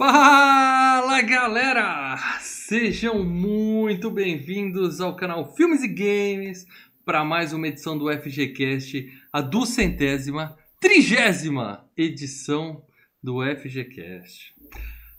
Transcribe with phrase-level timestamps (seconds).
[0.00, 2.16] Fala galera!
[2.40, 6.66] Sejam muito bem-vindos ao canal Filmes e Games
[7.04, 12.82] para mais uma edição do FGCast, a duzentésima, trigésima edição
[13.22, 14.54] do FGCast.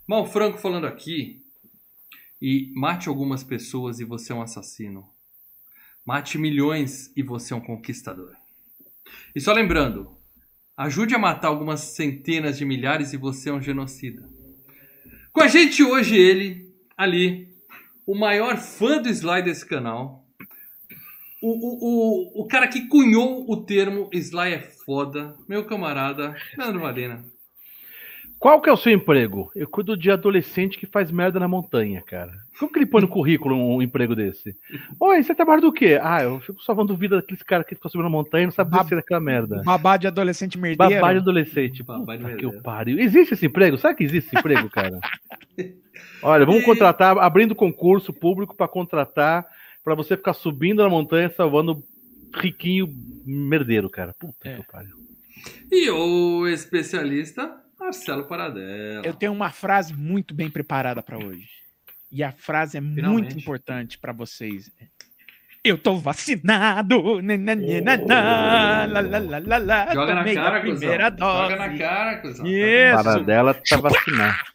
[0.04, 1.40] Mal Franco falando aqui
[2.40, 5.08] e mate algumas pessoas e você é um assassino.
[6.04, 8.34] Mate milhões e você é um conquistador.
[9.32, 10.18] E só lembrando,
[10.76, 14.31] ajude a matar algumas centenas de milhares e você é um genocida.
[15.32, 17.48] Com a gente hoje ele, ali,
[18.06, 20.26] o maior fã do Sly desse canal.
[21.40, 26.80] O, o, o, o cara que cunhou o termo Sly é foda, meu camarada, Leandro
[26.80, 27.31] Valena.
[28.42, 29.52] Qual que é o seu emprego?
[29.54, 32.32] Eu cuido de adolescente que faz merda na montanha, cara.
[32.58, 34.56] Como que ele põe no currículo um emprego desse?
[34.98, 35.96] Oi, você trabalha do quê?
[36.02, 38.80] Ah, eu fico salvando vida daqueles caras que ficam subindo na montanha e não sabem
[38.82, 39.62] descer daquela merda.
[39.64, 40.92] Babá de adolescente merdeiro.
[40.92, 41.84] Babá de adolescente.
[41.84, 42.98] Babá de Puta que eu pariu.
[42.98, 43.78] Existe esse emprego?
[43.78, 44.98] Sabe que existe esse emprego, cara?
[46.20, 49.46] Olha, vamos contratar, abrindo concurso público para contratar,
[49.84, 51.80] para você ficar subindo na montanha salvando
[52.34, 52.88] riquinho
[53.24, 54.12] merdeiro, cara.
[54.18, 54.54] Puta É.
[54.54, 54.96] que eu pariu.
[55.70, 59.04] E o especialista Marcelo Paradela.
[59.04, 61.48] Eu tenho uma frase muito bem preparada para hoje.
[62.10, 63.08] E a frase é Finalmente.
[63.10, 64.70] muito importante para vocês.
[65.64, 67.20] Eu tô vacinado.
[67.20, 70.90] nananana, lá, lá, lá, lá, lá, Joga na cara, cuzão.
[71.18, 72.46] Joga na cara, cuzão.
[72.46, 73.02] Isso.
[73.02, 74.51] Para dela tá vacinar.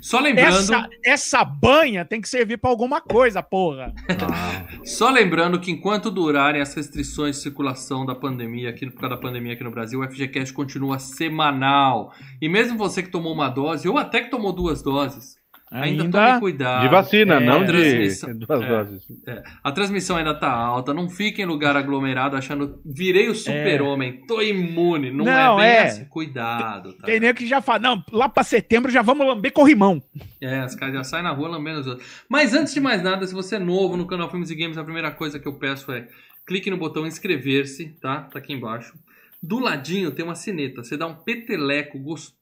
[0.00, 3.92] Só lembrando, Essa, essa banha tem que servir para alguma coisa, porra.
[4.08, 9.16] Ah, só lembrando que enquanto durarem as restrições de circulação da pandemia aqui, por causa
[9.16, 12.12] da pandemia aqui no Brasil, o FGCast continua semanal.
[12.40, 15.39] E mesmo você que tomou uma dose, ou até que tomou duas doses,
[15.70, 16.82] ainda, tome cuidado.
[16.82, 18.34] de vacina, é, não de transmissão.
[18.36, 18.68] duas É.
[18.68, 19.06] doses.
[19.26, 24.24] É, a transmissão ainda tá alta, não fique em lugar aglomerado achando virei o super-homem,
[24.26, 25.10] tô imune.
[25.10, 25.82] Não, Não, é bem é.
[25.84, 26.04] assim.
[26.06, 27.06] Cuidado, tá?
[27.06, 30.02] Tem nem que já fala, não, lá para setembro já vamos lamber corrimão.
[30.40, 32.24] É, os caras já saem na rua lambendo os outros.
[32.28, 34.84] Mas antes de mais nada, se você é novo no canal Filmes e Games, a
[34.84, 36.08] primeira coisa que eu peço é
[36.46, 38.22] clique no botão inscrever-se, tá?
[38.22, 38.94] Tá aqui embaixo.
[39.42, 40.82] Do ladinho tem uma sineta.
[40.84, 42.34] Você dá um peteleco gostoso,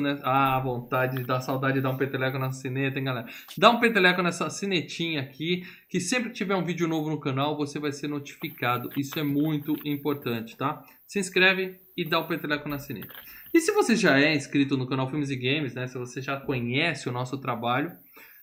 [0.00, 0.20] né?
[0.22, 3.26] Ah, vontade, dá saudade de dar um peteleco nessa sineta, hein, galera?
[3.56, 7.56] Dá um peteleco nessa sinetinha aqui, que sempre que tiver um vídeo novo no canal,
[7.56, 8.90] você vai ser notificado.
[8.96, 10.82] Isso é muito importante, tá?
[11.06, 13.14] Se inscreve e dá o peteleco na sineta.
[13.52, 15.86] E se você já é inscrito no canal Filmes e Games, né?
[15.86, 17.92] Se você já conhece o nosso trabalho,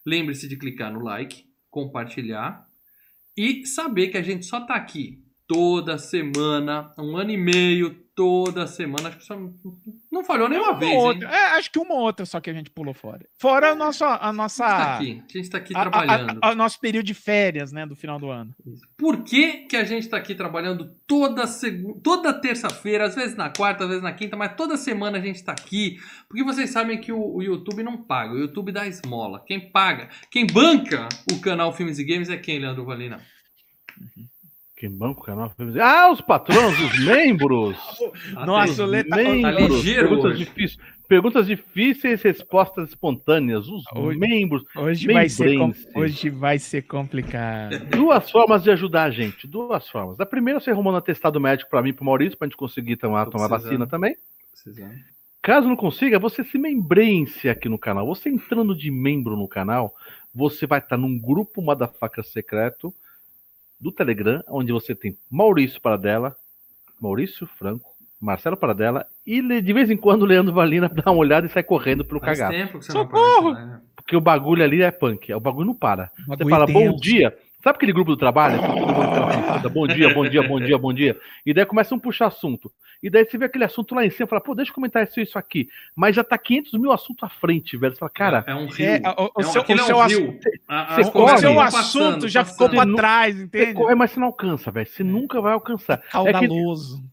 [0.06, 2.66] lembre-se de clicar no like, compartilhar
[3.38, 8.68] e saber que a gente só tá aqui toda semana, um ano e meio, toda
[8.68, 9.10] semana.
[9.10, 9.36] Acho que só
[10.12, 11.28] não, falhou nenhuma Uma vez, outra.
[11.28, 11.34] hein?
[11.34, 13.26] É, acho que uma ou outra só que a gente pulou fora.
[13.40, 15.82] Fora a nossa, a A nossa gente tá aqui, a gente tá aqui a- a-
[15.90, 16.40] trabalhando.
[16.44, 18.54] a- a- nosso período de férias, né, do final do ano.
[18.98, 22.00] Por que, que a gente tá aqui trabalhando toda segu...
[22.04, 25.44] toda terça-feira, às vezes na quarta, às vezes na quinta, mas toda semana a gente
[25.44, 25.98] tá aqui?
[26.28, 29.44] Porque vocês sabem que o, o YouTube não paga, o YouTube dá esmola.
[29.48, 33.20] Quem paga, quem banca o canal Filmes e Games é quem, Leandro Valina?
[34.82, 35.54] Quem banca o canal?
[35.80, 37.78] Ah, os patrões, os membros.
[38.34, 39.76] Nossa, Os o Lê tá- tá membros.
[39.76, 40.38] ligeiro perguntas, hoje.
[40.46, 40.78] difíceis,
[41.08, 43.68] perguntas difíceis, respostas espontâneas.
[43.68, 44.64] Os Hoje- membros.
[44.76, 45.56] Hoje vai, ser
[45.96, 47.78] hoje vai ser complicado.
[47.92, 49.46] Duas formas de ajudar a gente.
[49.46, 50.20] Duas formas.
[50.20, 52.96] A primeira, você arrumando um atestado médico para mim e pro Maurício, pra gente conseguir
[52.98, 54.16] tomar, tomar vacina também.
[54.52, 54.96] Precisando.
[55.44, 58.08] Caso não consiga, você se membrense aqui no canal.
[58.08, 59.94] Você entrando de membro no canal,
[60.34, 62.92] você vai estar num grupo Motherfucker secreto
[63.82, 66.36] do Telegram, onde você tem Maurício Paradela,
[67.02, 67.90] Maurício Franco,
[68.22, 71.64] Marcelo Paradela e de vez em quando o Leandro Valina dá uma olhada e sai
[71.64, 72.58] correndo pelo Faz cagaço.
[72.58, 73.42] tempo que você Socorro!
[73.42, 73.82] não aparece, né?
[73.96, 76.12] Porque o bagulho ali é punk, o bagulho não para.
[76.28, 77.36] Você fala bom dia.
[77.64, 78.60] Sabe aquele grupo do trabalho?
[78.60, 79.16] Que todo mundo
[79.46, 81.18] fala Bom dia, bom dia, bom dia, bom dia.
[81.46, 82.72] E daí começa um puxar assunto.
[83.02, 85.04] E daí você vê aquele assunto lá em cima e fala, pô, deixa eu comentar
[85.04, 85.68] isso, isso aqui.
[85.96, 87.94] Mas já tá 500 mil assuntos à frente, velho.
[87.94, 88.86] Você fala, cara, é um rio.
[88.86, 90.40] É, o, o É um- seu, é seu um rio.
[90.68, 91.34] A- corre.
[91.34, 93.74] o seu assunto passando, já ficou pra trás, entende?
[93.74, 94.88] corre, mas você não alcança, velho.
[94.88, 95.96] Você nunca vai alcançar.
[95.96, 97.04] É que, Caudaloso.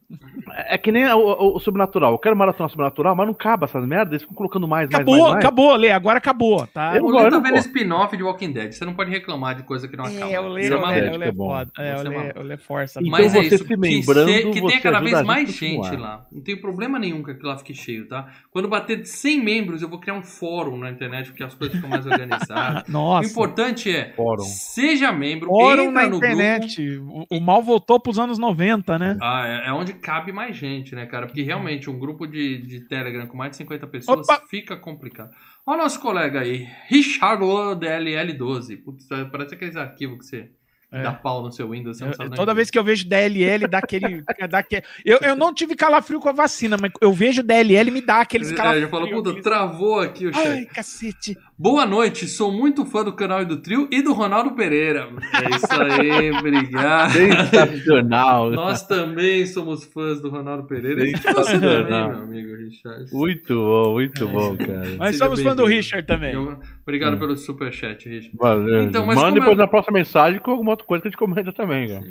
[0.66, 2.12] é que nem o, o- o sobrenatural.
[2.12, 4.12] Eu quero maratona sobrenatural, mas não cabe essas merdas.
[4.12, 5.44] Eles ficam colocando mais, mais, Acabou, mais, mais.
[5.44, 5.90] acabou, Lê.
[5.90, 6.96] Agora acabou, tá?
[6.96, 8.72] Eu Lê tá não vendo spin-off de Walking Dead.
[8.72, 10.30] Você não pode reclamar de coisa que não acaba.
[10.30, 11.48] É, o Lê, é é bom.
[11.48, 11.70] foda.
[11.78, 13.00] É, o é Lê, força.
[13.00, 15.52] Então Mas é você isso, se que, que tenha cada vez a gente mais a
[15.84, 16.26] gente lá.
[16.32, 18.32] Não tem problema nenhum que aquilo lá fique cheio, tá?
[18.50, 21.76] Quando bater de 100 membros, eu vou criar um fórum na internet, porque as coisas
[21.76, 22.88] ficam mais organizadas.
[22.88, 23.28] O Nossa.
[23.28, 24.44] importante é, Fórum.
[24.44, 26.98] seja membro, Fórum entra na no internet.
[26.98, 29.18] O, o mal voltou pros anos 90, né?
[29.18, 29.24] grupo.
[29.24, 31.26] Ah, é, é onde cabe mais gente, né, cara?
[31.26, 34.42] Porque realmente um grupo de, de Telegram com mais de 50 pessoas Opa!
[34.48, 35.30] fica complicado.
[35.66, 38.82] Olha o nosso colega aí, Richard DLL12.
[38.82, 40.50] Putz, parece aqueles arquivos que você
[40.90, 41.02] É.
[41.02, 42.00] dá pau no seu Windows.
[42.00, 44.22] Eu- toda vez que eu vejo DLL, dá aquele.
[44.50, 48.00] dá aquele eu, eu não tive calafrio com a vacina, mas eu vejo DLL me
[48.00, 48.84] dá aqueles É, calafrios.
[48.84, 50.46] já falou, puta, travou aqui o chat.
[50.48, 51.36] Ai, cacete.
[51.60, 55.08] Boa noite, sou muito fã do canal e do trio e do Ronaldo Pereira.
[55.42, 57.10] É isso aí, obrigado.
[57.10, 58.50] Sensacional.
[58.52, 61.04] Nós também somos fãs do Ronaldo Pereira.
[61.04, 63.12] E você também, meu amigo Richard.
[63.12, 64.94] Muito bom, muito bom, cara.
[64.98, 65.64] Mas Seja somos fã do.
[65.64, 66.32] Richard também.
[66.34, 68.36] Eu- Obrigado pelo superchat, Richard.
[68.38, 68.84] Valeu.
[68.84, 71.18] Então, mas Manda depois eu- na próxima mensagem com alguma outra coisa que a gente
[71.18, 72.04] comenta também, cara.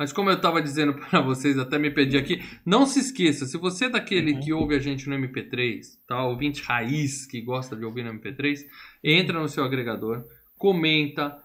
[0.00, 3.58] Mas como eu estava dizendo para vocês, até me pedi aqui, não se esqueça, se
[3.58, 4.40] você é daquele Uhum.
[4.40, 6.24] que ouve a gente no MP3, tá?
[6.24, 8.60] Ouvinte raiz que gosta de ouvir no MP3,
[9.04, 10.24] entra no seu agregador,
[10.56, 11.36] comenta,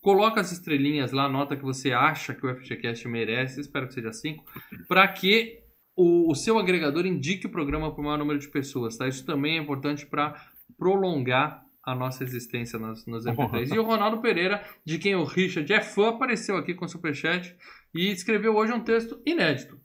[0.00, 4.12] coloca as estrelinhas lá, nota que você acha que o FGCast merece, espero que seja
[4.12, 4.44] 5,
[4.88, 5.60] para que
[5.94, 9.06] o, o seu agregador indique o programa para o maior número de pessoas, tá?
[9.06, 10.34] Isso também é importante para
[10.76, 13.72] prolongar a nossa existência nos, nos MP3.
[13.72, 17.56] E o Ronaldo Pereira, de quem o Richard é fã, apareceu aqui com o Superchat
[17.96, 19.78] e escreveu hoje um texto inédito.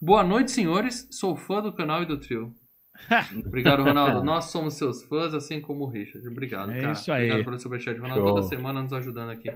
[0.00, 1.08] Boa noite, senhores.
[1.10, 2.54] Sou fã do canal e do trio.
[3.46, 4.22] Obrigado, Ronaldo.
[4.24, 6.26] Nós somos seus fãs, assim como o Richard.
[6.28, 6.92] Obrigado, É cara.
[6.92, 7.24] isso aí.
[7.24, 7.98] Obrigado pelo superchat.
[7.98, 8.34] Ronaldo Show.
[8.34, 9.50] toda semana nos ajudando aqui.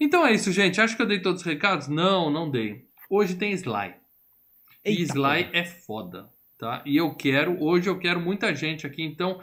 [0.00, 0.80] Então é isso, gente.
[0.80, 1.88] Acho que eu dei todos os recados?
[1.88, 2.86] Não, não dei.
[3.10, 3.94] Hoje tem Sly.
[4.84, 6.82] E Eita, Sly é foda, tá?
[6.86, 9.40] E eu quero, hoje eu quero muita gente aqui, então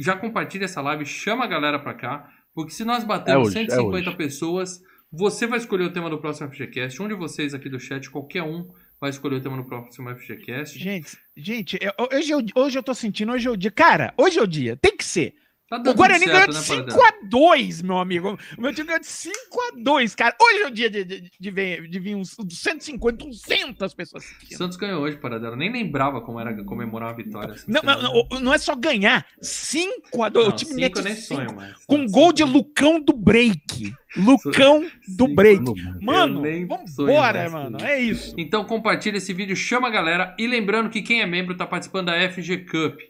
[0.00, 3.58] já compartilha essa live, chama a galera pra cá, porque se nós É batermos hoje,
[3.58, 4.16] é 150 hoje.
[4.16, 4.80] pessoas,
[5.16, 7.00] você vai escolher o tema do próximo FGCast.
[7.02, 8.68] Um de vocês aqui do chat, qualquer um,
[9.00, 10.78] vai escolher o tema do próximo FGCast.
[10.78, 13.70] Gente, gente, eu- hoje, eu, hoje eu tô sentindo, hoje é o dia.
[13.70, 15.34] Cara, hoje é o dia, tem que ser.
[15.68, 17.56] Tá O Guarani ganhou certo, de né, Paradela?
[17.56, 18.38] 5x2, meu amigo.
[18.58, 20.36] O meu time ganhou de 5x2, cara.
[20.38, 24.58] Hoje é o dia de, de, de, vir, de vir uns 150, 200 pessoas assistindo.
[24.58, 25.56] Santos ganhou hoje, Paradela.
[25.56, 27.54] Nem lembrava como era comemorar uma vitória.
[27.66, 29.26] Não, não, não, não é só ganhar.
[29.42, 30.48] 5x2.
[30.48, 31.34] O time cinco mete nem cinco.
[31.34, 31.74] sonho, mas...
[31.86, 33.94] Com gol de Lucão do break.
[34.16, 35.34] Lucão do Cinco.
[35.34, 35.64] break.
[36.00, 37.78] Mano, vambora, mano.
[37.80, 38.34] É isso.
[38.36, 40.36] Então compartilha esse vídeo, chama a galera.
[40.38, 43.00] E lembrando que quem é membro está participando da FG Cup.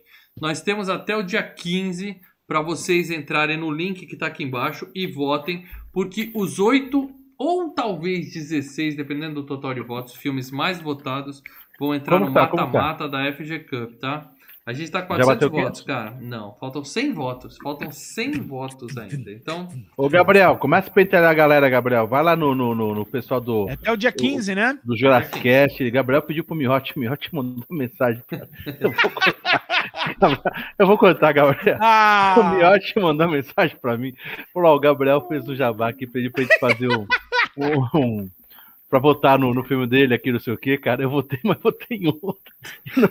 [0.40, 4.88] Nós temos até o dia 15 para vocês entrarem no link que está aqui embaixo
[4.94, 10.81] e votem, porque os oito ou talvez 16, dependendo do total de votos, filmes mais
[10.81, 11.43] votados
[11.79, 12.46] vão entrar Como no tá?
[12.46, 12.56] Tá?
[12.56, 14.31] mata-mata da FG Cup, tá?
[14.66, 15.61] A gente tá com Já 400 bateu o quê?
[15.62, 16.16] votos, cara.
[16.22, 17.58] Não, faltam 100 votos.
[17.62, 19.31] Faltam 100 votos ainda.
[19.31, 22.06] Então, Ô, Gabriel, começa a pentear a galera, Gabriel.
[22.06, 24.78] Vai lá no, no, no, no pessoal do, Até o dia 15, né?
[24.82, 25.90] do Jurassic Cast.
[25.90, 26.99] Gabriel pediu pro Miotti.
[26.99, 28.46] Miotti mandou mensagem pra...
[28.81, 30.75] Eu vou contar.
[30.78, 31.76] Eu vou contar, Gabriel.
[31.76, 34.14] O Ah, Miotti mandou mensagem pra mim.
[34.55, 37.06] Falou: ó, o Gabriel fez um jabá aqui, pediu pra gente fazer um.
[37.58, 38.31] um, um
[38.88, 41.02] pra votar no, no filme dele aqui, não sei o que, cara.
[41.02, 42.53] Eu votei, mas votei em outro.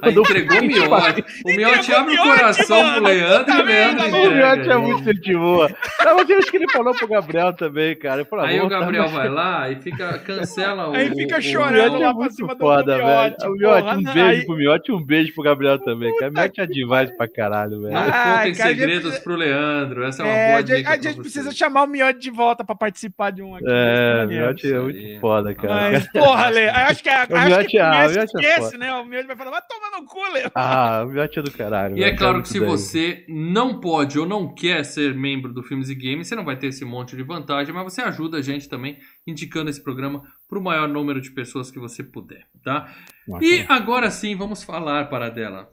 [0.01, 1.25] Aí entregou o Miotti.
[1.45, 3.03] O Miotti abre o coração pro.
[3.03, 5.69] Leandro Tá e o Leandro O Miotti é muito gente boa.
[6.05, 8.25] Não, mas eu acho que ele falou pro Gabriel também, cara.
[8.25, 10.93] Falou, Aí "Ah, o votar, Gabriel mas- vai lá e fica, cancela o.
[10.95, 13.05] Aí fica o- O chorando Miotti lá é pra muito cima do- foda, do velho.
[13.05, 16.15] Miotti, O Miotti, um não, beijo aí- pro Miotti e um beijo pro Gabriel também.
[16.17, 17.93] Que a Miotti é demais pra caralho, velho.
[17.93, 20.03] Não Ai, contem cara, a gente segredos precisa- pro Leandro.
[20.05, 20.89] Essa é uma É, boa a gente, dica.
[20.89, 21.21] a gente você.
[21.21, 23.65] precisa chamar o Miotti de volta pra participar de um aqui.
[23.67, 25.73] É, o Miotti é muito foda, cara.
[25.91, 28.93] Mas, porra, Lê, acho que, a- acho Miotti é- o Miotti é né?
[28.93, 30.49] O Miotti vai falar, vai tomar no cu, Lê.
[30.55, 31.97] Ah, o Miotti é do caralho.
[31.97, 35.63] E é claro muito que se você não pode ou não quer ser membro do
[35.63, 38.41] Filmes e Games, você não vai ter esse monte de vantagem, mas você ajuda a
[38.41, 38.97] gente também
[39.27, 42.93] indicando esse programa para o maior número de pessoas que você puder, tá?
[43.27, 43.47] Ok.
[43.47, 45.69] E agora sim, vamos falar, para dela,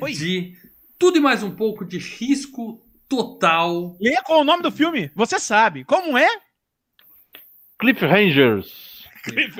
[0.00, 0.12] Oi.
[0.12, 0.54] de
[0.98, 3.96] tudo e mais um pouco de risco total.
[4.00, 5.10] Lê qual é o nome do filme?
[5.14, 5.84] Você sabe.
[5.84, 6.28] Como é?
[7.78, 8.91] Cliff Rangers.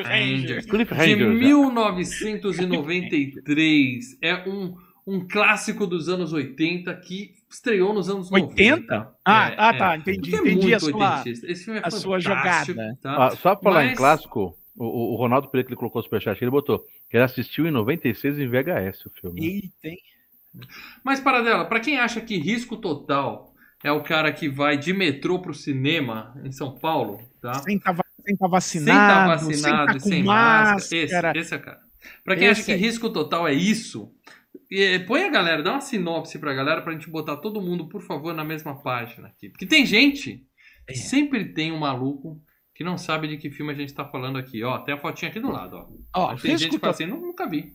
[0.02, 0.66] Rangers.
[0.66, 1.38] Cliff De Rangers.
[1.38, 4.18] 1993.
[4.20, 4.74] É um,
[5.06, 8.80] um clássico dos anos 80 que estreou nos anos 80?
[8.80, 9.14] 90.
[9.24, 9.78] Ah, É, ah, é.
[9.78, 10.34] tá, entendi.
[10.34, 11.22] É entendi a sua...
[11.26, 12.96] Esse filme é a sua jogada.
[13.00, 13.26] Tá?
[13.26, 16.02] Ah, só pra falar em Mas- clássico, o, o- Ronaldo Pereira que ele colocou o
[16.02, 16.78] superchat, ele botou
[17.10, 19.44] que ele assistiu em 96 em VHS o filme.
[19.44, 19.98] Eita, hein?
[21.04, 23.52] Mas, Paradela, pra quem acha que risco total
[23.84, 27.54] é o cara que vai de metrô pro cinema em São Paulo, tá?
[27.54, 27.78] Sem
[28.32, 30.74] estar tá, sem tá Sem estar vacinado, vacinado sem tá e com sem máscara.
[30.74, 31.38] máscara.
[31.38, 31.80] Esse, esse é cara.
[32.24, 32.78] Pra quem Esse acha que aí.
[32.78, 34.12] risco total é isso,
[35.06, 38.34] põe a galera, dá uma sinopse pra galera pra gente botar todo mundo, por favor,
[38.34, 39.48] na mesma página aqui.
[39.50, 40.44] Porque tem gente,
[40.88, 40.94] É.
[40.94, 42.40] sempre tem um maluco
[42.74, 44.64] que não sabe de que filme a gente tá falando aqui.
[44.64, 45.88] Ó, tem a fotinha aqui do lado, ó.
[46.32, 47.72] Ó, tem gente que fala assim, "Nu- nunca vi.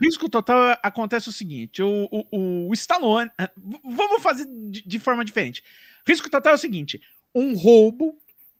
[0.00, 3.30] risco total acontece o seguinte: o, o, o Stallone.
[3.38, 3.50] ah,
[3.84, 5.62] Vamos fazer de, de forma diferente.
[6.06, 7.00] Risco total é o seguinte:
[7.34, 8.16] um roubo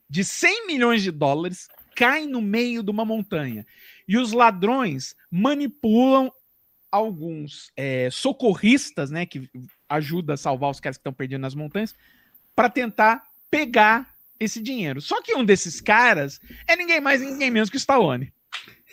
[0.09, 3.65] de 100 milhões de dólares cai no meio de uma montanha.
[4.07, 6.31] E os ladrões manipulam
[6.91, 9.51] alguns é, socorristas, né, que
[9.89, 11.95] ajudam a salvar os caras que estão perdidos nas montanhas,
[12.55, 15.01] para tentar pegar esse dinheiro.
[15.01, 18.33] Só que um desses caras é ninguém mais, ninguém menos que o Stallone.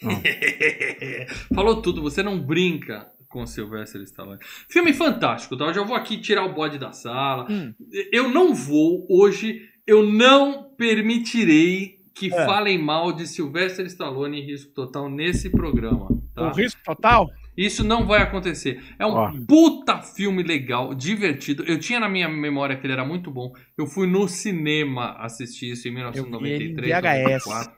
[1.54, 4.40] Falou tudo, você não brinca com Sylvester Stallone.
[4.68, 5.66] Filme fantástico, tá?
[5.66, 7.48] Eu já vou aqui tirar o bode da sala.
[7.50, 7.74] Hum.
[8.12, 12.46] Eu não vou, hoje, eu não permitirei que É.
[12.46, 16.08] falem mal de Sylvester Stallone em risco total nesse programa.
[16.36, 16.50] Tá?
[16.50, 17.30] O risco total?
[17.58, 18.82] Isso não vai acontecer.
[18.98, 19.32] É um Ó.
[19.48, 21.64] puta filme legal, divertido.
[21.64, 23.52] Eu tinha na minha memória que ele era muito bom.
[23.78, 27.46] Eu fui no cinema assistir isso em vi ele em 1993, VHS.
[27.46, 27.72] 94.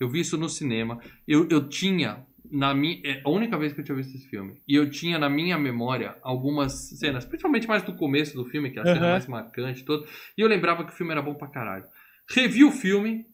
[0.00, 0.98] Eu vi isso no cinema.
[1.28, 4.60] Eu, eu tinha na minha é a única vez que eu tinha visto esse filme.
[4.66, 8.78] E eu tinha na minha memória algumas cenas, principalmente mais do começo do filme, que
[8.78, 9.10] é a cena Aham.
[9.12, 10.06] mais marcante, todo.
[10.36, 11.84] E eu lembrava que o filme era bom pra caralho.
[12.28, 13.26] Revi o filme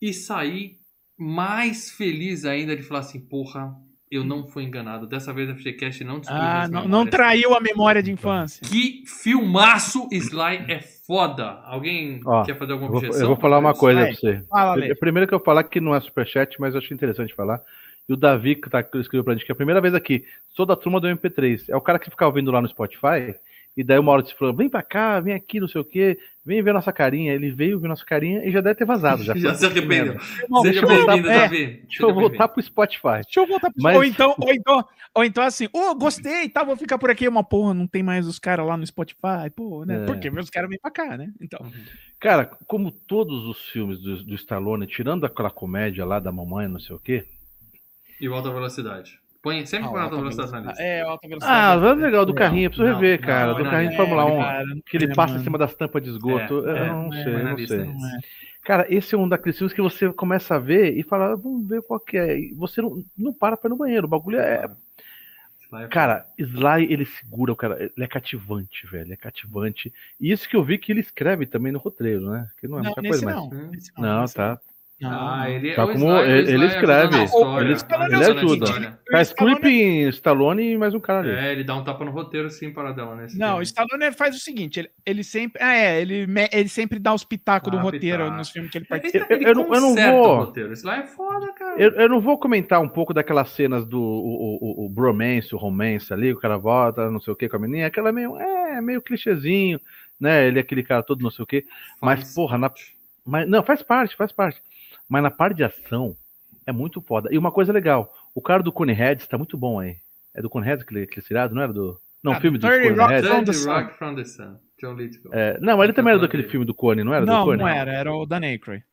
[0.00, 0.78] e saí
[1.18, 3.74] mais feliz ainda de falar assim, porra,
[4.10, 5.06] eu não fui enganado.
[5.06, 8.66] Dessa vez a FGCast não destruiu Ah, não, não traiu a memória de infância.
[8.66, 11.60] Que filmaço Sly é foda.
[11.64, 13.22] Alguém Ó, quer fazer alguma Eu vou, objeção?
[13.22, 14.08] eu vou falar uma coisa Vai.
[14.08, 14.42] pra você.
[14.48, 17.60] Fala, Primeiro que eu falar que não é superchat, mas eu achei interessante falar.
[18.08, 20.64] E o Davi, que, tá, escreveu pra gente, que é a primeira vez aqui, sou
[20.64, 21.64] da turma do MP3.
[21.68, 23.34] É o cara que fica ouvindo lá no Spotify,
[23.76, 26.16] e daí uma hora ele falou, vem pra cá, vem aqui, não sei o quê,
[26.44, 27.34] vem ver nossa carinha.
[27.34, 29.22] Ele veio ver nossa carinha e já deve ter vazado.
[29.24, 30.14] Já, Já se arrependeu.
[30.42, 31.66] Irmão, Seja deixa eu voltar- bem-vindo, é, Davi.
[31.66, 33.22] Deixa Seja eu voltar pro Spotify.
[33.24, 36.62] Deixa eu voltar pro Mas- ou, então, ou, então, ou então assim, ô, gostei, tá,
[36.64, 37.26] vou ficar por aqui.
[37.28, 40.04] Uma porra, não tem mais os caras lá no Spotify, pô, né?
[40.04, 40.06] É.
[40.06, 41.30] Porque meus caras vêm pra cá, né?
[41.40, 41.60] Então.
[41.62, 41.72] Uhum.
[42.18, 46.80] Cara, como todos os filmes do, do Stallone, tirando aquela comédia lá da mamãe, não
[46.80, 47.26] sei o quê.
[48.20, 49.20] E volta à velocidade.
[49.42, 50.82] Põe, sempre põe alta velocidade na lista.
[50.82, 51.58] É, alta velocidade.
[51.60, 53.46] Ah, vamos legal do Não, carrinho, eu preciso não, rever, não, cara.
[53.46, 54.40] não, do não, carrinho não, de Fórmula não, 1.
[54.40, 55.44] Cara, não Que ele é, passa em mano.
[55.44, 56.68] cima das tampas de esgoto.
[56.68, 57.78] É, eu é, não é, sei, é eu não sei.
[57.84, 58.20] Não é.
[58.64, 61.68] Cara, esse é um daqueles filmes que você começa a ver e fala, "Ah, vamos
[61.68, 62.36] ver qual que é.
[62.36, 64.06] E você não, não para pra ir no banheiro.
[64.06, 64.68] O bagulho é.
[65.72, 67.80] É Cara, Sly, ele segura o cara.
[67.80, 69.12] Ele é cativante, velho.
[69.12, 69.92] É cativante.
[70.20, 72.48] E isso que eu vi que ele escreve também no roteiro, né?
[72.60, 73.34] Que não é Não, muita nesse coisa, mas.
[73.36, 73.58] não.
[73.58, 73.70] Hum.
[73.70, 74.60] Nesse Não, nesse tá.
[75.00, 75.28] Não.
[75.28, 79.00] Ah, ele Tá como- Sly- o ele- ele ajuda escreve, história, ele- ajuda ele ajuda.
[79.12, 81.30] Faz clipe Stallone e mais um cara ali.
[81.30, 83.62] É, ele dá um tapa no roteiro sim para dela nesse Não, o.
[83.62, 87.70] Stallone faz o seguinte, ele, ele sempre, ah, é, ele, ele sempre dá os pitacos
[87.70, 88.36] do Ah, roteiro pitaco.
[88.38, 89.26] nos filmes que ele participa.
[89.34, 90.72] ele eu não- eu não vou- o roteiro.
[90.72, 91.80] Sly é foda, cara.
[91.80, 95.54] Eu, eu não vou comentar um pouco daquelas cenas do o, o, o, o bromance,
[95.54, 98.36] o romance ali, o cara volta, não sei o que com a menina, aquela meio,
[98.38, 99.78] é, meio clichêzinho,
[100.18, 100.46] né?
[100.48, 101.64] Ele é aquele cara todo não sei o que.
[102.00, 102.70] Mas, porra, na,
[103.26, 104.60] mas, não, faz parte, faz parte.
[105.08, 106.16] Mas na parte de ação,
[106.66, 107.28] é muito foda.
[107.32, 109.96] E uma coisa legal, o cara do Coneheads tá muito bom aí.
[110.34, 111.98] É do Coneheads aquele, aquele seriado, não era do...
[112.22, 113.28] Não, Ah, filme do do 30 Rock Coneheads.
[113.28, 113.72] from the Thirty Sun.
[113.72, 114.56] Rock from the Sun.
[114.80, 115.32] John Lithgow.
[115.32, 117.56] É, não, ele também era daquele filme do Cone, não era do Não, Cone?
[117.58, 118.84] não era, era o Dan Aykroyd.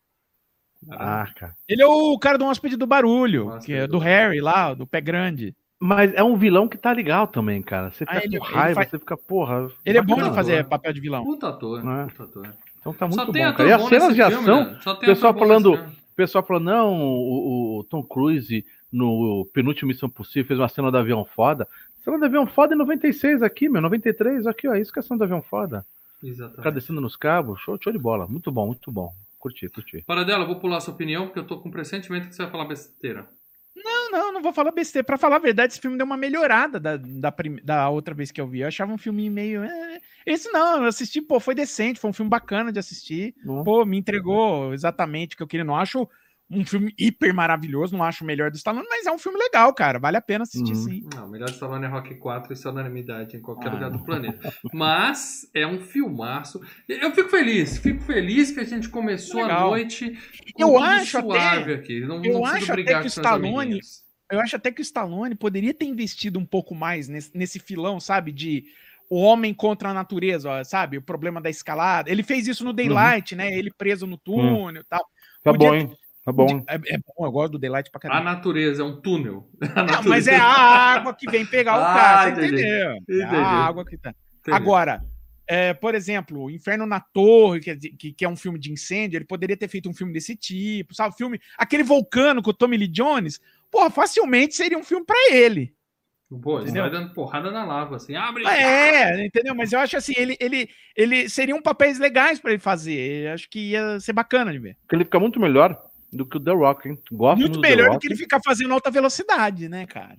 [0.92, 1.56] Ah, cara.
[1.68, 4.00] Ele é o cara do Hóspede do Barulho, Hóspede que é do do.
[4.00, 5.56] Harry lá, do Pé Grande.
[5.80, 7.92] Mas é um vilão que tá legal também, cara.
[7.92, 9.70] Você Ah, fica ele- com ele raiva, faz- você fica, porra.
[9.86, 10.70] Ele é bom de fazer ator.
[10.70, 11.24] papel de vilão.
[11.26, 12.06] Puta ator, É.
[12.06, 12.50] puta ator.
[12.80, 13.70] Então tá muito bom, cara.
[13.70, 14.80] E as cenas de filme, ação, né?
[14.86, 15.80] O tem pessoal falando.
[16.14, 20.92] O pessoal falando, não, o, o Tom Cruise no penúltimo Missão Possível fez uma cena
[20.92, 21.68] do avião foda.
[22.04, 25.04] Cena do avião foda em 96 aqui, meu, 93, aqui, ó, isso que é a
[25.04, 25.86] cena do avião foda.
[26.24, 26.76] Exatamente.
[26.76, 28.28] descendo nos cabos, show, show de bola.
[28.28, 29.14] Muito bom, muito bom.
[29.40, 30.04] Curti, curti.
[30.06, 32.52] Para dela, eu vou pular sua opinião, porque eu tô com pressentimento que você vai
[32.52, 33.28] falar besteira.
[33.76, 35.06] Não, não, não vou falar besteira.
[35.06, 38.32] Pra falar a verdade, esse filme deu uma melhorada da, da, prim- da outra vez
[38.32, 38.60] que eu vi.
[38.62, 39.64] Eu achava um filme meio.
[39.64, 43.34] é, Esse não, eu assisti, pô, foi decente, foi um filme bacana de assistir.
[43.44, 43.64] Bom.
[43.64, 45.64] Pô, me entregou exatamente o que eu queria.
[45.64, 46.08] Não acho
[46.54, 49.74] um filme hiper maravilhoso, não acho o melhor do Stallone, mas é um filme legal,
[49.74, 50.00] cara.
[50.00, 50.84] Vale a pena assistir, Uhum.
[50.84, 51.10] sim.
[51.16, 53.74] Não, o melhor de Stallone é Rock 4 e é unanimidade em qualquer Ah.
[53.74, 54.54] lugar do planeta.
[54.74, 56.60] Mas é um filmaço.
[56.88, 59.70] Eu fico feliz, fico feliz que a gente começou a Legal.
[59.70, 60.18] noite
[60.54, 62.00] com Eu acho suave até- aqui.
[62.02, 63.80] Não, eu não acho até que o Stallone-.
[64.32, 68.00] Eu acho até que o Stallone poderia ter investido um pouco mais nesse, nesse filão,
[68.00, 68.32] sabe?
[68.32, 68.64] De
[69.10, 70.98] o homem contra a natureza, ó, sabe?
[70.98, 72.10] O problema da escalada.
[72.10, 73.54] Ele fez isso no Daylight, né?
[73.54, 75.02] Ele preso no túnel e tal.
[75.44, 75.92] Tá Podia- bom, hein?
[76.26, 76.64] Tá bom.
[76.70, 78.24] É, é bom, eu gosto do Daylight pra A caramba.
[78.32, 79.50] natureza é um túnel.
[79.76, 82.62] A Não, mas é a água que vem pegar o Ah, cara, você entendi.
[82.62, 82.92] entendeu?
[82.92, 83.36] É Entendi.
[83.36, 84.16] a água que tá.
[84.40, 84.56] Entendi.
[84.56, 85.04] Agora,
[85.46, 89.18] é, por exemplo, Inferno na Torre, que, é que, que é um filme de incêndio,
[89.18, 91.16] ele poderia ter feito um filme desse tipo, sabe?
[91.18, 95.74] Filme, aquele vulcano com o Tommy Lee Jones, porra, facilmente seria um filme pra ele.
[96.42, 98.16] Pô, ele vai dando porrada na lava, assim.
[98.16, 98.44] Abre!
[98.48, 99.54] É, entendeu?
[99.54, 103.28] Mas eu acho assim, ele, ele, ele seriam papéis legais pra ele fazer.
[103.28, 104.76] Eu acho que ia ser bacana de ver.
[104.82, 105.80] Porque ele fica muito melhor
[106.14, 106.98] do que o The Rock, hein?
[107.12, 108.02] Gosto Muito do The melhor do Rock.
[108.02, 110.18] que ele ficar fazendo alta velocidade, né, cara?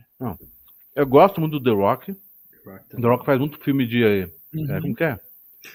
[0.95, 2.13] Eu gosto muito do The Rock.
[2.93, 4.03] O The Rock faz muito filme de.
[4.05, 4.81] é, Uhum.
[4.83, 5.19] como que é?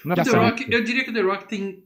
[0.04, 0.30] Não é O The.
[0.36, 1.82] Rock, eu diria que o The Rock tem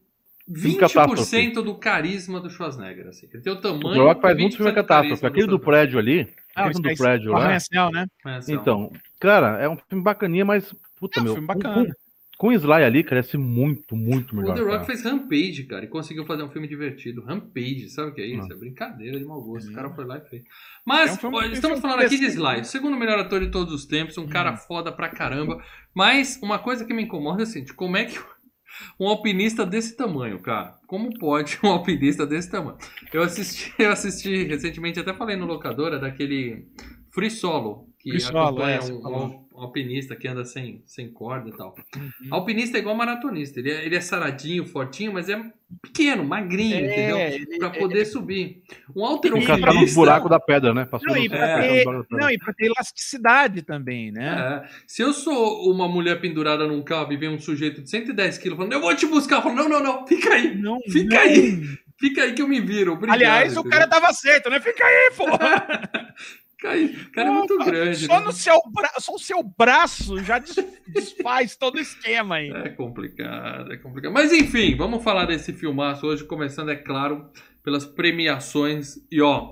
[0.46, 1.36] Filme catástrofe.
[1.36, 3.08] 20% do carisma do Schwarzenegger.
[3.08, 3.28] Assim.
[3.32, 3.94] Ele tem o O tamanho.
[3.94, 5.26] The Rock faz muito filme 20% do catástrofe.
[5.26, 7.44] Aquele do prédio ali, Ah, aquele do prédio o lá.
[7.44, 8.06] Arranha-Céu, né?
[8.26, 8.52] É.
[8.52, 10.74] Então, cara, é um filme bacaninha, mas.
[11.00, 11.32] Puta, É um meu.
[11.34, 11.96] filme com- bacana.
[12.36, 14.52] Com, o Sly ali, cara, ia ser muito, muito melhor.
[14.52, 14.84] O The Rock cara.
[14.84, 17.22] fez Rampage, cara, e conseguiu fazer um filme divertido.
[17.24, 18.48] Rampage, sabe o que é isso?
[18.48, 18.56] Não.
[18.56, 19.68] É brincadeira de mau gosto.
[19.68, 19.74] O É.
[19.74, 20.42] cara foi lá e fez.
[20.84, 22.24] Mas, É um filme- ó, estamos falando aqui de.
[22.26, 24.56] Sly, o segundo melhor ator de todos os tempos, um cara Hum.
[24.56, 25.62] foda pra caramba.
[25.94, 28.18] Mas uma coisa que me incomoda é assim, de como é que
[28.98, 30.76] um alpinista desse tamanho, cara?
[30.88, 32.76] Como pode um alpinista desse tamanho?
[33.12, 36.66] Eu assisti, eu assisti recentemente, até falei no locadora, daquele
[37.12, 41.48] Free Solo, que Free Solo, acompanha é, um, um alpinista que anda sem, sem corda
[41.48, 41.74] e tal.
[41.96, 42.10] Uhum.
[42.30, 43.60] Alpinista é igual maratonista.
[43.60, 45.40] Ele é, ele é saradinho, fortinho, mas é
[45.82, 47.18] pequeno, magrinho, É, entendeu?
[47.18, 48.62] ele- Pra poder subir.
[48.94, 49.94] Um cara tá no alterofilista...
[49.94, 50.84] buraco da pedra, né?
[50.84, 54.62] Passou Não, e pra, É, ter, não, e pra ter elasticidade também, né?
[54.64, 58.38] É, se eu sou uma mulher pendurada num cabo e vem um sujeito de 1110
[58.38, 61.14] quilos falando, eu vou te buscar, eu falo, não, não, não, fica aí, Não, Fica
[61.16, 61.22] não.
[61.22, 61.62] aí.
[61.98, 62.92] fica aí que eu me viro.
[62.92, 63.70] Obrigado, Aliás, o entendeu?
[63.78, 64.60] cara tava certo, né?
[64.60, 65.24] Fica aí, pô.
[66.64, 68.06] O cara é muito grande.
[68.06, 68.26] Só, né?
[68.26, 68.90] no seu bra...
[68.98, 70.56] Só o seu braço já des-
[70.88, 72.50] desfaz todo o esquema aí.
[72.50, 74.12] É complicado, é complicado.
[74.12, 77.30] Mas enfim, vamos falar desse filmaço hoje, começando, é claro,
[77.62, 78.94] pelas premiações.
[79.10, 79.50] E ó.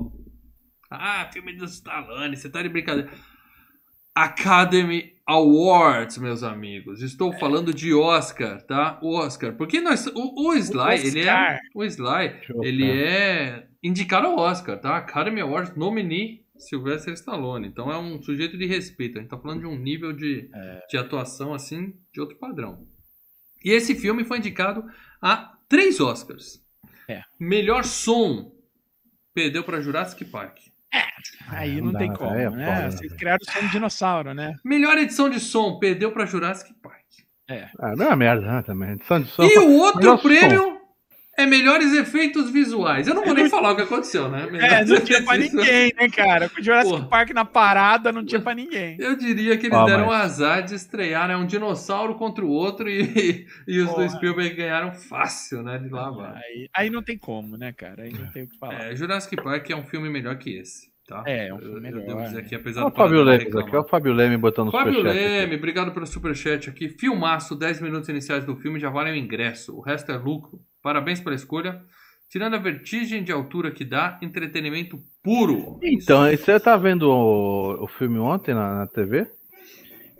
[0.90, 3.10] Ah, filme do Stallone, você tá de brincadeira.
[4.14, 7.00] Academy Awards, meus amigos.
[7.02, 8.98] Estou falando de Oscar, tá?
[9.02, 9.54] O Oscar.
[9.54, 11.58] Porque nós, o, o Sly, ele é.
[11.74, 13.06] O Sly, ele ver.
[13.06, 14.96] é indicado ao Oscar, tá?
[14.96, 17.68] Academy Awards nominee Sylvester Stallone.
[17.68, 19.18] Então é um sujeito de respeito.
[19.18, 20.48] A gente tá falando de um nível de,
[20.88, 22.86] de atuação assim de outro padrão.
[23.64, 24.84] E esse filme foi indicado
[25.20, 26.60] a três Oscars.
[27.08, 27.22] É.
[27.38, 28.52] Melhor som
[29.34, 30.58] perdeu para Jurassic Park.
[31.48, 32.34] Aí Não não, dá, tem né, como?
[32.34, 32.50] É né?
[32.50, 33.16] foda, né, Vocês velho?
[33.16, 34.56] criaram o som de dinossauro, né?
[34.64, 37.02] Melhor edição de som perdeu para Jurassic Park.
[37.78, 38.62] Ah, não é uma merda, né?
[38.62, 38.92] Também.
[38.92, 39.42] Edição de som.
[39.42, 40.71] E o outro Melhor som.
[41.42, 43.06] É melhores efeitos visuais.
[43.06, 44.46] Eu não vou nem falar o que aconteceu, né?
[44.46, 45.52] É, Melhores não tinha pra visuais.
[45.54, 46.48] ninguém, né, cara?
[46.48, 47.08] Com o Jurassic Porra.
[47.08, 48.96] Park na parada, não tinha pra ninguém.
[48.98, 52.44] Eu diria que eles Ah, deram o mas- azar de estrear né, um dinossauro contra
[52.44, 54.06] o outro e, e os Porra.
[54.06, 55.78] do Spielberg ganharam fácil, né?
[55.78, 56.36] De lavar.
[56.36, 58.02] Aí, aí não tem como, né, cara?
[58.04, 58.90] Aí não tem o que falar.
[58.90, 61.24] É, Jurassic Park é um filme melhor que esse, tá?
[61.26, 62.40] É, é um Eu- filme eu melhor, devo dizer é.
[62.40, 65.02] aqui, apesar Olha o do Fábio Leme aqui, olha o Fábio Leme botando Fábio superchats.
[65.02, 66.88] Leme, obrigado pelo superchat aqui.
[66.88, 69.76] Filmaço, 10 minutos iniciais do filme já valem o ingresso.
[69.76, 70.60] O resto é lucro.
[70.82, 71.82] Parabéns pela escolha.
[72.28, 75.78] Tirando a vertigem de altura que dá, entretenimento puro.
[75.82, 79.26] Então, e você tá vendo o, o filme ontem na, na TV?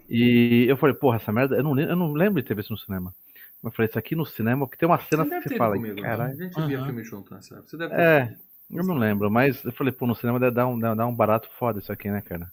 [0.09, 2.79] E eu falei, porra, essa merda, eu não, eu não lembro de ter visto no
[2.79, 3.15] cinema.
[3.63, 5.77] Mas eu falei, isso aqui no cinema, porque tem uma cena Você que você fala,
[5.77, 6.03] comigo, né?
[6.03, 6.33] caralho.
[6.33, 6.87] A gente via Aham.
[6.87, 7.69] filme junto nessa época.
[7.71, 8.43] Você deve ter É, comigo.
[8.73, 11.49] Eu não lembro, mas eu falei, pô, no cinema deve dar um, dá um barato
[11.59, 12.51] foda isso aqui, né, cara?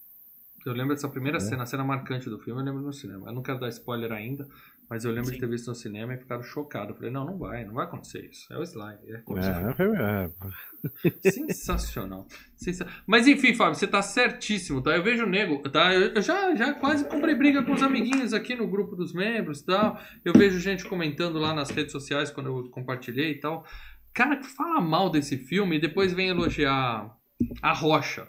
[0.66, 1.40] Eu lembro dessa primeira É.
[1.40, 3.30] cena, a cena marcante do filme, eu lembro no cinema.
[3.30, 4.46] Eu não quero dar spoiler ainda,
[4.90, 5.40] mas eu lembro de Sim.
[5.40, 6.92] ter visto no cinema e ficado chocado.
[6.92, 8.52] Eu falei, não, não vai, não vai acontecer isso.
[8.52, 8.98] É o slime.
[9.08, 10.30] É, É, é, filme- é,
[11.32, 12.28] Sensacional.
[12.56, 14.92] Sensa- Mas enfim, Fábio, você tá certíssimo, tá?
[14.96, 15.94] Eu vejo o nego, tá?
[15.94, 19.66] Eu já, já quase comprei briga com os amiguinhos aqui no grupo dos membros e
[19.66, 20.00] tal.
[20.26, 23.66] Eu vejo gente comentando lá nas redes sociais quando eu compartilhei e tal.
[24.14, 27.16] Cara que fala mal desse filme e depois vem elogiar
[27.62, 28.28] a Rocha,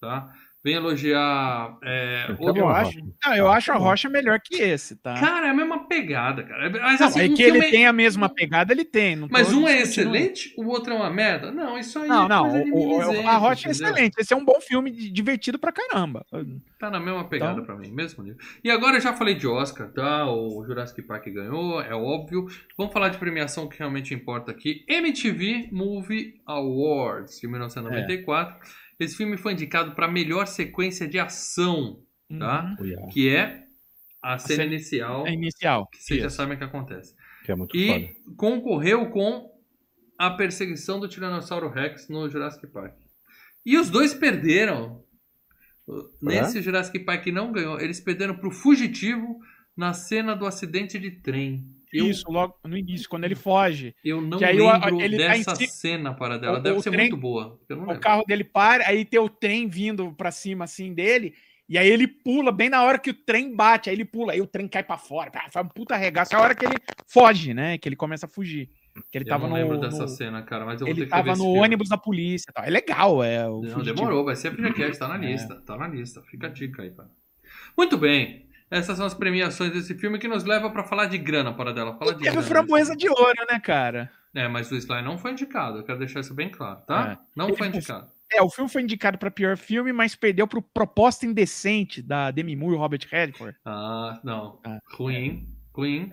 [0.00, 0.32] tá?
[0.64, 1.76] Vem elogiar.
[1.82, 3.06] é, outro- Eu acho, Rocha.
[3.26, 5.14] não, eu acho a Rocha melhor que esse, tá?
[5.14, 6.70] Cara, é a mesma pegada, cara.
[6.70, 9.16] Mas Não, assim, é um que ele tem a mesma pegada, ele tem.
[9.30, 11.52] Mas um é excelente, o outro é uma merda?
[11.52, 12.42] Não, isso aí Não, é não.
[12.50, 12.76] coisa de o-
[13.22, 13.88] o- a Rocha é entendeu?
[13.90, 14.14] excelente.
[14.18, 16.24] Esse é um bom filme divertido pra caramba.
[16.78, 18.38] Tá na mesma pegada Então- pra mim, mesmo nível.
[18.62, 20.26] E agora eu já falei de Oscar, tá?
[20.30, 22.46] O Jurassic Park ganhou, é óbvio.
[22.76, 24.82] Vamos falar de premiação que realmente importa aqui.
[24.88, 28.56] MTV Movie Awards de 1994.
[28.98, 32.02] Esse filme foi indicado para melhor sequência de ação,
[32.38, 32.74] tá?
[32.78, 32.84] Uhum.
[32.84, 33.64] Uia, Que é
[34.22, 35.86] a cena inicial, É inicial.
[35.88, 37.14] que vocês já sabem o que acontece.
[37.44, 37.98] que é muito foda.
[37.98, 39.52] E concorreu com
[40.18, 42.94] a perseguição do Tiranossauro Rex no Jurassic Park.
[43.66, 45.02] E os dois perderam.
[46.22, 47.78] Nesse Jurassic Park não ganhou.
[47.80, 49.38] Eles perderam pro Fugitivo
[49.76, 51.66] na cena do acidente de trem.
[51.94, 53.94] Eu, Isso, logo no início, quando ele foge.
[54.04, 56.58] eu não Que aí o- lembro ele dessa cena para dela.
[56.60, 57.58] Deve ser trem- muito boa.
[57.70, 58.00] O lembro.
[58.00, 61.34] carro dele para, aí tem o trem vindo pra cima assim dele.
[61.68, 63.88] E aí ele pula bem na hora que o trem bate.
[63.88, 65.30] Aí ele pula, aí o trem cai pra fora.
[65.50, 66.34] Faz um puta regaço.
[66.34, 66.74] É a hora que ele
[67.06, 67.78] foge, né?
[67.78, 68.68] Que ele começa a fugir.
[69.10, 69.54] Que ele Eu tava não no.
[69.56, 71.58] lembro dessa no- cena, cara, mas eu vou ter ele que tava ver no filme.
[71.60, 72.52] ônibus da polícia.
[72.52, 72.64] tal.
[72.64, 73.48] É legal, é.
[73.48, 75.30] O Não, demorou, vai ser FGCast, tá na É.
[75.32, 76.22] lista, tá na lista.
[76.30, 77.08] Fica a dica aí, cara.
[77.78, 78.46] Muito bem.
[78.76, 81.96] Essas são as premiações desse filme que nos leva pra falar de grana para dela.
[81.96, 82.46] Fala E de teve grana.
[82.48, 84.10] framboesa de ouro, né, cara?
[84.34, 85.78] É, mas o Sly não foi indicado.
[85.78, 87.20] Eu quero deixar isso bem claro, tá?
[87.36, 88.10] Não Ele foi indicado.
[88.32, 92.56] É, o filme foi indicado pra pior filme, mas perdeu pro Proposta Indecente da Demi
[92.56, 93.56] Moore e Robert Redford.
[93.64, 94.58] Ah, não.
[94.66, 95.46] Ah, Ruim.
[95.72, 96.10] Ruim.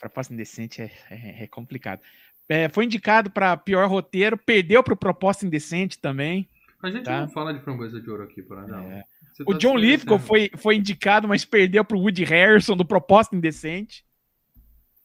[0.00, 2.00] Proposta Indecente é, é- é complicado.
[2.48, 6.48] É, foi indicado pra pior roteiro, perdeu pro Proposta Indecente também.
[6.82, 7.20] A gente Tá.
[7.20, 8.90] não fala de framboesa de ouro aqui, para não.
[8.90, 9.04] É.
[9.46, 9.76] O tá John.
[9.76, 14.04] Lithgow foi, foi indicado, mas perdeu pro Woody Harrison do Proposta Indecente.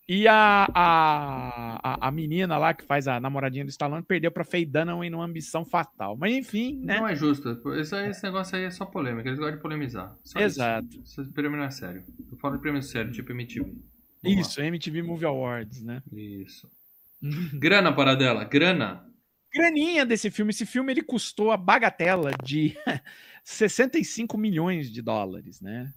[0.08, 4.66] E a, a, a, menina lá que faz a namoradinha do Stallone perdeu pra Faye
[4.66, 6.18] Dunaway numa ambição fatal.
[6.18, 6.98] Mas enfim, né?
[6.98, 7.58] Não é justo.
[7.74, 9.30] Esse, esse negócio aí é só polêmica.
[9.30, 10.14] Eles gostam de polemizar.
[10.22, 10.88] Só Exato.
[11.02, 11.22] Isso.
[11.22, 12.04] Esse prêmio não é sério.
[12.30, 13.74] Eu falo de prêmio sério, tipo MTV.
[14.22, 16.04] Vamos Isso, MTV Movie Awards, né?
[16.12, 16.20] lá.
[16.20, 16.70] Isso.
[17.58, 18.44] Grana, Paradela.
[18.44, 19.06] Grana.
[19.54, 20.50] Graninha desse filme.
[20.50, 22.76] Esse filme ele custou a bagatela de
[23.44, 25.92] 65 milhões de dólares, né?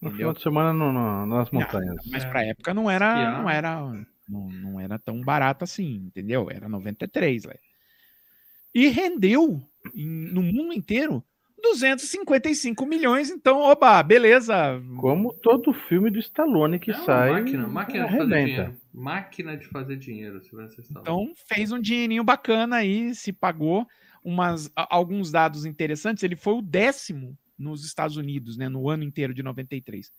[0.00, 0.16] No Entendeu?
[0.18, 1.96] final de semana no- no- nas Não, montanhas.
[2.10, 2.28] Mas É.
[2.28, 3.80] pra época não era, não era,
[4.28, 6.48] não, não era tão barato assim, entendeu?
[6.50, 7.58] Era 93, velho.
[8.74, 9.62] E rendeu
[9.94, 11.22] em- no mundo inteiro
[11.62, 13.30] 255 milhões.
[13.30, 14.82] Então, oba, beleza.
[14.96, 17.30] Como todo filme do Stallone que É sai.
[17.32, 18.76] máquina, máquina de fazer dinheiro.
[18.92, 20.42] Máquina de fazer dinheiro,
[20.90, 23.86] Então fez um dinheirinho bacana aí, se pagou
[24.22, 26.22] umas, alguns dados interessantes.
[26.22, 30.12] Ele foi o décimo nos Estados Unidos, né, no ano inteiro de 93.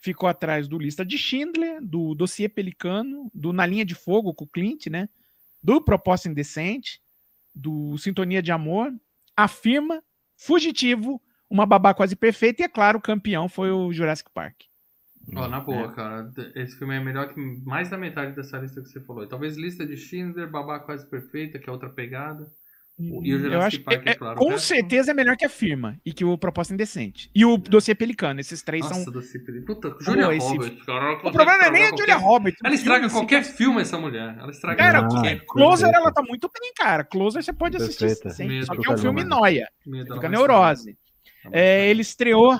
[0.00, 4.44] Ficou atrás do Lista de Schindler, do Dossiê Pelicano, do Na Linha de Fogo com
[4.44, 5.08] o Clint, né,
[5.62, 7.00] do Proposta Indecente,
[7.54, 8.92] do Sintonia de Amor,
[9.36, 10.02] Afirma,
[10.36, 14.62] Fugitivo, Uma Babá Quase Perfeita e, é claro, o campeão foi o Jurassic Park.
[15.34, 15.94] Ó, na boa, É.
[15.94, 16.30] cara.
[16.54, 19.26] Esse filme é melhor que mais da metade dessa lista que você falou.
[19.26, 22.50] Talvez lista de Schindler, Babá Quase Perfeita, que é outra pegada.
[22.96, 24.38] E o Eu acho que Park, é- é claro.
[24.38, 27.28] com resto- certeza é melhor que a firma e que o Proposta Indecente.
[27.34, 29.12] E o Dossiê Pelicano, esses três Nossa, são.
[29.12, 29.62] do Cipri.
[29.64, 31.04] Puta, Julia esse- Roberts, cara.
[31.06, 32.60] ela O problema não é nem a estragar Julia qualquer- Roberts.
[32.64, 34.36] Ela estraga filme, qualquer assim, filme, essa mulher.
[34.38, 35.96] Ela estraga Cara, qualquer Closer, Perfeita.
[35.98, 37.02] ela tá muito bem, cara.
[37.02, 38.30] Closer você pode assistir Perfeita.
[38.30, 38.46] sem.
[38.46, 39.68] Mesmo, Só que é um filme noia.
[39.84, 40.96] Medo, Fica neurose.
[41.50, 42.56] É, ele estreou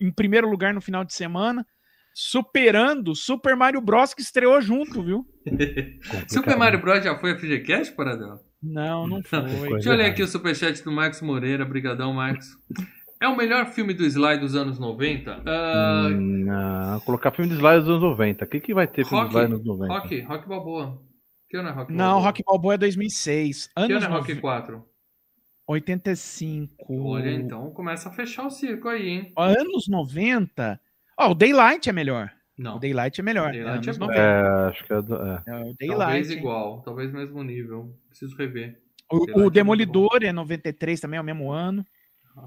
[0.00, 1.66] em primeiro lugar no final de semana,
[2.14, 4.14] superando Super Mario Bros.
[4.14, 5.26] que estreou junto, viu?
[6.28, 7.02] Super Mario Bros.
[7.02, 8.40] já foi a FGCast, Paradela?
[8.64, 9.40] Não, não foi.
[9.42, 10.08] Deixa eu ler errada.
[10.08, 11.64] aqui o superchat do Max Moreira.
[11.64, 12.56] Brigadão, Max.
[13.20, 15.42] É o melhor filme do Sly dos anos 90?
[15.46, 18.44] Ah, Hum, Não, colocar filme de slide dos anos 90.
[18.44, 19.92] O que, que vai ter filme de Rock, slide nos 90?
[19.94, 21.02] Rock, Rock Balboa.
[21.48, 22.22] Que ano é Rock Não, Balboa?
[22.26, 23.66] Rock Balboa é 2006.
[23.66, 24.84] Que ano Anos é Rock 90, 4?
[25.66, 26.74] 85.
[27.08, 29.32] Olha, então começa a fechar o circo aí, hein?
[29.36, 30.80] Anos 90.
[31.18, 32.30] Ó, o Daylight é melhor.
[32.58, 32.76] Não.
[32.76, 33.50] O Daylight é melhor.
[33.52, 34.06] Daylight anos é bom.
[34.06, 34.20] 90.
[34.20, 35.02] É, acho que é.
[35.02, 35.42] do- é.
[35.46, 36.32] É, o Talvez Daylight.
[36.32, 36.38] hein?
[36.38, 37.94] igual, talvez mesmo nível.
[38.14, 38.78] Preciso rever.
[39.10, 41.84] O- Daylight é O, Demolidor é 93 também, é o mesmo ano.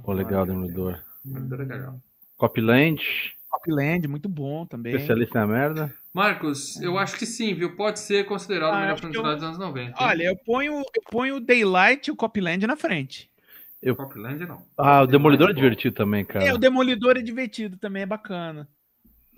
[0.03, 1.03] Pô, legal, Demolidor.
[1.25, 2.01] Demolidor é legal.
[2.37, 3.01] Copland,
[3.49, 4.93] Copland, muito bom também.
[4.93, 5.93] especialista na merda.
[6.13, 7.75] Marcos, eu acho que sim, viu?
[7.75, 9.89] Pode ser considerado Ah, o melhor acho filme eu- dos anos 90.
[9.89, 9.95] hein?
[10.07, 13.29] Olha, eu ponho, eu ponho o Daylight e o Copland na frente.
[13.95, 14.63] Copland não.
[14.77, 15.57] Ah, o Demolidor é bom.
[15.61, 16.45] divertido também, cara.
[16.45, 18.67] É, o Demolidor é divertido também, é bacana.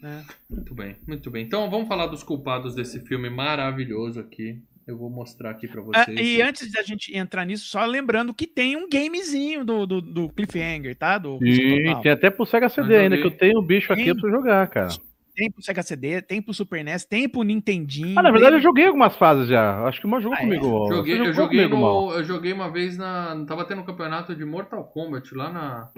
[0.01, 0.25] né?
[0.49, 1.45] Muito bem, muito bem.
[1.45, 4.63] Então vamos falar dos culpados desse filme maravilhoso aqui.
[4.89, 6.19] Eu vou mostrar aqui pra Ah, vocês.
[6.19, 10.29] e antes da gente entrar nisso, só lembrando que tem um gamezinho do, do, do
[10.29, 11.19] Cliffhanger, tá?
[11.19, 14.15] Do Sim, tem até pro Sega CD ainda, eu que eu tenho o bicho aqui
[14.19, 14.89] pra jogar, cara.
[15.35, 18.17] Tem pro Sega CD, tem pro Super NES, tem pro Nintendinho.
[18.17, 19.83] Ah, na verdade eu tem- joguei algumas fases já.
[19.87, 20.43] Acho que uma jogou Ah, é?
[20.43, 20.87] comigo.
[20.91, 23.45] Joguei, Você eu, jogou joguei comigo, no, eu joguei uma vez na.
[23.45, 25.89] Tava tendo um campeonato de Mortal Kombat lá na,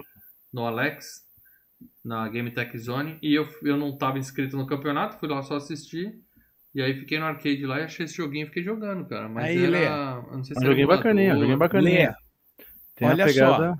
[0.52, 1.22] no Alex,
[2.04, 5.56] na Game Tech Zone, e eu, eu não tava inscrito no campeonato, fui lá só
[5.56, 6.12] assistir.
[6.74, 9.28] E aí fiquei no arcade lá e achei esse joguinho e fiquei jogando, cara.
[9.28, 10.22] Mas Aí, era.
[10.32, 11.40] Não sei Um se joguinho era bacaninha, emulador.
[11.42, 12.14] joguinho bacaninha.
[12.94, 13.76] Tem olha pegada.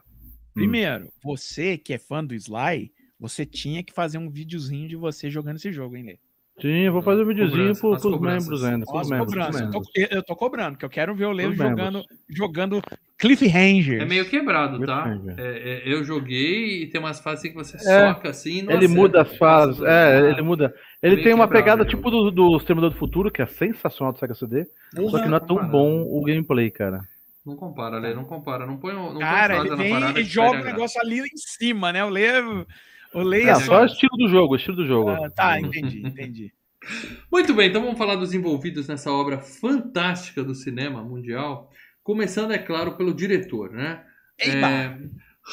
[0.55, 5.31] primeiro, você que é fã do Sly, você tinha que fazer um videozinho de você
[5.31, 6.19] jogando esse jogo, hein, Lê?
[6.61, 8.49] Sim, eu vou fazer um videozinho pros cobranças.
[8.49, 8.85] membros ainda.
[8.85, 9.61] Pros membros.
[9.61, 12.83] Eu tô, eu- tô cobrando, que eu quero ver o Lê Pros jogando, jogando
[13.19, 14.03] Cliffhanger.
[14.03, 15.19] É meio quebrado, tá?
[15.39, 17.81] É, é, eu joguei e tem umas fases que você É,
[18.13, 18.59] soca assim.
[18.59, 18.95] e não Ele acerta.
[19.01, 19.83] muda as fases.
[19.83, 20.75] É, ele muda.
[21.03, 21.91] Ele tem uma pegada né?
[21.91, 24.67] tipo do, do Exterminador do Futuro, que é sensacional do Sega CD.
[25.11, 27.01] Só que não é tão bom o gameplay, cara.
[27.45, 28.65] Não compara, Lê, não compara.
[28.67, 31.37] Não põe, não põe Cara, frase ele vem parada e joga o negócio ali em
[31.37, 32.05] cima, né?
[32.05, 32.41] O Lê.
[33.13, 35.11] O Lê É, assim, só o estilo do jogo, o estilo do jogo.
[35.11, 36.53] ah, tá, entendi, entendi.
[37.31, 41.71] Muito bem, então vamos falar dos envolvidos nessa obra fantástica do cinema mundial.
[42.03, 44.05] Começando, é claro, pelo diretor, né?
[44.39, 44.69] Eiba!
[44.69, 44.99] É,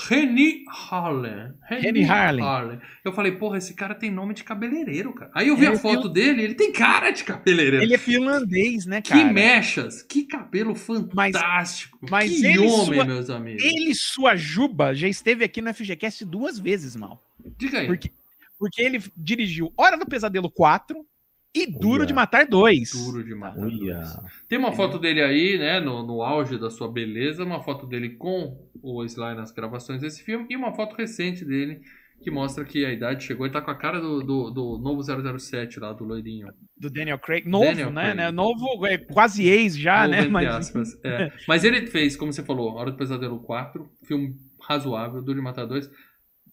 [0.08, 1.56] Rennie Harlan.
[1.68, 2.80] Rennie Harlan.
[3.04, 5.32] Eu falei, porra, esse cara tem nome de cabeleireiro, cara.
[5.34, 7.84] Aí eu vi Ele a foto dele, ele tem cara de cabeleireiro.
[7.84, 9.34] Ele é finlandês, né, Que cara?
[9.34, 11.98] mechas, que cabelo fantástico.
[12.10, 13.64] mas que ele homem, sua- meus amigos.
[13.64, 17.24] Ele, sua Juba, já esteve aqui no FGCast duas vezes, mal.
[17.58, 17.88] Diga aí.
[17.88, 18.12] Porque,
[18.60, 21.04] porque ele dirigiu Hora do Pesadelo 4
[21.54, 22.06] e Duro Olha.
[22.06, 22.92] de Matar 2.
[22.92, 23.60] Duro de matar.
[23.60, 24.04] Olha.
[24.48, 28.10] Tem uma foto dele aí, né, no, no auge da sua beleza, uma foto dele
[28.12, 31.82] com o Sly nas gravações desse filme e uma foto recente dele
[32.22, 35.02] que mostra que a idade chegou e tá com a cara do, do, do novo
[35.02, 36.52] 007 lá, do loirinho.
[36.78, 37.48] Do Daniel Craig.
[37.48, 38.18] Novo, Daniel né, Craig.
[38.18, 38.32] né?
[38.32, 40.28] Novo, é, quase ex já, Novo, né?
[40.28, 41.00] Mas, aspas.
[41.04, 41.32] É.
[41.48, 45.66] Mas ele fez, como você falou, Hora do Pesadelo 4, filme razoável, Duro de Matar
[45.66, 45.90] 2.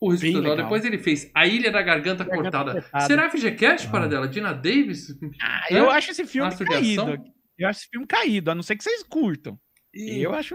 [0.00, 0.50] O Risco Bem Total.
[0.50, 0.64] legal.
[0.66, 2.72] Depois ele fez A Ilha da Garganta, Garganta Cortada.
[2.82, 3.06] Cortada.
[3.06, 4.08] Será FGCast para Ah.
[4.08, 4.28] dela?
[4.28, 5.16] Dina Davis?
[5.40, 5.78] Ah, É?
[5.78, 7.02] eu acho esse filme caído.
[7.58, 9.58] Eu acho esse filme caído, a não ser que vocês curtam.
[9.94, 10.54] E Eu acho.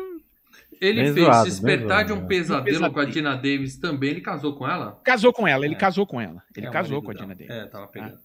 [0.80, 2.28] ele Bem fez zoado, Despertar de um é.
[2.28, 3.12] Pesadelo Um com a pesadelo.
[3.12, 4.10] Dina Davis também.
[4.12, 5.00] Ele casou com ela?
[5.04, 5.78] Casou com ela, ele É.
[5.78, 6.44] casou com ela.
[6.56, 7.14] Ele É, casou com a.
[7.14, 7.50] Dina Davis.
[7.50, 8.20] É, tava pegando.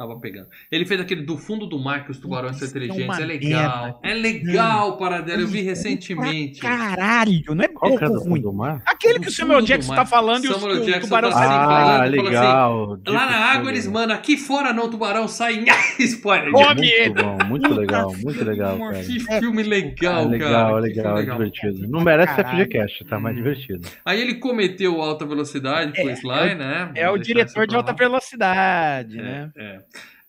[0.00, 0.46] Tava pegando.
[0.72, 3.18] Ele fez aquele do fundo do mar que os tubarões são é inteligentes.
[3.18, 3.82] É legal.
[3.84, 3.98] merda.
[4.02, 5.42] É legal, Paradela.
[5.42, 6.58] Eu vi recentemente.
[6.58, 8.40] Caralho, não é é pouco do fundo ruim.
[8.40, 8.80] do mar?
[8.86, 11.06] Aquele Do que o Samuel do Jackson tá falando e os Samuel que o Jackson
[11.06, 11.56] tubarão tá sai assim,
[12.00, 12.86] Ah, ele falou legal.
[12.86, 14.16] Lá Tipo, na água eles mandam.
[14.16, 15.66] Aqui fora não, o tubarão sai.
[16.00, 16.50] Spoiler.
[16.50, 19.04] Come Muito bom, muito legal, muito legal, cara.
[19.04, 20.86] Que filme legal, É legal, cara.
[20.86, 21.86] é que legal, é divertido.
[21.88, 22.64] Não merece Caralho.
[22.64, 23.42] FGCast, tá mais Hum.
[23.42, 23.86] divertido.
[24.02, 26.90] Aí ele cometeu alta velocidade com o É, Sly, né?
[26.94, 27.96] É o Vamos deixar diretor de alta lá.
[27.98, 29.50] velocidade, né?
[29.56, 29.78] É, é.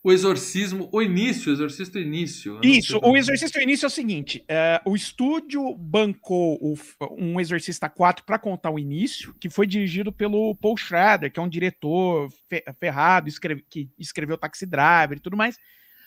[0.03, 2.59] O exorcismo, o início, o exorcista início.
[2.63, 6.75] Isso, o Exorcista início é o seguinte: é, o estúdio bancou o
[7.19, 11.43] um Exorcista 4 para contar o início, que foi dirigido pelo Paul Schrader, que é
[11.43, 15.55] um diretor fe- ferrado, escreve- que escreveu Taxi Driver e tudo mais.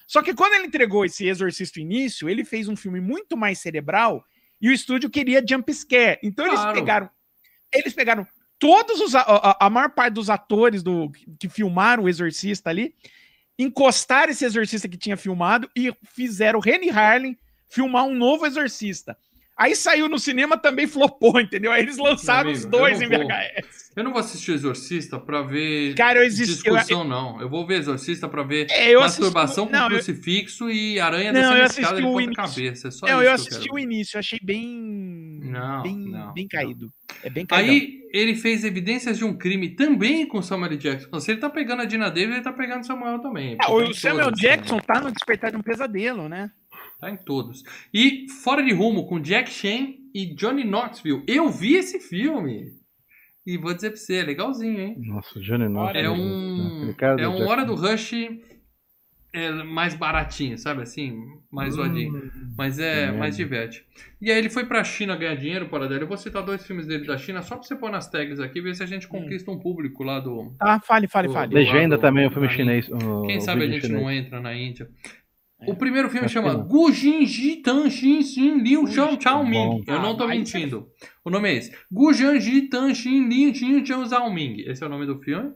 [0.08, 4.24] Só que quando ele entregou esse Exorcista início, ele fez um filme muito mais cerebral
[4.60, 6.18] e o estúdio queria jump scare.
[6.20, 6.74] Então eles Claro.
[6.74, 7.10] pegaram,
[7.72, 8.26] eles pegaram
[8.58, 12.92] todos os a, a- a maior parte dos atores do que filmaram o Exorcista ali
[13.58, 17.36] encostaram esse exorcista que tinha filmado e fizeram o Rennie Harlin
[17.68, 19.16] filmar um novo exorcista.
[19.56, 21.70] Aí saiu no cinema também flopou, entendeu?
[21.70, 23.26] Aí eles lançaram Meu os amigo, dois eu em não.
[23.26, 23.84] VHS.
[23.96, 26.68] Eu não vou assistir o Exorcista pra ver Cara, eu existi.
[26.68, 27.40] Eu, discussão, não.
[27.40, 30.98] Eu vou ver Exorcista pra ver é, eu assisti, masturbação com não, eu, crucifixo e
[30.98, 32.34] aranha Não, descendo eu escada assisti de o início.
[32.42, 32.88] cabeça.
[32.88, 35.40] É só não, eu assisti quero o início, achei bem.
[35.44, 36.48] Não, bem, não, bem não.
[36.48, 36.92] caído.
[37.22, 37.70] É bem caído.
[37.70, 41.20] Aí ele fez Evidências de um Crime também com Samuel Jackson.
[41.20, 43.56] Se ele tá pegando a Dina Davis, ele tá pegando o Samuel também.
[43.56, 46.50] Tá o Samuel todos, Jackson tá no Despertar de um Pesadelo, né?
[47.04, 47.62] Tá em todos.
[47.92, 51.22] E Fora de Rumo com Jack Chan e Johnny Knoxville.
[51.28, 52.72] Eu vi esse filme.
[53.46, 54.96] E vou dizer pra você, é legalzinho, hein?
[55.00, 56.06] Nossa, o Johnny Knoxville.
[56.06, 58.14] É um, é um Hora do Rush
[59.34, 61.14] é, mais baratinho, sabe assim?
[61.52, 62.30] Mais zoadinho.
[62.56, 63.18] Mas é, Hum.
[63.18, 63.84] mais diverte.
[64.22, 66.04] E aí ele foi pra China ganhar dinheiro, para dele.
[66.04, 68.62] Eu vou citar dois filmes dele da China, só pra você pôr nas tags aqui,
[68.62, 70.54] ver se a gente conquista um público lá do...
[70.58, 71.50] Tá, fale, fale, Do- fale.
[71.50, 72.88] do- Legenda também, o filme da chinês.
[72.88, 74.02] o Quem sabe a gente chinês.
[74.02, 74.88] não entra na Índia.
[75.66, 75.70] É.
[75.70, 76.66] O primeiro filme que chama não.
[76.66, 79.48] Gu Jin Ji Tan Xin Xin Liu Xiao Chao bom.
[79.48, 79.84] Ming.
[79.86, 80.86] Eu não tô Ah, mas mentindo.
[81.24, 81.72] O nome é esse.
[81.90, 84.60] Gu Jian Ji Tan Xin Liu Xin Xiao Zhao Ming.
[84.66, 85.50] Esse é o nome do filme.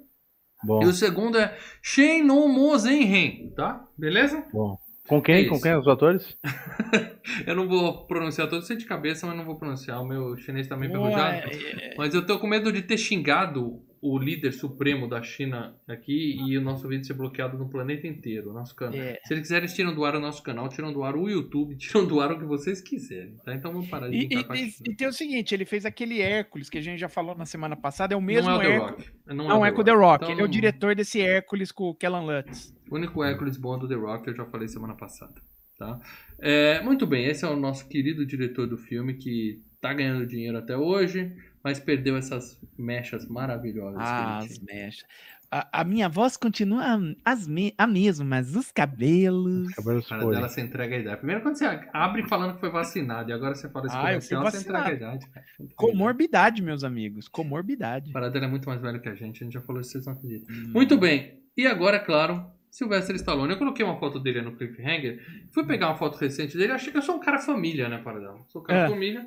[0.65, 3.85] Bom, E o segundo é Shen No Mo Zen Ren, tá?
[3.97, 4.45] Beleza?
[4.53, 4.77] bom.
[5.09, 5.41] Com É quem?
[5.43, 5.51] isso.
[5.51, 6.37] Com quem os atores?
[7.47, 10.03] Eu não vou pronunciar todos, sei de cabeça, mas não vou pronunciar.
[10.03, 11.49] O meu chinês tá meio enferrujado.
[11.49, 16.37] é- Mas eu tô com medo de ter xingado o líder supremo da China aqui
[16.47, 18.95] e o nosso vídeo ser bloqueado no planeta inteiro, o nosso canal.
[18.95, 21.29] é- Se eles quiserem, eles tiram do ar o nosso canal, tiram do ar o
[21.29, 23.55] YouTube, tiram do ar o que vocês quiserem, tá?
[23.55, 24.83] Então vamos parar de E, e- China.
[24.87, 27.77] e tem o seguinte, ele fez aquele Hércules que a gente já falou na semana
[27.77, 29.07] passada, é o mesmo não é o Hércules.
[29.07, 29.19] Rock.
[29.27, 30.25] Não, Não, é é com o The Rock.
[30.25, 32.75] Então ele é o não- diretor desse Hércules com o Kellan Lutz.
[32.91, 35.35] O único Hércules bom é do The Rock, eu já falei semana passada.
[35.79, 35.97] Tá?
[36.41, 40.59] É, muito bem, esse é o nosso querido diretor do filme que tá ganhando dinheiro
[40.59, 41.33] até hoje,
[41.69, 44.01] mas perdeu essas mechas maravilhosas.
[44.01, 44.65] Ah, as tinha.
[44.75, 45.05] mechas.
[45.51, 46.83] A, a minha voz continua
[47.25, 49.73] as me- a mesma, mas os cabelos.
[49.75, 51.17] Cabelos Cara dela, você entrega a idade.
[51.17, 54.21] Primeiro quando você abre falando que foi vacinado e agora você fala isso Ah, eu
[54.21, 55.27] fui comercial, você entrega a idade.
[55.31, 55.47] Cara.
[55.47, 55.75] Você entrega a idade.
[55.75, 57.29] Comorbidade, meus amigos.
[57.29, 58.11] Comorbidade.
[58.11, 59.93] A parada dela é muito mais velha que a gente, a gente já falou isso,
[59.93, 60.55] vocês não acreditam.
[60.55, 60.71] Hum.
[60.75, 61.41] Muito bem.
[61.57, 63.53] E agora, é claro, Sylvester Stallone.
[63.53, 65.25] Eu coloquei uma foto dele no Cliffhanger.
[65.51, 66.73] Fui pegar uma foto recente dele.
[66.73, 68.45] Achei que eu sou um cara família, né, Paradão?
[68.49, 68.89] Sou um cara É.
[68.91, 69.27] família.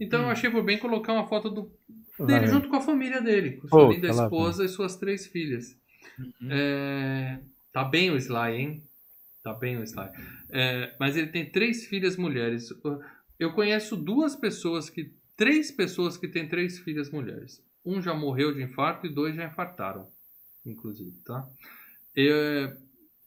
[0.00, 1.70] Então eu achei por bem colocar uma foto do,
[2.26, 2.48] dele vai.
[2.48, 3.52] junto com a família dele.
[3.52, 5.76] Com sua Pô, linda tá lá, esposa e suas três filhas.
[6.18, 6.48] Uhum.
[6.50, 7.38] É,
[7.72, 8.82] Tá bem o Sly, hein?
[9.42, 10.08] Tá bem o Sly.
[10.50, 12.72] É, Mas ele tem três filhas mulheres.
[13.38, 15.12] Eu conheço duas pessoas que.
[15.36, 17.62] Três pessoas que têm três filhas mulheres.
[17.86, 20.08] Um já morreu de infarto e dois já infartaram.
[20.66, 21.46] Inclusive, tá?
[22.16, 22.76] Eu,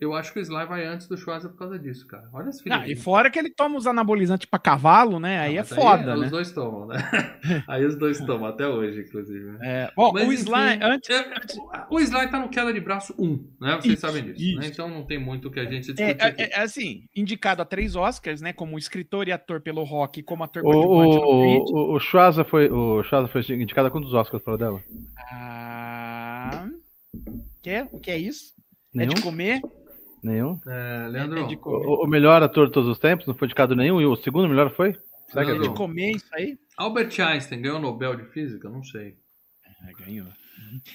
[0.02, 2.28] eu acho que o Sly vai antes do Schwarzer por causa disso, cara.
[2.34, 2.80] Olha as filhas.
[2.82, 5.40] Ah, e fora que ele toma os anabolizantes pra cavalo, né?
[5.40, 6.30] Aí Não, é foda, Os né?
[6.30, 6.98] dois tomam, né?
[7.70, 9.52] Aí os dois tomam, até hoje, inclusive.
[9.52, 9.60] né?
[9.62, 11.32] É, Bom, Mas, o enfim, Sly, antes, é,
[11.90, 13.28] o Sly tá no queda de braço 1,
[13.62, 13.76] né?
[13.76, 14.68] Vocês Isso, sabem disso, né?
[14.68, 16.22] Então não tem muito o que a gente é, discutir.
[16.24, 16.42] aqui.
[16.44, 18.52] é- é assim, indicado a três Oscars, né?
[18.54, 22.70] Como escritor e ator pelo rock e como ator O, o, o, o Schwarza foi,
[22.72, 24.82] o Schwarza foi indicado a quantos Oscars para dela?
[25.32, 26.68] Ah,
[27.62, 27.88] que é?
[27.92, 28.54] O que é isso?
[28.94, 29.12] Nenhum?
[29.12, 29.62] É de comer?
[30.23, 30.60] Nenhum?
[30.67, 31.86] É, Leandro, É de comer.
[31.86, 34.47] O, o melhor ator de todos os tempos não foi indicado nenhum e o segundo
[34.47, 34.95] melhor foi?
[35.27, 35.57] Será que é?
[35.60, 36.57] De comer isso aí?
[36.77, 38.69] Albert Einstein ganhou o Nobel de Física?
[38.69, 39.15] Não sei.
[39.88, 40.27] É, ganhou.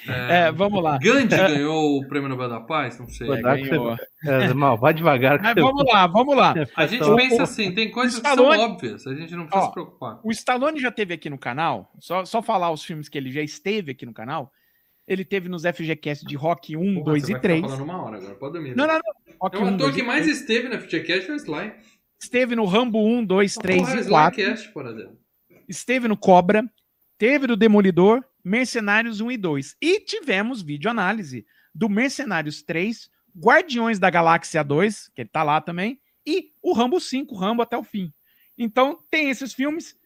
[0.07, 0.97] É, É, vamos lá.
[0.99, 2.99] Gandhi ganhou o Prêmio Nobel da Paz?
[3.01, 3.27] Não sei.
[3.29, 3.97] Que ganhou.
[4.25, 5.41] É, mal, vai devagar.
[5.43, 6.55] Mas que vamos lá, vamos lá.
[6.77, 9.65] A gente Então, pensa assim, tem coisas que Stallone- são óbvias, a gente não precisa
[9.65, 10.21] Ó, se preocupar.
[10.23, 13.43] O Stallone já teve aqui no canal, só, só falar os filmes que ele já
[13.43, 14.53] esteve aqui no canal.
[15.07, 17.57] Ele teve nos FGCast de Rock 1, Porra, 2 você e vai 3.
[17.59, 18.77] ficar falando uma hora agora, pode dormir.
[18.77, 19.35] Não, não, não.
[19.41, 20.41] Rock É o 1, ator 2 que mais 3.
[20.41, 21.73] esteve na FGCast é o Sly.
[22.21, 24.41] Esteve no Rambo 1, 2, 3 Porra, e 4.
[24.41, 25.19] Slycast, por exemplo.
[25.69, 26.65] Esteve no Cobra.
[27.19, 29.77] Teve no Demolidor, Mercenários 1 e 2.
[29.81, 35.99] E tivemos videoanálise do Mercenários 3, Guardiões da Galáxia 2, que ele tá lá também,
[36.27, 38.13] e o Rambo 5, Rambo até o fim.
[38.59, 39.97] Então tem esses filmes.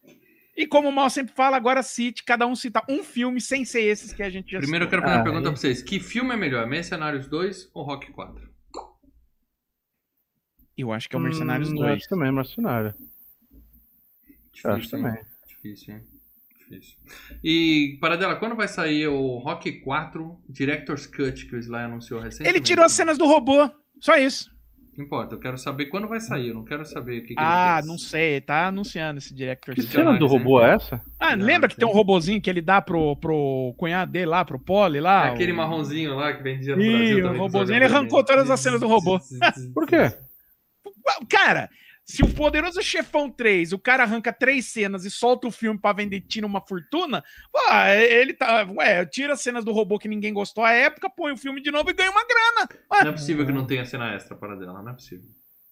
[0.57, 3.83] E como o Mal sempre fala, agora cite, cada um cita um filme sem ser
[3.83, 5.01] esses que a gente já Primeiro eu citou.
[5.01, 5.51] quero fazer uma Ah, pergunta é.
[5.53, 5.83] pra vocês.
[5.83, 8.51] Que filme é melhor, Mercenários 2 ou Rock 4?
[10.77, 11.93] Eu acho que é o Mercenários Hum, 2.
[11.99, 12.95] Acho também, Mercenário.
[14.53, 15.03] Difícil, Acho hein?
[15.03, 15.23] também.
[15.47, 16.03] Difícil, hein?
[16.59, 16.99] Difícil.
[17.45, 22.57] E, Paradela, quando vai sair o Rock 4 Director's Cut que o Sly anunciou recentemente?
[22.57, 24.51] Ele tirou as cenas do robô, só isso.
[25.01, 27.35] Não importa, eu quero saber quando vai sair, eu não quero saber o que, que
[27.39, 29.75] Ah, não sei, tá anunciando esse Director.
[29.75, 31.01] Que cena do robô é essa?
[31.19, 34.45] Ah, Não, lembra que tem um robozinho que ele dá pro, pro cunhado dele lá,
[34.45, 35.29] pro Poli lá?
[35.29, 37.39] É aquele o- marronzinho lá que vendia no Ih, Brasil o também.
[37.41, 39.19] robozinho, ele arrancou todas as cenas do robô.
[39.73, 40.13] Por quê?
[41.31, 41.71] Cara,
[42.11, 45.93] se o Poderoso Chefão 3, o cara arranca três cenas e solta o filme pra
[45.93, 48.65] vender tira uma fortuna, pô, ele tá.
[48.77, 51.71] Ué, tira as cenas do robô que ninguém gostou à época, põe o filme de
[51.71, 52.69] novo e ganha uma grana.
[52.93, 55.29] Ué, Não é possível que não tenha cena extra para dela, não é possível.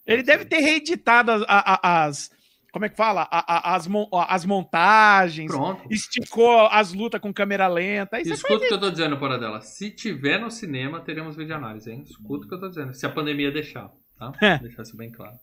[0.06, 1.42] ele deve ter reeditado as.
[1.48, 2.38] as-
[2.70, 3.22] como é que fala?
[3.30, 5.82] A- a- as, mon- as montagens, Pronto.
[5.90, 8.18] esticou as lutas com câmera lenta.
[8.18, 9.60] É Escuta o que eu tô dizendo, Paradela.
[9.62, 12.04] Se tiver no cinema, teremos vídeo análise, hein?
[12.06, 12.92] Escuta o que eu tô dizendo.
[12.94, 14.32] Se a pandemia deixar, tá?
[14.42, 14.58] É.
[14.58, 15.34] Deixar isso bem claro.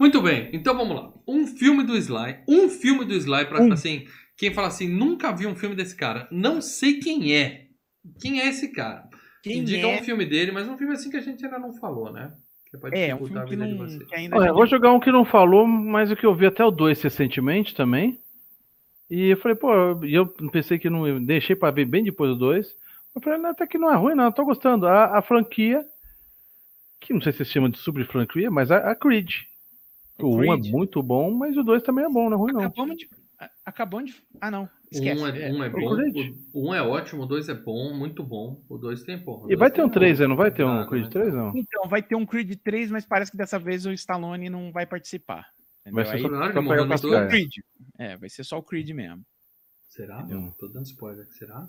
[0.00, 1.12] Muito bem, então vamos lá.
[1.28, 2.38] Um filme do Sly.
[2.48, 3.70] Um filme do Sly pra, Um.
[3.72, 6.26] assim, quem fala assim, nunca vi um filme desse cara.
[6.32, 7.66] Não sei quem é.
[8.18, 9.04] Quem é esse cara?
[9.42, 10.00] Quem Indica é?
[10.00, 12.32] um filme dele, mas um filme assim que a gente ainda não falou, né?
[12.70, 14.08] Que pode É, um dificultar filme que, a vida não, de vocês.
[14.08, 14.36] que ainda.
[14.38, 16.70] Olha, eu vou jogar um que não falou, mas o que eu vi até o
[16.70, 18.18] 2 recentemente também.
[19.10, 21.06] E eu falei, pô, e eu pensei que não.
[21.06, 22.66] eu deixei pra ver bem depois do 2.
[23.14, 24.86] Eu falei, não, até que não é ruim, não, eu tô gostando.
[24.86, 25.84] A, a franquia,
[27.00, 29.30] que não sei se se chama de super franquia, mas a, a Creed.
[30.26, 30.72] O 1 é Creed.
[30.72, 32.62] muito bom, mas o 2 também é bom, não é ruim, não.
[32.62, 33.08] Acabamos de.
[33.64, 34.22] Acabamos de.
[34.40, 34.68] Ah, não.
[34.90, 35.20] Esquece.
[35.22, 35.96] Um é, um é o bom,
[36.52, 38.60] o, um é ótimo, o dois é bom, muito bom.
[38.68, 39.50] O dois tem porra.
[39.50, 41.10] E vai ter um tem 3 aí, não vai ter um Creed né?
[41.10, 41.52] 3, não?
[41.54, 44.84] Então, vai ter um Creed 3, mas parece que dessa vez o Stallone não vai
[44.86, 45.46] participar.
[45.90, 46.04] Vai Entendeu?
[46.06, 46.34] ser Aí- só, que
[46.88, 47.24] só as dois.
[47.24, 47.28] o.
[47.28, 47.50] Creed.
[47.98, 49.22] É, vai ser só o Creed mesmo.
[49.88, 50.24] Será?
[50.26, 50.50] Não.
[50.58, 51.26] Tô dando spoiler.
[51.30, 51.66] Será?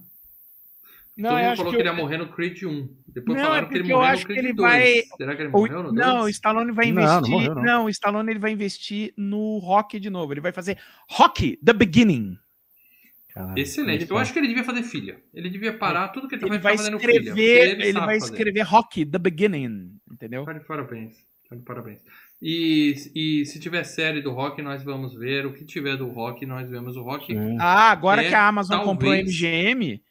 [1.17, 2.89] Não, Todo eu mundo acho falou que que, ele ia morrer no Creed 1.
[3.07, 4.71] Depois Não, falaram é que ele morreu no Creed ele 2.
[4.71, 5.95] vai- Será que ele morreu no 2?
[6.07, 7.31] não, o Stallone vai Não, não investir.
[7.31, 7.85] morreu, não, não.
[7.85, 10.33] o Stallone ele vai investir no Rock de novo.
[10.33, 10.77] Ele vai fazer
[11.09, 12.37] Rock The Beginning.
[13.33, 14.09] Caralho, Excelente.
[14.09, 15.21] Eu acho que ele devia fazer filha.
[15.33, 17.11] Ele devia parar tudo que ele, Ele vai fazendo filha.
[17.17, 18.33] escrever, ele, sabe vai fazer.
[18.33, 20.43] escrever Rock The Beginning, entendeu?
[20.45, 21.15] Tá de parabéns.
[21.49, 22.01] Tá de parabéns.
[22.41, 25.45] E, e se tiver série do Rock, nós vamos ver.
[25.45, 27.27] O que tiver do Rock, nós vemos o Rock.
[27.27, 27.57] Sim.
[27.59, 29.29] Ah, agora É, que a Amazon comprou a talvez.
[29.41, 30.01] MGM,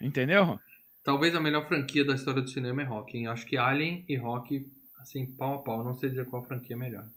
[0.00, 0.58] entendeu?
[1.02, 3.16] Talvez a melhor franquia da história do cinema é Rock.
[3.16, 3.26] hein?
[3.26, 4.66] Acho que Alien e Rock,
[5.00, 5.82] assim, pau a pau.
[5.82, 7.08] Não sei dizer qual franquia é melhor.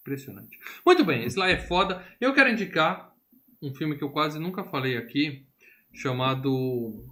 [0.00, 0.58] Impressionante.
[0.84, 2.04] Muito bem, Sly é foda.
[2.20, 3.12] Eu quero indicar
[3.62, 5.46] um filme que eu quase nunca falei aqui,
[5.92, 7.04] chamado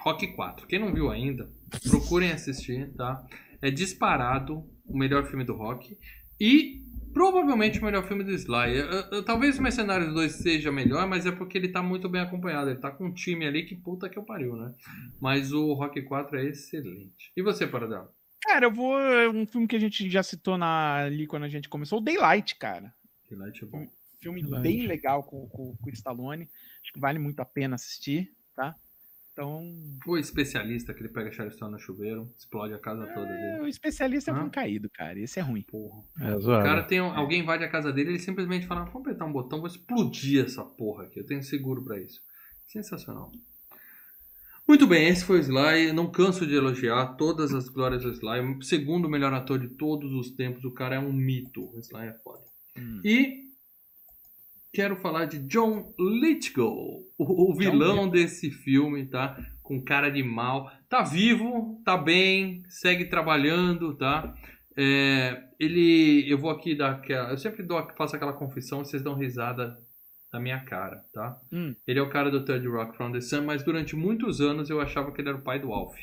[0.00, 0.66] Rock 4.
[0.66, 1.50] Quem não viu ainda,
[1.88, 3.24] procurem assistir, tá?
[3.60, 5.96] É disparado o melhor filme do Rock
[6.40, 6.79] e
[7.12, 8.76] provavelmente o melhor filme do Sly.
[8.76, 12.20] Eu- eu- Talvez o Mercenários 2 seja melhor, mas é porque ele tá muito bem
[12.20, 12.70] acompanhado.
[12.70, 14.74] Ele tá com um time ali que puta que eu pariu, né?
[15.20, 17.32] Mas o Rock 4 é excelente.
[17.36, 18.08] E você, Paradão?
[18.42, 18.98] Cara, eu vou.
[18.98, 22.02] é Um filme que a gente já citou na, ali quando a gente começou, o
[22.02, 22.92] Daylight, cara.
[23.30, 23.86] Daylight é bom.
[24.20, 24.62] Filme Daylight.
[24.62, 26.48] bem legal com, com, com o Stallone.
[26.82, 28.74] Acho que vale muito a pena assistir, tá?
[29.32, 29.72] Então.
[30.06, 33.60] O especialista que ele pega a Charleston no chuveiro, explode a casa toda é, dele.
[33.62, 34.42] o especialista é Hã?
[34.44, 35.18] um caído, cara.
[35.18, 35.62] Esse é ruim.
[35.62, 36.02] Porra.
[36.20, 39.24] É O cara tem um- alguém invade a casa dele, ele simplesmente fala: Vamos apertar
[39.24, 41.20] um botão, vou explodir essa porra aqui.
[41.20, 42.20] Eu tenho seguro pra isso.
[42.66, 43.32] Sensacional.
[44.68, 45.92] Muito bem, esse foi o Sly.
[45.92, 48.40] Não canso de elogiar todas as glórias do Sly.
[48.58, 50.64] O segundo melhor ator de todos os tempos.
[50.64, 51.64] O cara é um mito.
[51.74, 52.44] O Sly é foda.
[52.78, 53.00] Hum.
[53.04, 53.49] E
[54.72, 59.36] quero falar de John Lithgow, o, o John vilão desse filme, tá?
[59.62, 60.70] Com cara de mal.
[60.88, 64.34] Tá vivo, tá bem, segue trabalhando, tá?
[64.76, 69.14] É, ele, eu vou aqui dar aquela, eu sempre dou, faço aquela confissão, vocês dão
[69.14, 69.76] risada
[70.32, 71.38] da minha cara, tá?
[71.52, 71.74] Hum.
[71.86, 74.80] Ele é o cara do Third Rock from the Sun, mas durante muitos anos eu
[74.80, 75.96] achava que ele era o pai do Alf.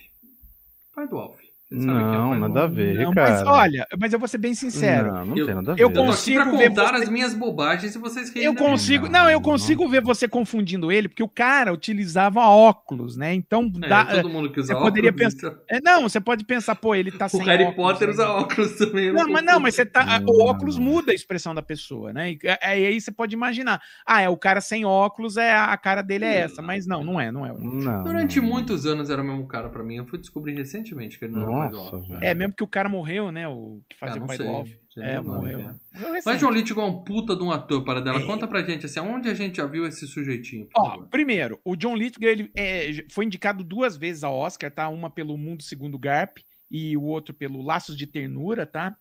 [0.94, 1.40] Pai do Alf.
[1.70, 3.30] Sabe é Não, faz nada a ver, Não, cara.
[3.32, 5.12] mas olha, mas eu vou ser bem sincero.
[5.12, 5.82] Não, não Eu- tem nada a ver.
[5.84, 9.24] eu Eu consigo pra ver contar você- as minhas bobagens e vocês Eu consigo, Não,
[9.24, 9.42] não, eu não.
[9.42, 13.34] consigo ver você confundindo ele, porque o cara utilizava óculos, né?
[13.34, 15.60] Então, É, dá- todo mundo que usa você poderia óculos, pensar- então.
[15.68, 18.14] é, não, você pode pensar, pô, ele tá O sem Harry óculos, Potter né?
[18.14, 19.06] usa óculos também.
[19.08, 20.06] eu Não, mas não, mas você tá.
[20.22, 20.86] Não, O não, óculos não.
[20.86, 22.32] muda a expressão da pessoa, né?
[22.32, 23.82] E aí, aí você pode imaginar.
[24.06, 26.62] Ah, é o cara sem óculos, é a cara dele é essa.
[26.62, 27.52] Mas não, não é, não é.
[27.54, 28.48] Não, Durante não.
[28.48, 29.96] muitos anos era o mesmo cara pra mim.
[29.98, 32.02] Eu fui descobrir recentemente que ele não Nossa.
[32.22, 33.48] É mesmo que o cara morreu, né?
[33.48, 34.46] O que Ah, fazia o não pai sei.
[34.46, 34.70] do Alf.
[34.94, 35.60] Sei É, morreu.
[35.60, 35.76] é.
[36.00, 36.40] Morreu Mas.
[36.40, 38.20] John Lithgow é um puta de um ator, para dela.
[38.20, 38.26] É.
[38.26, 41.08] Conta pra gente assim, onde a gente já viu esse sujeitinho, Ó, favor.
[41.10, 44.90] primeiro, o John Lithgow ele é, foi indicado duas vezes ao Oscar, tá?
[44.90, 46.38] Uma pelo Mundo Segundo Garp
[46.70, 48.96] e o outro pelo Laços de Ternura, tá?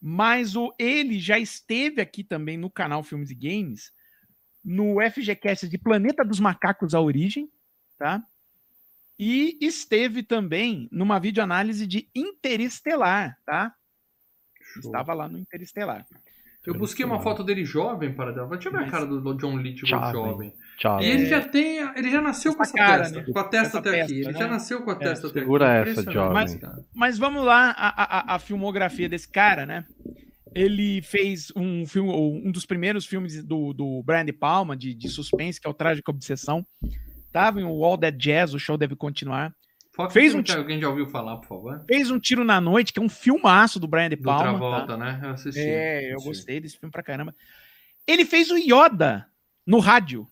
[0.00, 3.90] Mas o, ele já esteve aqui também no canal Filmes e Games,
[4.64, 7.48] no FGCast de Planeta dos Macacos A Origem,
[7.98, 8.22] tá?
[9.18, 13.72] E esteve também numa videoanálise de Interestelar, tá?
[14.78, 16.04] Estava lá no Interestelar.
[16.66, 18.48] Eu busquei uma foto dele jovem, para dela.
[18.48, 20.12] Deixa eu ver a Mas- cara do John Lithgow Jovem.
[20.12, 20.52] jovem.
[20.78, 21.00] Tchau.
[21.02, 23.32] E ele já tem, ele já nasceu com Essa essa cara, testa, né?
[23.32, 24.20] com a testa Essa até testa, aqui.
[24.22, 24.38] Ele né?
[24.38, 25.38] já nasceu com a É, testa até aqui.
[25.40, 26.58] segura essa, jovem.
[26.58, 26.84] cara.
[26.94, 28.02] Mas vamos lá, a,
[28.32, 29.84] a- a filmografia desse cara, né?
[30.54, 35.08] Ele fez um filme, um dos primeiros filmes do, do Brian De Palma, de, de
[35.10, 36.64] suspense, que é o Trágico Obsessão.
[37.34, 39.52] Tava em o All That Jazz, o show deve continuar.
[39.92, 41.84] Foca Fez um que ti- alguém já ouviu falar, por favor.
[41.88, 44.42] Fez um Tiro na Noite, que é um filmaço do Brian De Do Palma.
[44.58, 44.96] Travolta, tá?
[44.96, 45.20] né?
[45.20, 45.60] Eu assisti.
[45.60, 46.28] É, eu assisti.
[46.28, 47.34] gostei desse filme pra caramba.
[48.06, 49.26] Ele fez o Yoda
[49.66, 50.28] no rádio.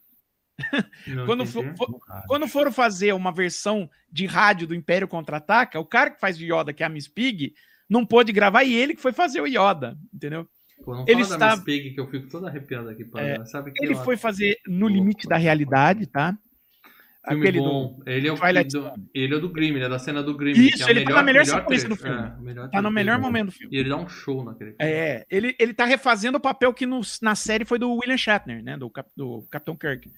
[1.26, 1.98] Quando, for- for-
[2.28, 6.44] quando foram fazer uma versão de rádio do Império Contra-Ataca, o cara que faz o
[6.44, 7.52] Yoda, que é a Miss Pig,
[7.88, 10.46] não pôde gravar e ele que foi fazer o Yoda, entendeu?
[10.84, 13.04] Pô, não ele fala da está- Miss Pig, que eu fico todo arrepiado aqui.
[13.16, 15.42] É, Sabe que Ele eu- foi fazer No Louco, Limite da né?
[15.42, 16.36] Realidade, tá?
[17.28, 18.00] Filme Aquele bom.
[18.04, 20.54] Ele é o do, ele é do Grimm, ele é da cena do Grimm.
[20.60, 22.18] Isso, é ele tá na melhor sequência do filme.
[22.20, 23.74] é, melhor Tá no melhor momento do filme.
[23.74, 24.84] E ele dá um show naquele filme.
[24.92, 28.60] É, ele, ele tá refazendo o papel que no- na série foi do William Shatner,
[28.62, 28.76] né?
[28.76, 30.10] Do, Cap- do Capitão Kirk.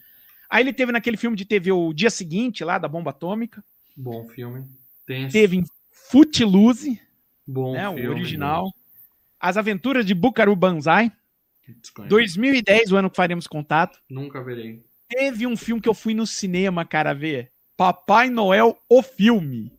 [0.49, 3.63] Aí ele teve naquele filme de TV o dia seguinte, lá, da bomba atômica.
[3.95, 4.65] Bom filme.
[5.07, 5.33] Tenso.
[5.33, 5.65] Teve em
[6.11, 6.99] Footloose,
[7.47, 7.85] Bom né?
[7.93, 8.09] filme.
[8.09, 8.73] o original.
[9.39, 11.13] As Aventuras de Bukaru Banzai.
[11.69, 12.09] Desconheço.
[12.09, 13.99] 2010, o ano que faremos contato.
[14.09, 14.83] Nunca verei.
[15.17, 17.51] Teve um filme que eu fui no cinema, cara, ver.
[17.77, 19.73] Papai Noel, o filme.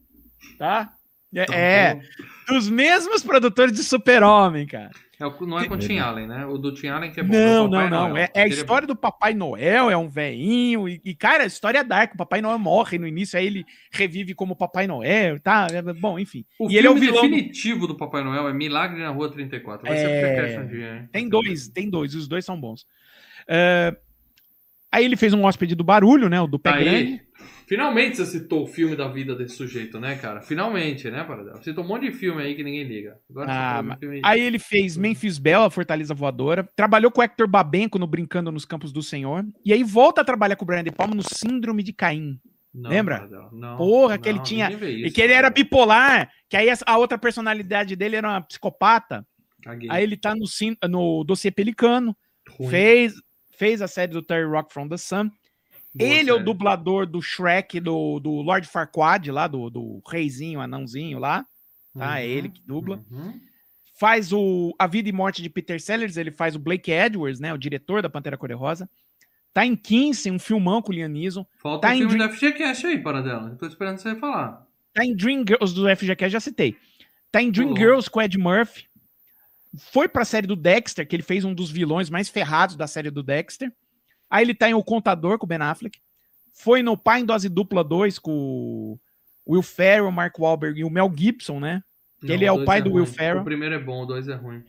[0.58, 0.92] Tá?
[1.34, 2.02] É, Tá é, bom.
[2.48, 4.92] dos mesmos produtores de Super-Homem, cara.
[5.18, 6.46] É o- não é com o Tim Allen, né?
[6.46, 7.34] O do Tim Allen que é bom.
[7.34, 8.10] Não, o Papai não, não.
[8.10, 8.24] Noel.
[8.26, 10.90] É, é a Ele história do Papai Noel, é um veinho.
[10.90, 12.14] E, e, cara, a história é dark.
[12.14, 15.68] O Papai Noel morre no início, aí ele revive como Papai Noel, tá?
[15.72, 16.46] É, Bom, enfim.
[16.60, 17.22] O e ele é o filme vilão.
[17.30, 19.88] definitivo do Papai Noel é Milagre na Rua 34.
[19.88, 21.10] Vai ser É, podcast um dia, hein?
[21.14, 22.14] Tem dois, tem dois.
[22.14, 22.86] Os dois são bons.
[23.48, 23.96] É,
[24.96, 26.40] Aí ele fez um hóspede do barulho, né?
[26.42, 27.22] O do pé Aí, grande.
[27.68, 30.42] finalmente você citou o filme da vida desse sujeito, né, cara?
[30.42, 31.62] Finalmente, né, Paradela?
[31.62, 33.18] Citou um monte de filme aí que ninguém liga.
[33.30, 34.22] Agora você Ah, mas- filme...
[34.24, 36.68] Aí ele fez Memphis Bell, a Fortaleza Voadora.
[36.76, 39.44] Trabalhou com o Hector Babenco no Brincando nos Campos do Senhor.
[39.66, 42.40] E aí volta a trabalhar com o Brian De Palma no Síndrome de Caim.
[42.74, 43.26] Não, lembra?
[43.54, 46.68] Não, Porra, que ele não, tinha- vê e isso, que ele era bipolar, que aí
[46.86, 49.26] a outra personalidade dele era uma psicopata.
[49.64, 49.88] Caguei.
[49.90, 50.46] Aí ele tá no,
[50.90, 52.16] no Dossiê Pelicano,
[52.60, 52.70] Ruim.
[52.70, 53.14] fez,
[53.58, 55.30] fez a série do Terry Rock from the Sun.
[55.94, 56.46] Boa ele é o série.
[56.46, 61.46] dublador do Shrek, do, do Lord Farquaad, lá, do, do reizinho, anãozinho lá.
[61.98, 62.20] tá?
[62.20, 63.04] É ele que dubla.
[63.10, 63.40] Uhum.
[63.98, 67.54] Faz o A Vida e Morte de Peter Sellers, ele faz o Blake Edwards, né?
[67.54, 68.90] O diretor da Pantera Cor-de-Rosa.
[69.54, 71.46] Tá em Kinsey, um filmão com o Liam Neeson.
[71.60, 73.50] Falta Tá o em filme Dream- da FGCast aí, Paradela.
[73.52, 74.68] Eu tô esperando você falar.
[74.94, 76.76] Tá em Dream Girls do FGCast, já citei.
[77.32, 77.74] Tá em Dream.
[77.74, 78.86] Girls com Ed Murphy.
[79.78, 83.10] Foi pra série do Dexter, que ele fez um dos vilões mais ferrados da série
[83.10, 83.72] do Dexter.
[84.30, 86.00] Aí ele tá em O Contador com o Ben Affleck.
[86.54, 89.00] Foi no Pai em Dose Dupla 2 com o
[89.48, 91.84] Will Ferrell, Mark Wahlberg e o Mel Gibson, né?
[92.22, 93.14] Que ele é o pai do Will ruim.
[93.14, 93.42] Ferrell.
[93.42, 94.64] O primeiro é bom, o dois é ruim.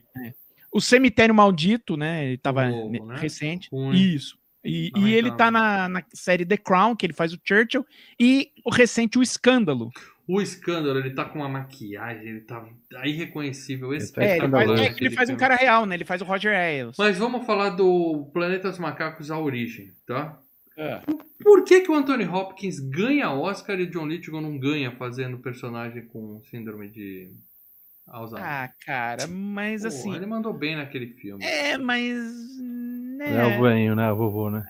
[0.71, 2.27] O Cemitério Maldito, né?
[2.27, 3.17] Ele tava ne- né?
[3.17, 3.69] recente.
[3.73, 3.97] Ruim.
[3.97, 4.37] Isso.
[4.63, 7.87] E, Não e ele tá na, na série The Crown, que ele faz o Churchill,
[8.19, 9.91] e o recente O Escândalo.
[10.29, 12.67] O escândalo, ele tá com uma maquiagem, ele tá
[13.05, 13.95] irreconhecível.
[13.95, 15.95] Esse Ele tá É, ele faz, é que ele faz um cara real, né?
[15.95, 16.97] Ele faz o Roger Ailes.
[16.99, 20.41] Mas vamos falar do Planeta dos Macacos A Origem, tá?
[20.77, 21.01] É.
[21.43, 25.39] Por que, que o Anthony Hopkins ganha Oscar e o John Lithgow não ganha fazendo
[25.39, 27.31] personagem com síndrome de
[28.07, 28.47] Alzheimer?
[28.47, 30.15] Ah, cara, mas Pô, assim.
[30.15, 31.45] Ele mandou bem naquele filme.
[31.45, 32.11] É, mas.
[33.21, 33.61] É o Né?
[33.61, 34.11] venho, né?
[34.11, 34.65] O vovô, né?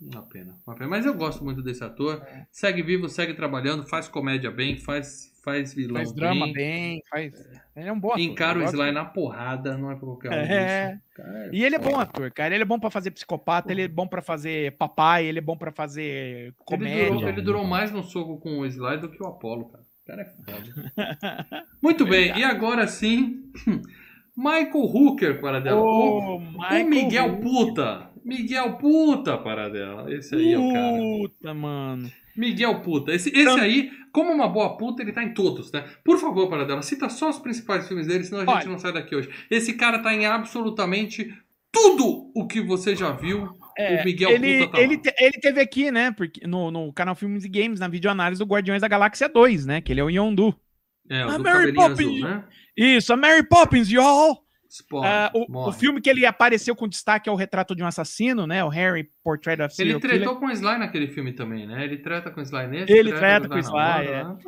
[0.00, 0.88] Uma pena, uma pena.
[0.88, 2.24] Mas eu gosto muito desse ator.
[2.50, 6.54] Segue vivo, segue trabalhando, faz comédia bem, faz, faz vilão Faz drama bem.
[6.54, 7.34] bem, faz.
[7.76, 8.20] Ele é um bom ator.
[8.20, 8.62] Encara o.
[8.64, 10.34] Sly na porrada, não é pra qualquer um.
[10.34, 10.98] É.
[11.14, 12.54] Cara, E ele é bom ator, cara.
[12.54, 15.56] Ele é bom pra fazer psicopata, ele é bom pra fazer papai, ele é bom
[15.56, 17.10] pra fazer Ele comédia.
[17.10, 19.84] durou, ele durou mais no soco com o Sly do que o Apollo, cara.
[20.06, 21.66] cara é foda.
[21.82, 23.44] Muito bem, e agora sim,
[24.36, 25.80] Michael Hooker, para dela.
[25.80, 27.40] Ô, o, o Michael Miguel Hooker.
[27.42, 28.09] Puta.
[28.24, 30.12] Miguel Puta, para dela.
[30.12, 30.96] Esse aí é o cara.
[30.98, 32.10] Puta, mano.
[32.36, 33.12] Miguel Puta.
[33.12, 35.84] Esse, esse Então- aí, como uma boa puta, ele tá em todos, né?
[36.04, 38.68] Por favor, para dela, cita só os principais filmes dele, senão a gente Olha.
[38.68, 39.28] não sai daqui hoje.
[39.50, 41.32] Esse cara tá em absolutamente
[41.72, 43.44] tudo o que você já viu.
[43.78, 47.14] o Miguel ele, Puta tá ele, te- ele teve aqui, né, porque, no, no canal
[47.14, 50.10] Filmes e Games, na videoanálise do Guardiões da Galáxia 2, né, que ele é o
[50.10, 50.54] Yondu.
[51.08, 51.98] É, o do Mary Poppins.
[52.00, 52.44] azul, né?
[52.76, 54.44] Isso, a Mary Poppins, y'all!
[54.70, 57.86] Spoiler, Ah, o, o filme que ele apareceu com destaque é o Retrato de um
[57.86, 60.18] Assassino, né, o Harry Portrait of Ele Killer.
[60.18, 61.84] tretou com o Sly naquele filme também, né?
[61.84, 62.92] Ele treta com o Sly nesse.
[62.92, 64.24] Ele treta com o Sly, é.
[64.24, 64.38] né?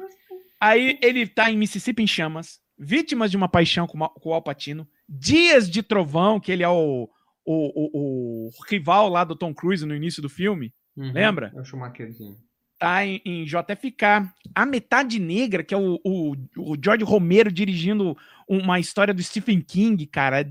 [0.61, 4.89] Aí ele tá em Mississippi em Chamas, Vítimas de uma Paixão com, com o Alpatino,
[5.09, 7.09] Dias de Trovão, que ele é o,
[7.45, 11.53] o, o, o rival lá do Tom Cruise no início do filme, Uhum, Lembra?
[11.55, 12.37] É o Schumacherzinho.
[12.83, 14.28] Tá em, em JFK.
[14.55, 18.16] A Metade Negra, que é o, o, o George Romero dirigindo
[18.49, 20.41] uma história do Stephen King, cara.
[20.43, 20.47] É,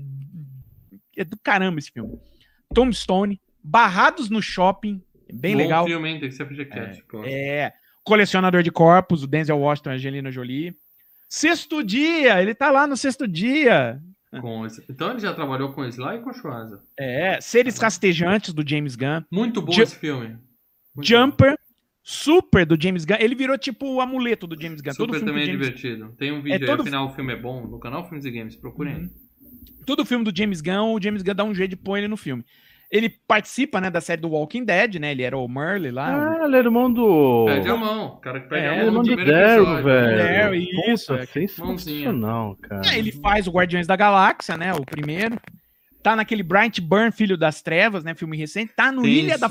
[1.18, 2.18] é do caramba esse filme.
[2.74, 5.02] Tombstone, Barrados no Shopping,
[5.32, 5.86] bem Bom legal.
[5.86, 6.20] filme, hein?
[6.20, 7.02] Tem que ser FGCast.
[7.04, 7.22] pô.
[7.24, 7.72] É,
[8.02, 10.74] Colecionador de Corpos, o Denzel Washington e a Angelina Jolie.
[11.28, 14.00] Sexto Dia, ele tá lá no Sexto Dia.
[14.40, 16.82] Com esse- Então ele já trabalhou com o Sly e com o Schwarza.
[16.98, 19.22] É, Seres Rastejantes, do James Gunn.
[19.30, 20.38] Muito bom Ju- esse filme.
[20.94, 21.56] Muito Jumper,
[22.02, 23.16] Super, do James Gunn.
[23.20, 24.80] Ele virou tipo o amuleto do James.
[24.80, 24.92] Gunn.
[24.94, 26.14] Todo Super filme também do é divertido.
[26.18, 28.56] Tem um vídeo aí, todo- afinal o filme é bom, no canal Filmes e Games,
[28.56, 29.10] procurem aí.
[29.86, 32.16] todo filme do James Gunn, o James Gunn dá um jeito de pôr ele no
[32.16, 32.44] filme.
[32.90, 35.12] Ele participa, né, da série do Walking Dead, né?
[35.12, 36.40] Ele era o Merle lá.
[36.42, 37.46] Ah, ele é irmão do.
[37.46, 38.06] Perde a mão.
[38.08, 40.18] O cara que perde É, a é mão irmão do Daryl, velho.
[40.18, 41.24] Daryl, Puta, isso, é.
[41.24, 42.82] sensacional, cara.
[42.84, 44.74] Ah, ele faz o Guardiões da Galáxia, né?
[44.74, 45.38] O primeiro.
[46.02, 48.14] Tá naquele Bright Burn, Filho das Trevas, né?
[48.14, 48.72] Filme recente.
[48.74, 49.48] Tá no Ilha da.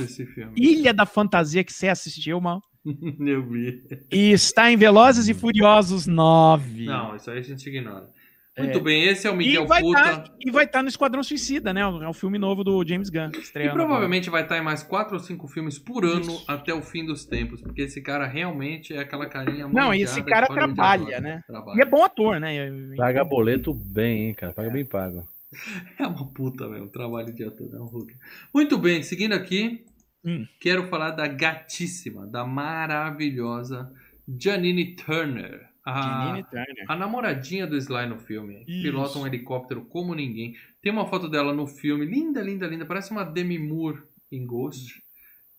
[0.55, 2.61] Ilha da Fantasia, que você assistiu, mal.
[2.85, 3.83] Eu vi.
[4.11, 6.85] E está em Velozes e Furiosos 9.
[6.85, 8.07] Não, isso aí a gente ignora.
[8.53, 8.63] É.
[8.63, 10.01] Muito bem, esse é o E Miguel vai, Puta.
[10.01, 11.81] tá, e vai estar no Esquadrão Suicida, né?
[11.81, 13.31] É o filme novo do James Gunn.
[13.55, 16.45] E provavelmente vai estar em mais quatro ou cinco filmes por ano Isso.
[16.49, 19.85] até o fim dos tempos, porque esse cara realmente é aquela carinha agora.
[19.85, 21.41] Não, e esse cara trabalha, né?
[21.47, 21.77] Trabalha.
[21.77, 22.69] E é bom ator, né?
[22.97, 24.51] Paga boleto bem, hein, cara.
[24.51, 25.25] Paga bem pago.
[25.99, 28.15] É uma puta mesmo, trabalho de ator, é um Hulk.
[28.53, 29.85] Muito bem, seguindo aqui,
[30.23, 30.45] Hum.
[30.59, 33.91] quero falar da gatíssima, da maravilhosa
[34.39, 35.69] Janine Turner.
[35.83, 36.85] A, Janine Turner.
[36.87, 38.61] a namoradinha do Sly no filme.
[38.67, 38.83] Isso.
[38.83, 40.55] Pilota um helicóptero como ninguém.
[40.81, 42.85] Tem uma foto dela no filme, linda, linda, linda.
[42.85, 45.01] Parece uma Demi Moore em Ghost.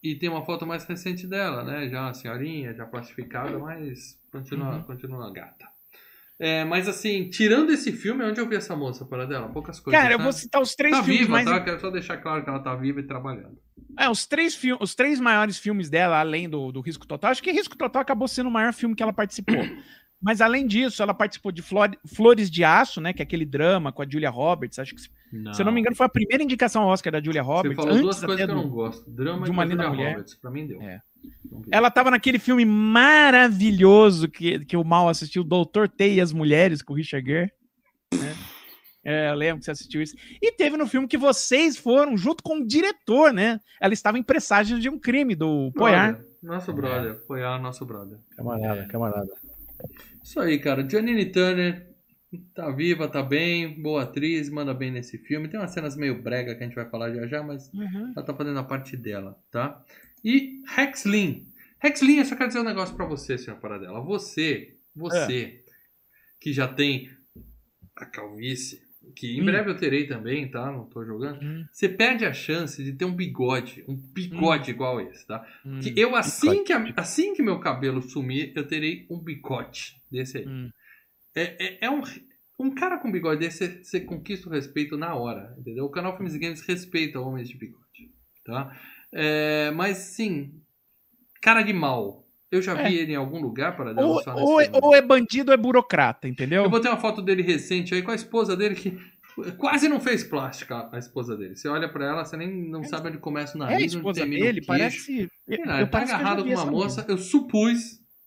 [0.02, 1.88] E tem uma foto mais recente dela, né?
[1.88, 4.82] Já uma senhorinha, já plastificada, mas continua, Uhum.
[4.82, 5.66] continua gata.
[6.44, 9.48] É, mas assim, tirando esse filme, onde eu vi essa moça para dela?
[9.48, 10.00] Poucas coisas.
[10.00, 10.24] Cara, eu tá?
[10.24, 11.44] vou citar os três Tá filmes viva, mais.
[11.46, 11.60] tá?
[11.60, 13.56] Quero só deixar claro que ela tá viva e trabalhando.
[13.96, 17.30] É, os três, fi- os três maiores filmes dela, além do, do Risco Total.
[17.30, 19.54] Acho que Risco Total acabou sendo o maior filme que ela participou.
[20.20, 23.12] Mas além disso, ela participou de Flor- Flores de Aço, né?
[23.12, 24.78] Que é aquele drama com a Julia Roberts.
[24.80, 25.52] Acho que, se Não.
[25.56, 27.76] eu não me engano, foi a primeira indicação ao Oscar da Julia Você Roberts.
[27.76, 29.10] falou antes duas coisas que eu não gosto.
[29.10, 30.10] Drama de uma linda Julia mulher.
[30.12, 30.34] Roberts.
[30.36, 30.80] Pra mim deu.
[30.82, 31.00] É.
[31.70, 36.82] Ela tava naquele filme maravilhoso que, que o Mal assistiu, Doutor T e as Mulheres,
[36.82, 37.50] com o Richard Gere.
[38.14, 38.34] né?
[39.04, 40.14] É, eu lembro que você assistiu isso.
[40.40, 43.58] E teve no filme que vocês foram junto com o diretor, né?
[43.80, 46.12] Ela estava em presságio de um crime do Poyar.
[46.12, 47.14] Brother, Nosso brother.
[47.26, 48.18] Poiar, nosso brother.
[48.36, 49.30] Camarada, camarada.
[50.22, 50.88] Isso aí, cara.
[50.88, 51.90] Janine Turner
[52.54, 55.48] tá viva, tá bem, boa atriz, manda bem nesse filme.
[55.48, 58.12] Tem umas cenas meio brega que a gente vai falar já já, mas Uhum.
[58.16, 59.82] ela tá fazendo a parte dela, tá?
[60.24, 60.62] E.
[60.66, 61.04] Rex
[62.00, 64.00] Lynn, eu só quero dizer um negócio pra você, senhor Paradela.
[64.00, 65.64] Você, você,
[66.40, 67.10] que já tem
[67.96, 68.80] a calvície,
[69.16, 69.44] que em Hum.
[69.46, 70.70] breve eu terei também, tá?
[70.70, 71.42] Não tô jogando.
[71.42, 75.44] Hum, Você perde a chance de ter um bigode, um bigode igual esse, tá?
[75.64, 80.38] hum, Que eu, assim que, assim que meu cabelo sumir, eu terei um bigode desse
[80.38, 80.46] aí.
[80.46, 80.70] hum.
[81.34, 82.02] É, é, é um,
[82.60, 85.84] um cara com bigode desse, você- você conquista o respeito na hora, entendeu?
[85.84, 88.12] O canal Filmes Games respeita homens de bigode,
[88.44, 88.78] tá?
[89.12, 90.52] É, mas, sim,
[91.40, 92.26] cara de mal.
[92.50, 92.88] Eu já É.
[92.88, 95.56] vi ele em algum lugar para dar Ou, ou, é- ou é bandido ou é
[95.56, 96.64] burocrata, entendeu?
[96.64, 98.98] Eu botei uma foto dele recente aí com a esposa dele que
[99.56, 101.56] quase não fez plástica a esposa dele.
[101.56, 103.96] Você olha pra ela, você nem não sabe onde começa o É a nariz, onde
[103.96, 105.30] esposa termina dele, o parece.
[105.48, 107.78] Eu, ele tá parece eu já agarrado com uma moça, eu supus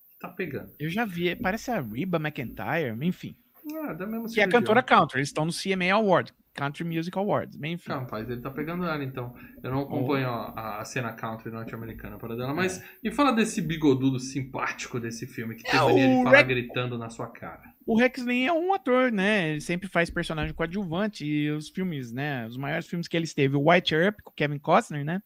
[0.09, 0.71] que tá pegando.
[0.79, 3.35] Eu já vi, parece a Reba McIntyre, enfim.
[3.83, 7.15] Ah, da mesma Que é a cantora country, eles estão no CMA Award, Country Music
[7.17, 7.91] Awards, bem enfim.
[7.91, 9.35] Rapaz, ele tá pegando ela, então.
[9.61, 14.19] Eu não acompanho a, a cena country norte-americana para dela, mas me fala desse bigodudo
[14.19, 17.61] simpático desse filme que tem É, mania de falar Rex- gritando na sua cara.
[17.85, 19.51] O Rex Lane é um ator, né?
[19.51, 22.47] Ele sempre faz personagem coadjuvante e os filmes, né?
[22.47, 25.21] Os maiores filmes que ele esteve, o White Earp, com Kevin Costner, né?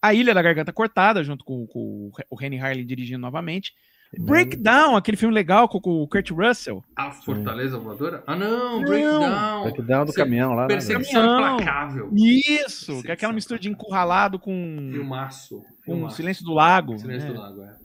[0.00, 3.74] A Ilha da Garganta Cortada, junto com, com o Rennie Harlin dirigindo novamente.
[4.18, 6.82] Breakdown, aquele filme legal com o Kurt Russell.
[6.96, 8.24] A Fortaleza Voadora?
[8.26, 8.84] Ah, não, Não.
[8.84, 9.62] Breakdown.
[9.62, 10.62] Breakdown do Você- caminhão lá.
[10.62, 10.68] né?
[10.68, 11.54] Perseguição Caminhão.
[11.60, 12.10] implacável.
[12.14, 15.60] Isso, que é aquela mistura de encurralado com, Filmaço.
[15.86, 16.16] com Filmaço.
[16.16, 16.98] Silêncio do Lago.
[16.98, 17.34] Silêncio né?
[17.34, 17.76] do Lago, é.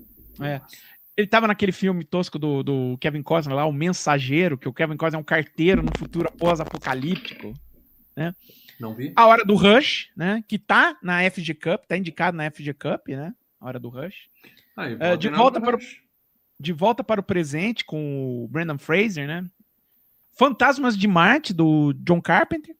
[0.55, 0.61] É.
[1.17, 4.97] Ele tava naquele filme tosco do, do Kevin Costner lá, O Mensageiro, que o Kevin
[4.97, 7.53] Costner é um carteiro no futuro pós-apocalíptico.
[8.80, 9.13] Não vi?
[9.15, 10.43] A Hora do Rush, né?
[10.47, 13.34] Que tá na FG Cup, tá indicado na FG Cup, né?
[13.61, 14.28] A Hora do Rush.
[14.76, 15.80] Aí, É, de volta para o-
[16.60, 19.45] De Volta para o Presente, com o Brandon Fraser, né?
[20.38, 22.76] Fantasmas de Marte, do John Carpenter.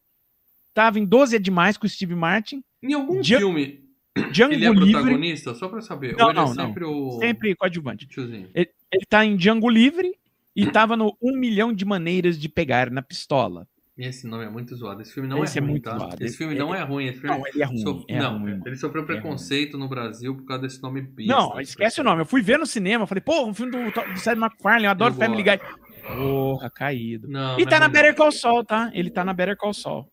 [0.74, 2.64] Tava em 12 é Demais com o Steve Martin.
[2.84, 3.86] Em algum filme,
[4.32, 5.56] Django ele é Livre, protagonista?
[5.56, 6.16] Só pra saber.
[6.18, 7.12] Não, Ou ele não, é sempre o...
[7.20, 8.08] sempre coadjuvante.
[8.18, 10.14] Ele, ele tá em Django Livre
[10.56, 13.68] e tava no Um Milhão de Maneiras de Pegar na Pistola.
[13.98, 15.02] Esse nome é muito zoado.
[15.02, 15.98] Esse filme não Esse é é ruim, muito tá?
[15.98, 16.24] zoado.
[16.24, 17.06] Esse filme não é ruim.
[17.06, 17.78] Esse filme Não, ele é ruim.
[17.78, 18.62] sof- é não, ruim.
[18.66, 21.34] ele sofreu preconceito no Brasil por causa desse nome besta.
[21.34, 22.22] Não, esquece o nome.
[22.22, 25.14] Eu fui ver no cinema, falei, pô, um filme do, do Seth MacFarlane, eu adoro
[25.14, 25.60] Eu Family Guy.
[26.06, 27.28] Porra, caído.
[27.30, 28.92] Não, E tá é na Better Call Saul, tá?
[28.94, 30.06] Ele tá na Better Call Saul.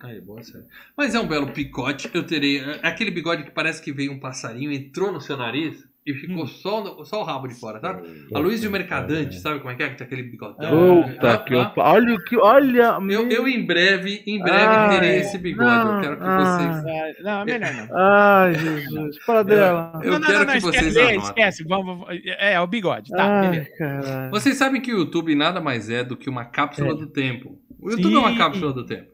[0.00, 0.64] Aí, boa série.
[0.96, 2.10] Mas é um belo picote.
[2.12, 2.58] Eu terei.
[2.58, 6.44] é Aquele bigode que parece que veio um passarinho, entrou no seu nariz e ficou
[6.44, 6.46] Hum.
[6.46, 8.00] só, no- só o rabo de fora, tá?
[8.34, 9.88] A Luiz e o Mercadante, sabe como é que é?
[9.90, 11.02] Que tem aquele bigodão.
[11.04, 11.82] Puta Ah, que ah, eu...
[11.82, 12.36] Olha o que.
[12.36, 12.98] Olha.
[13.10, 15.68] eu, eu em breve, em breve Ai, terei esse bigode.
[15.70, 16.56] eu não, quero que ah.
[16.82, 17.24] vocês.
[17.24, 17.88] Não, melhor não.
[17.96, 19.18] Ai, Jesus.
[19.26, 20.00] Para dela.
[20.02, 21.28] Eu não, não, quero não, não, que vocês esquece, anotem.
[21.28, 21.64] esquece.
[21.64, 23.10] Vamos, vamos- é, é o bigode.
[23.10, 23.70] Tá, Ai, beleza.
[23.78, 24.30] caralho.
[24.30, 26.94] Vocês sabem que o YouTube nada mais é do que uma cápsula É.
[26.96, 27.58] do tempo.
[27.80, 28.38] O YouTube é uma Sim.
[28.38, 29.08] cápsula do tempo.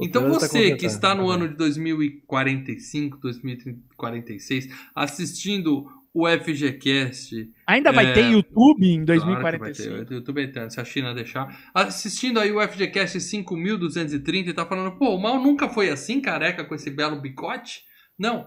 [0.00, 1.44] Então Outra você tá que está no completando.
[1.44, 9.26] ano de 2045, 2046, assistindo o FGCast, Ainda vai É, ter YouTube em Claro que
[9.42, 10.04] vai 2045.
[10.04, 11.70] ter, YouTube eterno, se a China deixar.
[11.74, 16.64] Assistindo aí o FGCast 5230 e tá falando, pô, o mal nunca foi assim, careca,
[16.64, 17.82] com esse belo bicote?
[18.18, 18.46] Não.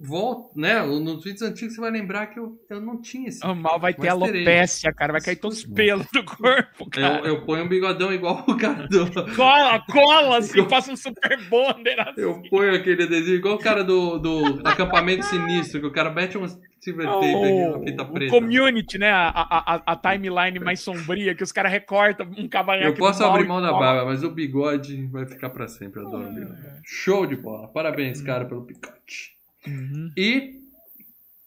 [0.00, 0.82] Volta, né?
[0.82, 3.44] Nos vídeos antigos você vai lembrar que eu, eu não tinha esse.
[3.46, 5.12] O mal vai ter alopécia, cara.
[5.12, 7.26] Vai cair todos os pelos do corpo, Eu, cara.
[7.28, 9.08] eu ponho um bigodão igual o cara do.
[9.36, 12.20] Cola, cola, assim, faça um super bonder assim.
[12.20, 16.36] Eu ponho aquele adesivo igual o cara do, do acampamento sinistro, que o cara mete
[16.36, 16.46] um
[16.80, 18.30] silver tape aqui na fita O, o preta.
[18.32, 19.10] community, né?
[19.10, 22.88] A, a, a- timeline mais sombria, que os caras recortam um cavanhaque.
[22.88, 26.00] Eu posso abrir mão da barba, mas o bigode vai ficar pra sempre.
[26.02, 26.58] Eu adoro o bigode.
[26.84, 27.68] Show de bola.
[27.68, 29.33] Parabéns, cara, pelo picote.
[29.66, 30.12] Uhum.
[30.16, 30.60] E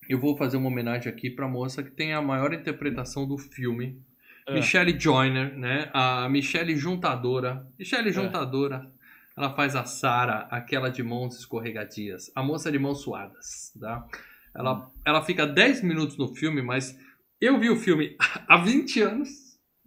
[0.09, 4.01] eu vou fazer uma homenagem aqui pra moça que tem a maior interpretação do filme.
[4.47, 4.53] Ah.
[4.53, 5.89] Michelle Joyner, né?
[5.93, 7.67] A Michelle Juntadora.
[7.67, 7.79] É.
[7.79, 8.89] Michelle Juntadora.
[9.35, 12.31] Ela faz a Sara, aquela de mãos escorregadias.
[12.33, 13.99] A moça de mãos suadas, tá?
[14.05, 14.17] Hum.
[14.55, 16.97] Ela, ela fica 10 minutos no filme, mas
[17.39, 18.15] eu vi o filme
[18.47, 19.29] há 20 anos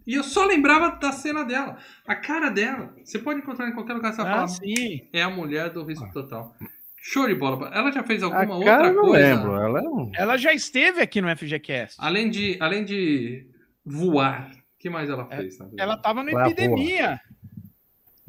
[0.07, 1.77] e eu só lembrava da cena dela.
[2.07, 2.95] A cara dela.
[3.03, 5.09] Você pode encontrar em qualquer lugar, você vai Ah, falar, sim.
[5.11, 6.55] é a mulher do risco total.
[7.03, 7.69] Show de bola.
[7.73, 9.35] Ela já fez A alguma cara outra eu não coisa?
[9.35, 9.55] lembro.
[9.55, 10.11] Ela é um.
[10.15, 11.97] Ela já esteve aqui no FGCast.
[11.99, 13.47] Além de, além de
[13.83, 15.57] voar, o que mais ela fez?
[15.57, 15.81] na vida?
[15.81, 17.19] Ela tava no Vai a Epidemia.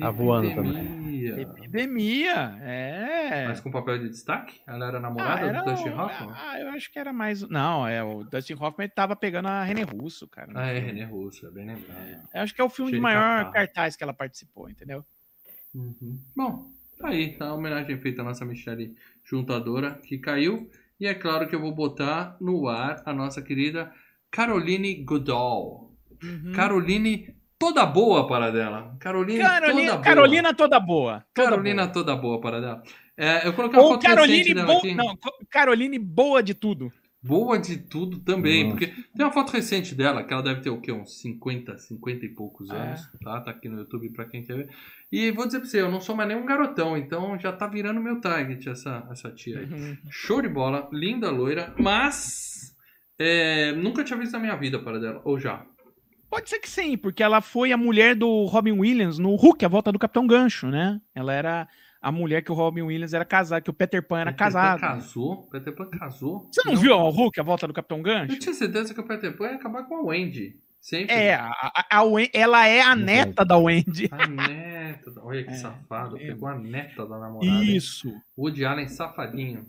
[0.01, 0.73] Tá voando também.
[0.81, 1.41] Epidemia.
[1.43, 3.45] Epidemia, é.
[3.49, 4.59] Mas com papel de destaque?
[4.67, 6.35] Ela era namorada Ah, era do Dustin o- Hoffman?
[6.35, 7.43] Ah, eu acho que era mais.
[7.43, 10.51] Não, é o Dustin Hoffman ele tava pegando a René Russo, cara.
[10.55, 10.79] Ah, é.
[10.79, 12.23] René Russo, é bem lembrado.
[12.35, 13.53] Eu acho que é o filme de Cheio de maior catarro.
[13.53, 15.05] cartaz que ela participou, entendeu?
[15.75, 16.19] Uhum.
[16.35, 16.71] Bom,
[17.03, 18.95] tá aí, tá a homenagem feita à nossa Michelle
[19.25, 20.71] Juntadora, que caiu.
[20.99, 23.93] E é claro que eu vou botar no ar a nossa querida
[24.31, 25.93] Caroline Goodall.
[26.23, 26.53] Uhum.
[26.55, 28.97] Caroline toda boa para dela.
[29.01, 30.03] Caroline Carolina, toda boa.
[30.03, 31.25] Carolina toda boa.
[31.35, 31.93] Toda Carolina boa.
[31.93, 32.83] toda boa para dela.
[33.17, 34.79] É, eu coloquei uma Ou foto Caroline dela boa.
[34.79, 34.95] aqui.
[34.95, 35.19] Não,
[35.51, 36.93] Caroline boa de tudo.
[37.25, 38.77] Boa de tudo também, Nossa.
[38.79, 40.91] porque tem uma foto recente dela, que ela deve ter o quê?
[40.91, 42.75] Uns 50, 50 e poucos É.
[42.77, 43.41] anos, tá?
[43.41, 44.69] Tá aqui no YouTube pra quem quer ver.
[45.11, 48.01] E vou dizer pra você, eu não sou mais nenhum garotão, então já tá virando
[48.01, 49.67] meu target essa, essa tia aí.
[49.67, 49.97] Uhum.
[50.11, 52.75] Show de bola, linda loira, mas
[53.19, 55.65] é, nunca tinha visto na minha vida para dela, ou já.
[56.29, 59.69] Pode ser que sim, porque ela foi a mulher do Robin Williams no Hulk, a
[59.69, 61.01] volta do Capitão Gancho, né?
[61.15, 61.69] Ela era
[62.03, 64.53] a mulher que o Robin Williams era casado, que o Peter Pan era Peter Pan
[64.53, 64.81] casado.
[64.81, 66.49] casou, Peter Pan casou.
[66.53, 68.33] Você não, viu o Hulk, a volta do Capitão Gancho?
[68.35, 70.57] Eu tinha certeza que o Peter Pan ia acabar com a Wendy.
[70.81, 71.15] Sempre.
[71.15, 74.09] É, a, a- a ela é a Não neta da Wendy.
[74.11, 75.13] A neta.
[75.23, 76.17] Olha que É, safado.
[76.17, 76.27] é.
[76.27, 77.63] Pegou a neta da namorada.
[77.65, 78.13] Isso.
[78.37, 79.65] Woody Allen safadinho.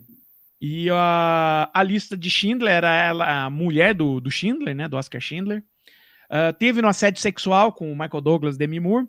[0.60, 4.88] E a, a lista de Schindler era ela, a mulher do, do Schindler, né?
[4.88, 5.62] Do Oscar Schindler.
[6.28, 9.06] Ah, teve no assédio sexual com o Michael Douglas Demi Moore.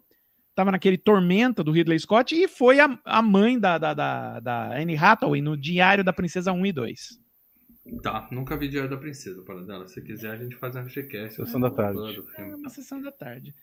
[0.56, 4.78] Tava naquele Tormenta do Ridley Scott e foi a, a mãe da, da, da, da
[4.80, 7.20] Anne Hathaway no Diário da Princesa 1 e 2.
[8.02, 9.88] Tá, nunca vi Diário da Princesa, Paradela.
[9.88, 11.36] Se quiser, a gente faz um FGCast.
[11.36, 12.24] Sessão da tarde.
[12.38, 13.54] É uma sessão da tarde.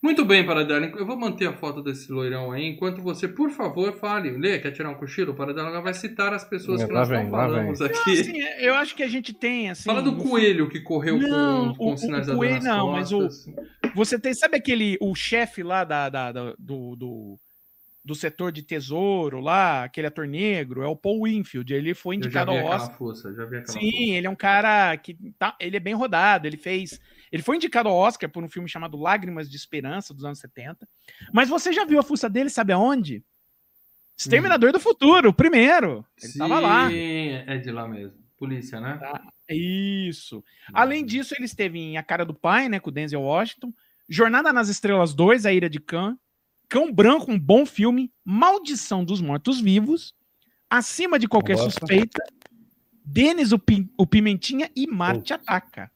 [0.00, 0.86] Muito bem, Paradela.
[0.86, 4.30] Eu vou manter a foto desse loirão aí, enquanto você, por favor, fale.
[4.30, 5.34] Lê, quer tirar um cochilo?
[5.34, 8.20] Paradela vai citar as pessoas É, que lá nós vem, não lá falamos Não, aqui.
[8.20, 9.82] assim, eu acho que a gente tem, assim...
[9.84, 12.92] Fala do coelho que correu Não, com, com o- o o sinalizador coelho nas não,
[12.92, 13.54] mas o- costas.
[13.96, 17.38] Você tem, sabe aquele, o chefe lá da, da- da- do, do,
[18.04, 22.52] do setor de tesouro lá, aquele ator negro, é o Paul Winfield, ele foi indicado
[22.52, 22.96] vi ao Oscar.
[22.98, 26.46] força, já vi aquela Sim, ele é um cara que tá, ele é bem rodado,
[26.46, 27.00] ele fez,
[27.32, 30.86] ele foi indicado ao Oscar por um filme chamado Lágrimas de Esperança, dos anos 70,
[31.32, 33.24] mas você já viu a fuça dele, sabe aonde?
[34.18, 36.92] Exterminador do Futuro, o primeiro, ele Sim, tava lá.
[36.92, 38.16] é de lá mesmo.
[38.38, 38.98] Polícia, né?
[38.98, 39.20] Tá.
[39.48, 40.44] Isso.
[40.72, 43.72] Além disso, ele esteve em A Cara do Pai, né, com o Denzel Washington,
[44.08, 46.16] Jornada nas Estrelas 2, A Ira de Khan,
[46.68, 50.14] Cão Branco, um bom filme, Maldição dos Mortos-Vivos,
[50.68, 51.70] Acima de Qualquer Gosto.
[51.80, 52.22] Suspeita,
[53.04, 53.60] Denis o,
[53.96, 55.90] o Pimentinha e Marte Ataca.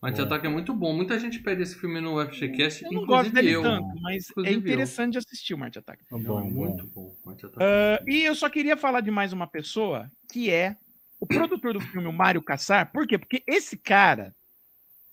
[0.00, 0.94] Mas Te Ataque é muito bom.
[0.94, 3.62] Muita gente pede esse filme no FGCast, Eu não gosto inclusive dele eu.
[3.62, 4.60] tanto, mas Inclusive é eu.
[4.60, 6.04] interessante de assistir o Marte Ataca.
[6.08, 6.50] Tá Não, bom, é bom.
[6.50, 7.16] muito bom.
[7.26, 7.56] Ataque.
[7.60, 10.76] Ah, e eu só queria falar de mais uma pessoa, que é
[11.18, 12.92] o produtor do filme, o Mário Kassar.
[12.92, 13.18] Por quê?
[13.18, 14.34] Porque esse cara,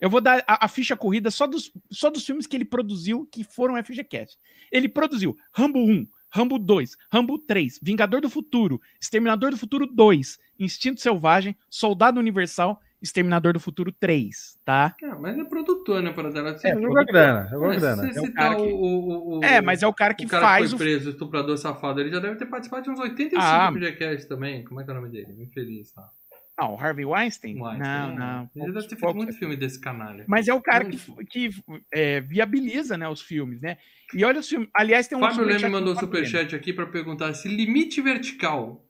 [0.04, 3.26] eu vou dar a, a ficha corrida só dos, só dos filmes que ele produziu
[3.32, 4.38] que foram FGCast.
[4.70, 10.38] Ele produziu Rambo 1, Rambo 2, Rambo 3, Vingador do Futuro, Exterminador do Futuro 2,
[10.60, 14.93] Instinto Selvagem, Soldado Universal, Exterminador do Futuro 3, tá?
[15.01, 16.58] É, mas é produtor, né, para dela.
[16.64, 18.08] É, jogou a grana, jogou a Mas grana.
[18.10, 20.45] É o cara que- o, o, o- É, mas é o cara que o cara
[20.45, 22.99] faz que o foi preso, o estuprador safado, ele já deve ter participado de uns
[22.99, 23.72] 85 Ah.
[23.74, 24.64] FGCast também.
[24.66, 25.34] Como é que é o nome dele?
[25.41, 26.10] Infeliz, tá?
[26.60, 27.60] Não, o Harvey Weinstein?
[27.60, 28.16] Weinstein, não, é.
[28.16, 28.49] não.
[28.56, 30.24] Ele deve ter feito poucos- muito filme desse canalha.
[30.28, 31.26] Mas é o cara que, Muito.
[31.28, 31.49] que
[31.91, 33.78] é, viabiliza né, os filmes, né?
[34.14, 34.70] E olha os filmes.
[34.76, 38.86] Aliás, tem um Fábio Leme mandou superchat aqui pra perguntar se limite vertical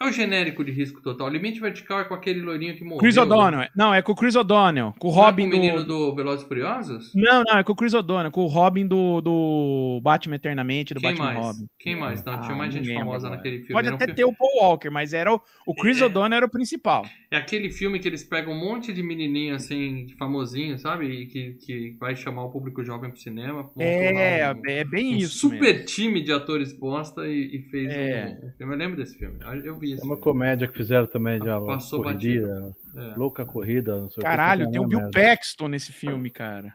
[0.00, 1.28] é o genérico de risco total.
[1.28, 2.98] Limite vertical é com aquele loirinho que morreu.
[2.98, 3.68] Chris O'Donnell.
[3.74, 4.94] Não, é com o Chris O'Donnell.
[4.98, 6.10] Com o Não é Robin com o menino do...
[6.10, 7.12] do Velozes Furiosos?
[7.14, 8.30] Não, não, é com o Chris O'Donnell.
[8.30, 11.38] Com o Robin do, do Batman Eternamente, do Quem Batman mais?
[11.46, 11.66] Robin.
[11.78, 12.24] Quem mais?
[12.24, 13.36] Não, tinha Ah, mais não gente famosa agora.
[13.36, 13.72] naquele filme.
[13.72, 16.04] Pode um até filme- ter o Paul Walker, mas era o, o Chris É.
[16.04, 17.06] O'Donnell era o principal.
[17.30, 21.06] É aquele filme que eles pegam um monte de menininho assim, famosinho, sabe?
[21.06, 23.70] E que, que vai chamar o público jovem pro cinema.
[23.78, 25.38] É, um- é bem um isso.
[25.38, 25.86] super mesmo.
[25.86, 28.38] time de atores bosta e, e fez É.
[28.60, 28.72] um, um.
[28.72, 29.38] Eu lembro desse filme.
[29.64, 30.04] Eu vi É isso.
[30.04, 33.14] uma comédia que fizeram também de uma Passou corrida, É.
[33.16, 35.20] louca corrida, não sei Caralho, que tem o uma Bill merda.
[35.20, 36.74] Paxton nesse filme, cara.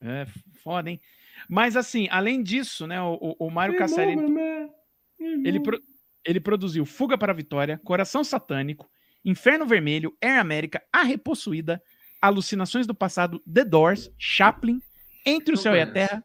[0.00, 0.26] É
[0.62, 1.00] foda, hein?
[1.48, 4.16] Mas assim, além disso, né, o, o- o Mário Cassari,
[5.44, 5.80] ele, pro-
[6.24, 8.88] ele produziu Fuga para a Vitória, Coração Satânico,
[9.24, 11.82] Inferno Vermelho, Air América, A Repossuída,
[12.20, 14.80] Alucinações do Passado, The Doors, Chaplin,
[15.26, 15.86] Entre o Não Céu e a.
[15.86, 16.24] Terra,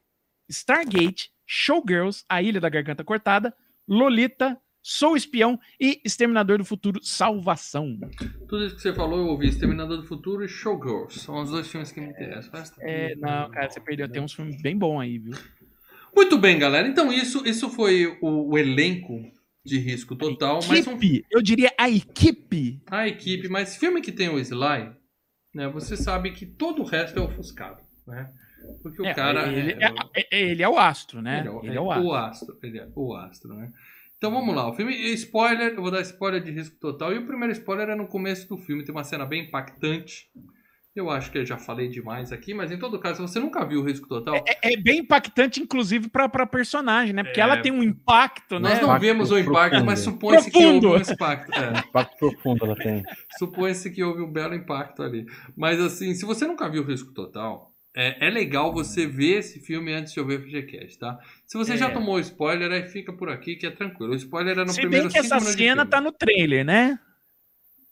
[0.50, 3.54] Stargate, Showgirls, A Ilha da Garganta Cortada,
[3.88, 4.58] Lolita,
[4.92, 7.96] Sou Espião e Exterminador do Futuro Salvação.
[8.48, 9.48] Tudo isso que você falou eu ouvi.
[9.48, 11.20] Exterminador do Futuro e Showgirls.
[11.20, 12.52] São os dois filmes que me interessam.
[12.60, 14.10] O É, não, cara, você perdeu.
[14.10, 15.36] Tem uns filmes bem bons aí, viu?
[16.16, 16.88] Muito bem, galera.
[16.88, 19.22] Então isso, isso foi o, o elenco
[19.64, 20.60] de risco total.
[20.68, 22.82] Mas um, Equipe, eu diria a equipe.
[22.90, 24.90] a equipe, mas filme que tem o Sly,
[25.54, 25.68] né?
[25.68, 28.32] Você sabe que todo o resto é ofuscado, né?
[28.82, 29.86] Porque o É, cara ele, é,
[30.16, 31.42] é, é- ele é o astro, né?
[31.42, 32.14] Ele é o- Ele é é o o astro.
[32.16, 32.60] astro.
[32.64, 33.72] Ele é o astro, né?
[34.20, 34.68] Então vamos lá.
[34.70, 37.14] O filme, spoiler, eu vou dar spoiler de risco total.
[37.14, 38.84] E o primeiro spoiler é no começo do filme.
[38.84, 40.26] Tem uma cena bem impactante.
[40.94, 43.64] Eu acho que eu já falei demais aqui, mas em todo caso, se você nunca
[43.66, 47.24] viu o risco total, É, é bem impactante, inclusive, pra, pra personagem, né?
[47.24, 47.44] Porque É.
[47.44, 48.82] ela tem um impacto, nós né?
[48.82, 49.86] não Impacto vemos o impacto, profundo.
[49.86, 51.52] mas supõe-se que houve um impacto.
[51.58, 51.80] É.
[51.88, 53.04] Impacto profundo ela tem.
[53.38, 55.26] Supõe-se que houve um belo impacto ali.
[55.56, 59.60] Mas assim, se você nunca viu o Risco Total, é, é legal você ver esse
[59.60, 61.18] filme antes de ouvir o FGCast, tá?
[61.46, 61.78] Se você É.
[61.78, 64.14] já tomou spoiler, aí fica por aqui que é tranquilo.
[64.14, 67.00] O spoiler é no Se primeiro bem que essa cena tá no trailer, né?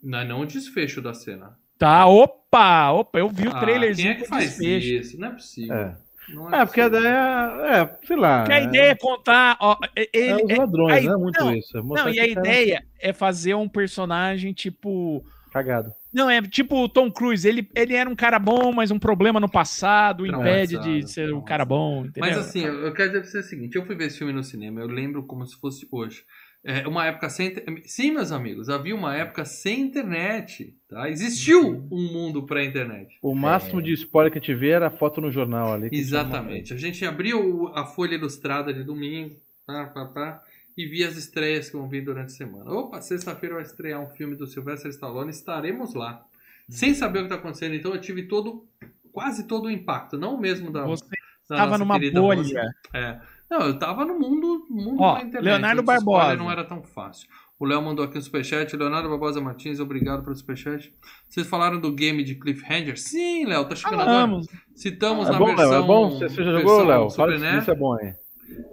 [0.03, 1.57] Não, não o desfecho da cena.
[1.77, 4.87] Tá, opa, opa, eu vi o Ah, trailerzinho Quem é que faz desfecho.
[4.87, 5.19] isso?
[5.19, 5.75] Não é possível.
[5.75, 5.97] É.
[6.29, 8.39] Não É, porque a ideia é, sei lá.
[8.39, 11.17] Porque a ideia é contar, ó, é- é, ele, os é- ladrões, aí- não é
[11.17, 11.77] muito não, isso.
[11.77, 15.23] é não, e a o cara ideia é fazer um personagem tipo
[15.53, 15.93] Cagado.
[16.17, 17.47] Não, é tipo o Tom Cruise.
[17.47, 21.07] Ele, ele era um cara bom, mas um problema no passado o impede de Traumatizado,
[21.07, 22.27] ser um cara bom, entendeu?
[22.27, 24.33] Mas assim, eu eu quero dizer pra você o seguinte: eu fui ver esse filme
[24.33, 26.23] no cinema, eu lembro como se fosse hoje.
[26.63, 27.53] É uma época sem.
[27.85, 30.75] Sim, meus amigos, havia uma época sem internet.
[30.89, 31.07] Tá?
[31.07, 33.15] Existiu um mundo pré-internet.
[33.21, 35.89] O máximo de spoiler que a gente vê era a foto no jornal ali.
[35.91, 36.73] Exatamente.
[36.73, 39.35] A gente abriu a folha ilustrada de domingo,
[39.67, 40.41] pá, pá, pá,
[40.77, 42.71] e via as estreias que vão vir durante a semana.
[42.71, 46.23] Opa, sexta-feira vai estrear um filme do Sylvester Stallone, estaremos lá.
[46.69, 48.65] Sem saber o que está acontecendo, então eu tive todo,
[49.11, 50.85] quase todo o impacto, não o mesmo da.
[50.85, 51.05] Você
[51.41, 52.71] estava numa bolha.
[52.93, 53.19] É.
[53.49, 55.43] Não, eu tava no mundo, mundo Ó, da internet.
[55.45, 56.35] Leonardo Barbosa.
[56.35, 57.27] não era tão fácil.
[57.57, 58.75] O Léo mandou aqui um superchat.
[58.75, 60.93] Leonardo Barbosa Martins, obrigado pelo superchat.
[61.27, 62.99] Vocês falaram do game de Cliffhanger?
[62.99, 64.17] Sim, Léo, tá chegando agora.
[64.19, 64.47] Falamos.
[64.75, 65.83] Citamos É na bom, Léo, versão.
[65.83, 66.09] é bom?
[66.09, 67.09] Você, você já jogou, Léo?
[67.09, 68.15] Super Fala se isso é bom, hein?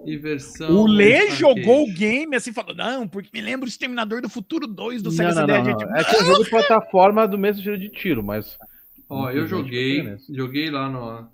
[0.07, 0.71] E versão.
[0.77, 4.67] O Lê jogou o game assim, falou: Não, porque me lembra o Exterminador do Futuro
[4.67, 5.59] 2 do Sega Não, não, CD.
[5.59, 5.87] não, gente.
[5.91, 5.97] não.
[5.97, 8.57] É que é um jogo de plataforma do mesmo estilo de tiro, mas.
[9.09, 11.29] Ó, eu joguei, não joguei lá no.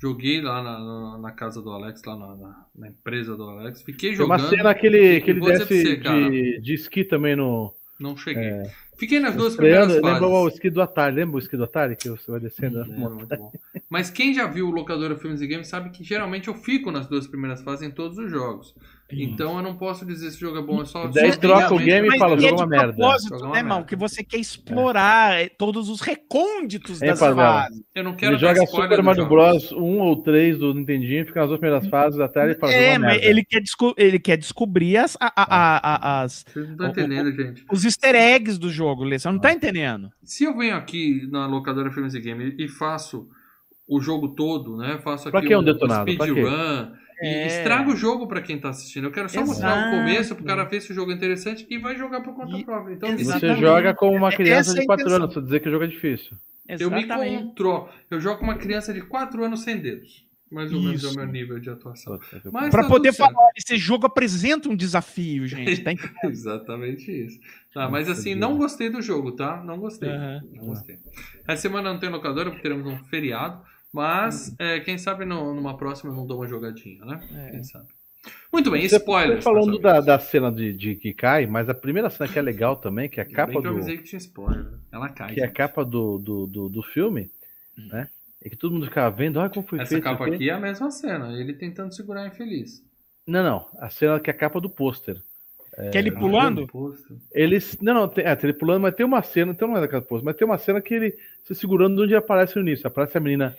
[0.00, 3.80] Joguei lá na, na, na casa do Alex, lá na, na- na empresa do Alex.
[3.82, 4.50] Fiquei Tem uma jogando.
[4.56, 7.72] cena que ele, que ele desce você, de, de esqui também no.
[7.98, 8.50] Não cheguei.
[8.96, 10.28] Fiquei nas duas primeiras lembra fases.
[10.28, 11.14] o esqui do Atari?
[11.14, 12.80] Lembra o esqui do Atari que você vai descendo?
[12.80, 13.52] É, muito bom.
[13.90, 17.06] Mas quem já viu o Locadora Filmes e Games sabe que geralmente eu fico nas
[17.06, 18.74] duas primeiras fases em todos os jogos.
[19.08, 21.06] Então eu não posso dizer se o jogo é bom, é só.
[21.06, 22.92] Daí só troca o game e fala, é jogo de uma merda.
[22.92, 23.84] propósito, Jogo uma né, irmão?
[23.84, 27.62] Que você quer explorar eh, todos os recônditos É, das Fazela.
[27.62, 27.82] fases.
[27.94, 29.26] Eu não quero Ele joga Super Mario.
[29.28, 29.70] Bros.
[29.70, 32.84] 1 ou 3 do Nintendinho, fica nas duas primeiras fases da tela e fala, jogo
[32.84, 33.26] É, uma mas merda.
[33.26, 33.62] ele quer,
[33.96, 35.80] ele quer descobrir as, a- a- a-
[36.18, 37.64] a- as- Vocês não estão O- o- entendendo, gente.
[37.70, 39.18] os easter eggs do jogo, Lê.
[39.20, 39.40] Você não Ah.
[39.40, 40.10] tá entendendo.
[40.24, 43.28] Se eu venho aqui na locadora Filmes e Games e faço
[43.88, 44.98] o jogo todo, né?
[45.04, 46.04] Faço Pra aqui que é um detonado?
[46.16, 46.90] Pra speedrun
[47.20, 47.46] É.
[47.46, 49.04] estrago o jogo pra quem tá assistindo.
[49.04, 49.96] Eu quero só mostrar o Exato.
[49.96, 52.64] começo pro cara ver se o jogo é interessante e vai jogar por conta E-
[52.64, 52.94] própria.
[52.94, 53.60] Então E me- Você Exatamente.
[53.60, 55.22] joga como uma criança é de 4 intenção.
[55.22, 56.36] anos, pra dizer que o jogo é difícil.
[56.68, 57.88] eu me controlo.
[58.10, 60.26] Eu jogo com uma criança de 4 anos sem dedos.
[60.50, 62.18] Mais ou menos é o meu nível de atuação.
[62.52, 63.32] Pra tá poder tudo certo.
[63.34, 65.82] falar, esse jogo apresenta um desafio, gente.
[65.82, 65.90] Tá?
[66.24, 67.40] Exatamente isso.
[67.74, 69.60] Tá, mas assim, não gostei do jogo, tá?
[69.64, 70.08] Não gostei.
[70.08, 70.40] Aham.
[70.54, 70.98] Não gostei.
[71.48, 73.60] Essa semana não tem locadora, porque teremos um feriado.
[73.92, 77.26] Mas, é, quem sabe no- numa próxima eu não dou uma jogadinha, né?
[77.32, 77.50] É.
[77.52, 77.88] Quem sabe.
[78.52, 79.44] Muito bem, Você spoilers.
[79.44, 82.76] falando da, da cena de, de que cai, mas a primeira cena que é legal
[82.76, 84.64] também, que é a Bem capa que eu do, avisei que tinha spoiler.
[84.64, 84.78] né?
[84.92, 85.34] Ela cai.
[85.34, 85.56] que é a gente.
[85.56, 87.30] capa do, do, do, do filme,
[87.76, 88.08] né?
[88.44, 90.04] E que todo mundo ficava vendo, olha como foi Essa feito.
[90.04, 91.32] capa isso aqui é a mesma cena.
[91.38, 92.82] Ele tentando segurar a infeliz.
[93.26, 93.68] Não, não.
[93.78, 95.22] A cena que é a capa do pôster.
[95.92, 96.66] Que ele pulando?
[97.32, 97.76] Eles.
[97.82, 100.00] Não, não, tem, é, tem ele pulando, mas tem uma cena, então não é daquela
[100.00, 101.14] pôster, mas tem uma cena que ele
[101.44, 102.86] se segurando onde aparece no início.
[102.86, 103.54] Aparece a menina.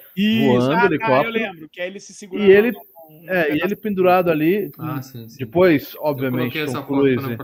[0.47, 1.27] Voando, ah, tá, helicóptero.
[1.27, 2.47] eu lembro, que é ele se segurando.
[2.49, 2.81] E ele- num
[3.29, 4.69] É, e ele pendurado ali.
[4.77, 5.37] Ah, sim, sim.
[5.39, 7.37] Depois, obviamente, coloquei essa Tom Cruise.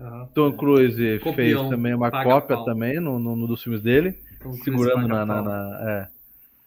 [0.00, 0.28] Aham.
[0.34, 4.14] Tom Cruise fez também uma cópia também no, no, no dos filmes dele,
[4.62, 6.21] segurando na, na, na- é.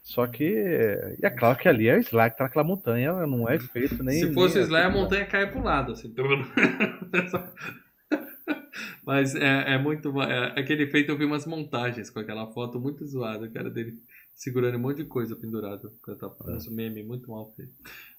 [0.06, 0.44] Só que.
[0.44, 4.20] E é claro que ali é que tá naquela montanha, não é feito nem.
[4.22, 5.90] Se fosse nem Sly, a montanha caia pro lado.
[5.92, 6.14] Assim.
[9.04, 10.12] Mas é, é muito.
[10.12, 13.98] ma- É, aquele efeito eu vi umas montagens com aquela foto muito zoada, cara, dele
[14.32, 15.92] segurando um monte de coisa pendurado.
[16.04, 17.72] Tá esse meme muito mal feito.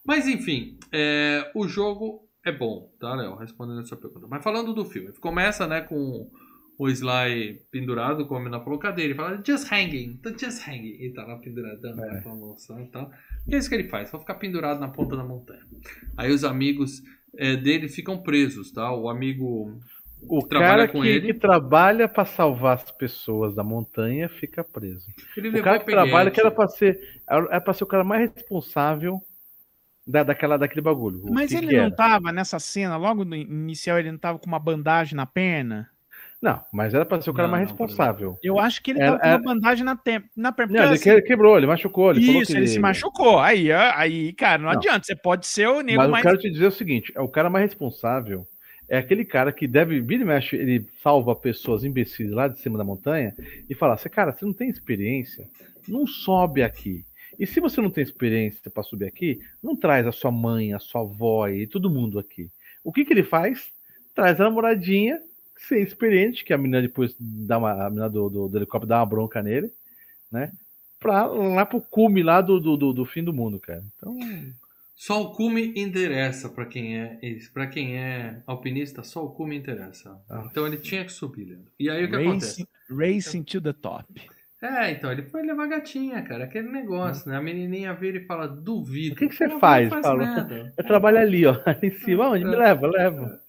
[0.06, 3.36] Mas enfim, é, o jogo é bom, tá, Léo?
[3.36, 4.28] Respondendo a sua pergunta.
[4.28, 6.30] Mas falando do filme, começa né, com
[6.78, 9.16] o Sly pendurado, como a menina falou, cadê ele?
[9.16, 10.96] Fala, just hanging, tá just hanging.
[11.00, 13.12] E tá lá penduradão, né, com a moça e tal.
[13.48, 15.64] E é isso que ele faz, só ficar pendurado na ponta da montanha.
[16.16, 17.02] Aí os amigos
[17.36, 18.94] é, dele ficam presos, tá?
[18.94, 19.80] O amigo.
[20.30, 21.34] O trabalha cara com que, ele.
[21.34, 25.08] que trabalha pra salvar as pessoas da montanha fica preso.
[25.36, 28.04] Ele O levou cara que trabalha, que era pra ser, era pra ser o cara
[28.04, 29.22] mais responsável
[30.06, 31.22] da, daquela, daquele bagulho.
[31.30, 34.48] Mas que ele que não tava nessa cena, logo no inicial, ele não tava com
[34.48, 35.88] uma bandagem na perna?
[36.42, 38.38] Não, mas era pra ser o cara Não, mais responsável.
[38.44, 40.74] Eu acho que ele Era- tava com uma bandagem na, tem- na perna.
[40.78, 43.40] Não, ele assim, que- quebrou, ele machucou, ele falou Isso, que ele se machucou.
[43.40, 44.78] Aí, aí, cara, não, Não.
[44.78, 45.04] adianta.
[45.06, 46.24] Você pode ser o nego Mas mais.
[46.26, 48.46] eu quero te dizer o seguinte: é o cara mais responsável.
[48.88, 52.78] É aquele cara que deve, vira e mexe, ele salva pessoas imbecis lá de cima
[52.78, 53.34] da montanha
[53.70, 55.46] e fala assim, cara, você não tem experiência,
[55.88, 57.04] não sobe aqui.
[57.38, 60.80] E se você não tem experiência para subir aqui, não traz a sua mãe, a
[60.80, 62.48] sua avó e todo mundo aqui.
[62.84, 63.66] O que, que ele faz?
[64.16, 65.20] Traz a namoradinha,
[65.58, 69.00] sem experiente, que a menina depois dá uma, a menina do, do, do helicóptero dá
[69.00, 69.72] uma bronca nele,
[70.32, 70.52] né?
[71.00, 73.84] Pra lá pro cume lá do, do, do, do fim do mundo, cara.
[73.96, 74.18] Então,
[74.96, 77.20] Só o cume interessa pra quem é
[77.54, 80.20] para quem é alpinista, só o cume interessa.
[80.30, 80.48] Ah.
[80.50, 81.72] Então ele tinha que subir, Leandro.
[81.80, 82.68] E aí o que acontece?
[82.90, 84.08] Racing, racing to the top.
[84.60, 87.38] É, então ele foi levar a gatinha, cara, aquele negócio, né?
[87.38, 89.14] A menininha vira e fala, duvido.
[89.14, 89.88] O que que você faz?
[89.88, 90.26] Fala.
[90.26, 90.74] nada.
[90.76, 92.30] eu trabalho ali, ó, ali em cima.
[92.30, 92.44] Onde?
[92.44, 93.40] Me leva, leva.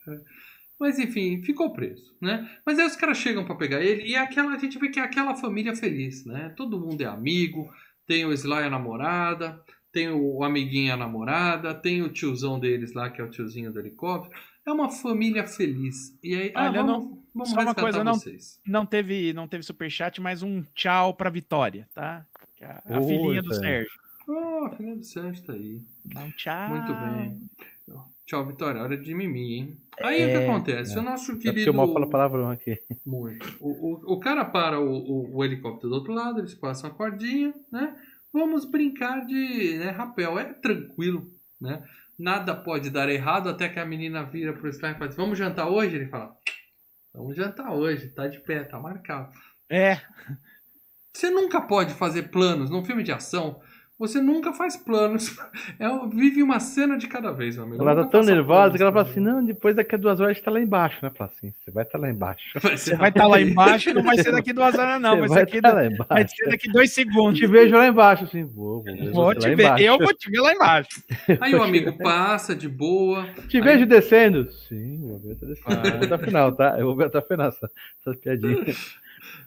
[0.79, 2.49] Mas enfim, ficou preso, né?
[2.65, 5.01] Mas aí os caras chegam pra pegar ele e é aquela, a gente vê que
[5.01, 6.51] é aquela família feliz, né?
[6.57, 7.69] Todo mundo é amigo,
[8.07, 9.61] tem o Sly a namorada,
[9.93, 13.81] tem o amiguinho a namorada, tem o tiozão deles lá, que é o tiozinho do
[13.81, 14.41] helicóptero.
[14.65, 16.17] É uma família feliz.
[16.23, 18.61] E aí, ah, Olha, vamos, vamos só uma coisa, não- vocês.
[18.67, 22.25] Não teve, não teve superchat, mas um tchau pra Vitória, tá?
[22.61, 23.91] É A, a Oi, filhinha do Sérgio.
[24.29, 25.81] Oh, a filha do Sérgio tá aí.
[26.05, 26.69] Dá um tchau.
[26.69, 27.49] Muito bem.
[28.29, 28.83] Tchau, Vitória.
[28.83, 29.81] Hora de mimir, hein?
[30.03, 30.99] Aí o que É, acontece?
[30.99, 31.71] O nosso É porque querido.
[31.71, 32.79] o mal fala palavrão aqui.
[33.07, 33.57] Muito.
[33.59, 36.93] O, o, o cara para o, o, o helicóptero do outro lado, eles passam a
[36.93, 37.97] cordinha, né?
[38.31, 40.39] Vamos brincar de né, rapel.
[40.39, 41.27] É tranquilo,
[41.59, 41.83] né?
[42.19, 45.39] Nada pode dar errado até que a menina vira pro Sly e fala assim, vamos
[45.39, 45.97] jantar hoje?
[45.97, 46.37] Ele fala,
[47.15, 49.33] Vamos jantar hoje, tá de pé, tá marcado.
[49.71, 49.99] É.
[51.15, 53.61] Você nunca pode fazer planos num filme de ação.
[53.99, 55.37] Você nunca faz planos.
[55.81, 57.83] É, vive uma cena de cada vez, meu amigo.
[57.83, 60.35] Ela tá tão nervosa que ela fala assim: não, depois daqui a duas horas a
[60.35, 61.11] gente tá lá embaixo, né?
[61.15, 62.59] Fala assim: você vai estar lá embaixo.
[62.61, 65.19] Você vai estar lá embaixo e não vai ser daqui duas horas, não.
[65.21, 66.35] Vai Você ser, tá lá vai embaixo.
[66.37, 67.39] ser daqui dois segundos.
[67.39, 69.65] Te vejo lá embaixo, assim, vou, vou, Vou te lá ver.
[69.65, 69.85] embaixo.
[69.85, 70.89] Eu vou te ver lá embaixo.
[71.41, 73.27] Aí o amigo passa de boa.
[73.49, 74.51] Te vejo descendo.
[74.69, 75.87] Sim, vou ver até descendo.
[75.87, 76.77] Eu vou ver até o final, tá?
[76.79, 77.71] Eu vou ver até o final essa,
[78.01, 78.97] essas piadinhas.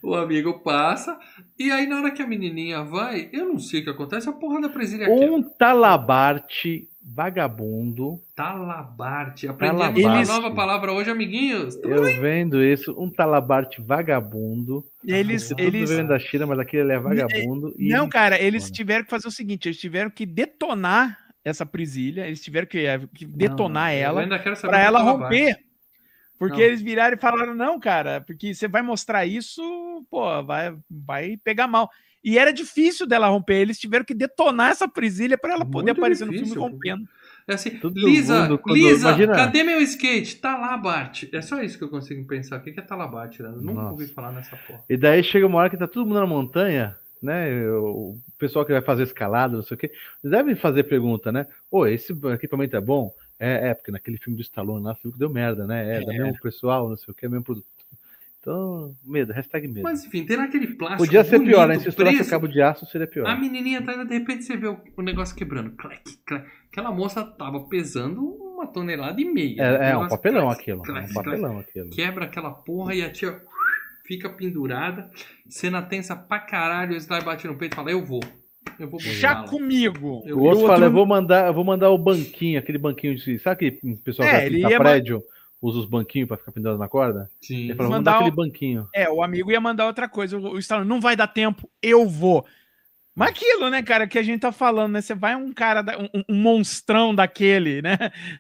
[0.04, 1.18] O amigo passa.
[1.60, 4.34] E aí, na hora que a menininha vai, eu não sei o que acontece, a
[4.34, 5.32] porra da presilha quebra.
[5.32, 8.20] Um talabarte vagabundo.
[8.36, 9.48] Talabarte.
[9.48, 10.30] Aprendemos Talabarte.
[10.30, 11.78] uma nova palavra hoje, amiguinhos.
[11.84, 14.84] Eu vendo isso, um talabarte vagabundo.
[15.06, 17.74] Eles, Tudo eles, vem da China, mas aquele ele é vagabundo.
[17.78, 22.28] e Não, cara, eles tiveram que fazer o seguinte: eles tiveram que detonar essa presilha,
[22.28, 25.24] eles tiveram que, eh, que detonar Eu ela ainda quero saber para ela Talabarte.
[25.24, 25.71] romper.
[26.42, 26.64] Porque Não.
[26.64, 29.62] eles viraram e falaram: não, cara, porque você vai mostrar isso,
[30.10, 31.88] pô, vai, vai pegar mal.
[32.24, 36.00] E era difícil dela romper, eles tiveram que detonar essa presilha para ela poder Muito
[36.00, 37.08] aparecer no difícil, filme rompendo.
[37.48, 40.38] É assim, Todo Lisa, mundo, quando- Lisa, imagina- cadê meu skate?
[40.38, 41.26] Tá lá, Bart.
[41.32, 42.58] É só isso que eu consigo pensar.
[42.58, 43.44] O que é Talabarte?
[43.44, 43.50] Né?
[43.50, 43.92] Eu nunca Nossa.
[43.92, 44.82] ouvi falar nessa porra.
[44.90, 47.68] E daí chega uma hora que tá todo mundo na montanha, né?
[47.70, 49.92] O pessoal que vai fazer escalada, não sei o quê,
[50.24, 51.46] devem fazer pergunta, né?
[51.70, 53.12] Ô, esse equipamento é bom?
[53.42, 55.98] É, é, porque naquele filme do Stallone lá, você viu que deu merda, né?
[55.98, 57.66] É, da mesmo pessoal, não sei o que, mesmo produto.
[58.40, 59.82] Então, medo, hashtag medo.
[59.82, 61.06] Mas enfim, tem naquele plástico.
[61.06, 61.74] Podia ser pior, né?
[61.74, 63.28] bonito, Se estourasse cabo de aço, seria pior.
[63.28, 65.72] A menininha tá indo, de repente você vê o, negócio quebrando.
[65.72, 66.48] Clac, clac.
[66.72, 69.62] Aquela moça tava pesando uma tonelada e meia.
[69.62, 70.84] É, é um papelão aquilo.
[70.88, 71.90] É um papelão aquilo.
[71.90, 73.42] Quebra aquela porra e a tia
[74.06, 75.10] fica pendurada.
[75.50, 76.94] Cena tensa pra caralho.
[76.94, 78.22] O Sly bate no peito e fala: Eu vou.
[78.80, 79.48] Eu vou Já buscá-la.
[79.48, 80.24] comigo.
[80.26, 83.16] Eu- O outro o fala, eu vou mandar, eu vou mandar o banquinho, aquele banquinho
[83.16, 83.40] de.
[83.40, 85.24] Sabe aquele pessoal É, que ele pinta ia ma- prédio
[85.62, 87.30] usa os banquinhos pra ficar pendurado na corda?
[87.42, 87.66] Sim.
[87.66, 88.88] Ele fala, vou Mandar mandar o- aquele banquinho.
[88.96, 90.38] É, o amigo ia mandar outra coisa.
[90.38, 92.46] O o Stallone, não vai dar tempo, eu vou.
[93.14, 95.02] Mas aquilo, né, cara, que a gente tá falando, né?
[95.02, 97.98] Você vai um cara, da- um, um monstrão daquele, né?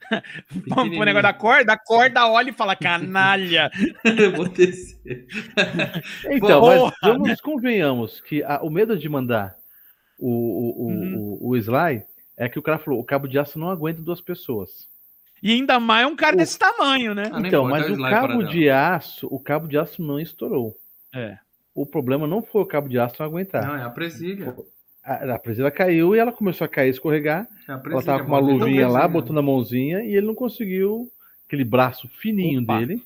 [0.67, 3.69] Vamos pro negócio da corda, a corda olha e fala, canalha.
[4.17, 5.28] Eu vou descer.
[6.30, 9.55] Então, Porra, mas vamos convenhamos que a- o medo de mandar
[10.28, 11.38] o, o, Uhum.
[11.41, 12.03] o, o Sly
[12.38, 14.88] é que o cara falou, o cabo de aço não aguenta duas pessoas.
[15.43, 17.24] E ainda mais um cara O- desse tamanho, né?
[17.34, 20.78] Ah, então, mas é o cabo de aço, o cabo de aço não estourou.
[21.13, 21.38] É.
[21.74, 23.65] O problema não foi o cabo de aço não aguentar.
[23.65, 24.55] Não, é a presilha.
[25.03, 27.47] A, a presilha caiu e ela começou a cair, escorregar.
[27.67, 28.53] É a Ela presilha, tava com uma mano.
[28.59, 29.07] luvinha lá, Presilha.
[29.22, 31.09] botou na mãozinha e ele não conseguiu
[31.47, 32.78] aquele braço fininho Opa.
[32.80, 33.01] dele.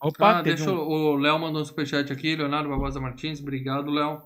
[0.00, 3.90] Opa, Ah, deixa um- o o Léo mandou um superchat aqui, Leonardo Barbosa Martins, obrigado,
[3.90, 4.22] Léo.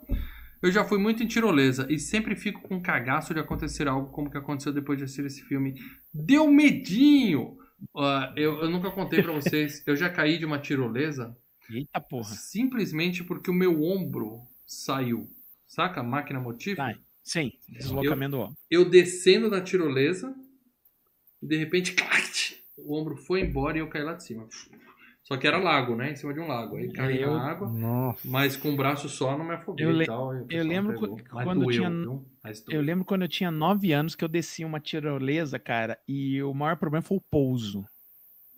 [0.65, 4.31] Eu já fui muito em tirolesa e sempre fico com cagaço de acontecer algo como
[4.31, 5.75] que aconteceu depois de assistir esse filme.
[6.11, 7.59] Deu medinho!
[7.95, 11.37] Ah, eu, eu nunca contei pra vocês, eu já caí de uma tirolesa
[11.69, 12.35] Eita porra.
[12.35, 15.29] simplesmente porque o meu ombro saiu.
[15.67, 16.99] Saca a máquina motífera?
[17.23, 18.57] Sim, deslocamento do ombro.
[18.71, 20.35] Eu descendo da tirolesa,
[21.43, 24.49] e de repente, clac, o ombro foi embora e eu caí lá de cima.
[25.25, 26.13] Só que era lago, né?
[26.13, 26.77] Em cima de um lago.
[26.77, 27.69] Aí caí Eu- na água.
[27.69, 28.29] Nossa.
[28.29, 30.35] Mas com o braço só não me afoguei Eu e le- tal.
[30.35, 31.17] e eu lembro pegou.
[31.31, 32.21] quando doeu, tinha-.
[32.69, 36.53] Eu lembro quando eu tinha nove anos que eu desci uma tirolesa, cara, e o
[36.53, 37.85] maior problema foi o pouso.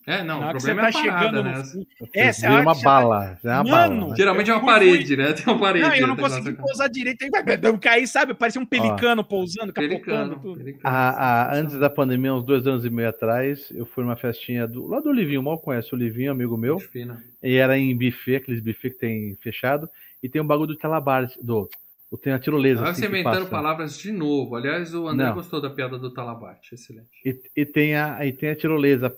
[0.09, 1.51] É, não, Na o problema você é tá a parada, chegando né?
[2.01, 3.39] no É, Você vira acha uma você tá- bala.
[3.43, 4.17] É uma Mano, bala.
[4.17, 5.33] Geralmente é uma parede, né?
[5.33, 5.89] Tem uma parede.
[5.89, 7.23] Não, eu não consegui Nossa, pousar direito.
[7.25, 8.33] Aí vai- Eu caí, sabe?
[8.33, 10.59] Parecia um pelicano pousando, capotando Pelicano, tudo.
[10.59, 10.83] pelicano.
[10.97, 11.11] A-
[11.51, 14.87] a- antes da pandemia, uns dois anos e meio atrás, eu fui numa festinha do,
[14.87, 17.21] lá do Olivinho, mal conhece o Olivinho, amigo meu, fina.
[17.43, 19.91] e era em buffet, aqueles buffet que tem fechado,
[20.23, 21.69] e tem um bagulho do talabar, do,
[22.23, 22.79] tem a tirolesa.
[22.79, 24.55] Agora assim, você inventando palavras de novo.
[24.55, 25.35] Aliás, o André Não.
[25.35, 26.77] gostou da piada do Talabarte.
[26.77, 27.09] Excelente.
[27.25, 29.13] E, e tem a, e tem a tirolesa.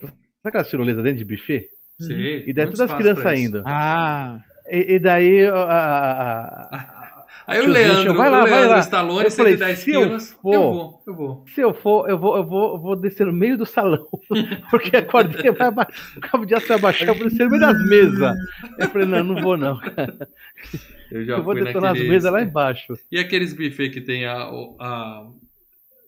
[0.49, 1.67] Sabe aquela tirolesa dentro de buffet?
[2.01, 2.15] Sim,
[2.47, 3.43] E daí todas as crianças pra isso.
[3.45, 3.63] indo.
[3.67, 4.41] Ah,
[4.71, 6.99] E, e daí a- a- a-
[7.47, 8.81] Aí o Leandro, vai lá, o vai Leandro lá.
[8.81, 11.45] Stallone, Eu falei, 110 se eu for- Eu vou, eu vou.
[11.55, 14.07] se eu for, eu vou, eu vou, eu vou descer no meio do salão,
[14.71, 17.51] porque a cordinha vai abaixar, o cabo de aço vai abaixar, eu vou descer no
[17.51, 18.37] meio das mesas.
[18.79, 19.81] Eu falei, não, não vou não.
[21.11, 22.99] Eu já Eu vou fui detonar as naqueles- mesas lá embaixo.
[23.11, 24.35] E aqueles buffet que tem a.
[24.43, 25.27] a-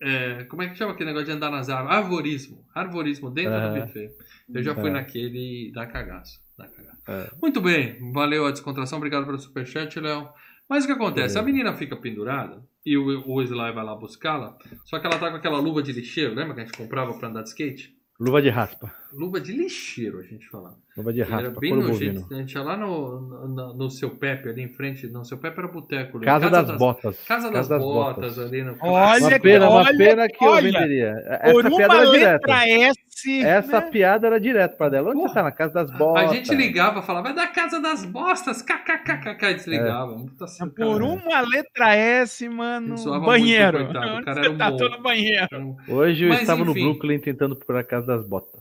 [0.00, 1.96] é, como é que chama aquele negócio de andar nas árvores?
[1.96, 2.64] Arvorismo.
[2.74, 3.74] Arvorismo dentro Aham.
[3.74, 4.10] do buffet.
[4.52, 4.92] Eu já fui É.
[4.92, 6.40] naquele e dá cagaço.
[6.58, 6.98] Dá cagaço.
[7.08, 7.30] É.
[7.40, 7.98] Muito bem.
[8.12, 8.98] Valeu a descontração.
[8.98, 10.28] Obrigado pelo superchat, Léo.
[10.68, 11.38] Mas o que acontece?
[11.38, 14.56] A menina fica pendurada e o, o Sly vai lá buscá-la.
[14.84, 16.34] Só que ela tá com aquela luva de lixeiro.
[16.34, 17.94] Lembra que a gente comprava pra andar de skate?
[18.20, 18.92] Luva de raspa.
[19.12, 20.76] Luva de lixeiro, a gente falava.
[20.96, 21.92] Luva de Ele era raspa, bem nojento.
[21.92, 22.26] bovino.
[22.30, 25.06] A gente ia lá no, no, no seu Pepe, ali em frente.
[25.06, 26.18] Não, seu Pepe era boteco.
[26.18, 26.24] né?
[26.24, 27.16] Casa, das, botas.
[27.24, 28.76] Casa das, botas, ali no.
[28.80, 31.14] Olha Uma que- pena, uma olha, pena que eu olha, venderia.
[31.52, 32.32] Por Essa uma piada era direta.
[32.32, 33.00] letra S.
[33.42, 33.90] Essa né?
[33.90, 35.10] piada era direto pra dela.
[35.10, 35.28] Onde Porra.
[35.28, 35.42] você tá?
[35.42, 36.30] Na casa das A botas.
[36.32, 40.12] gente ligava, falava, é da casa das bostas, kkkk, e desligava.
[40.12, 40.38] É.
[40.38, 41.02] Por sacanagem.
[41.02, 42.96] uma letra S, mano.
[43.20, 43.78] Banheiro.
[43.78, 44.70] muito, coitado, o Onde cara você era um tá?
[44.70, 44.76] bom.
[44.78, 45.76] Tô no banheiro.
[45.88, 46.82] Hoje eu Mas, estava no enfim.
[46.84, 48.60] Brooklyn tentando procurar a casa das botas.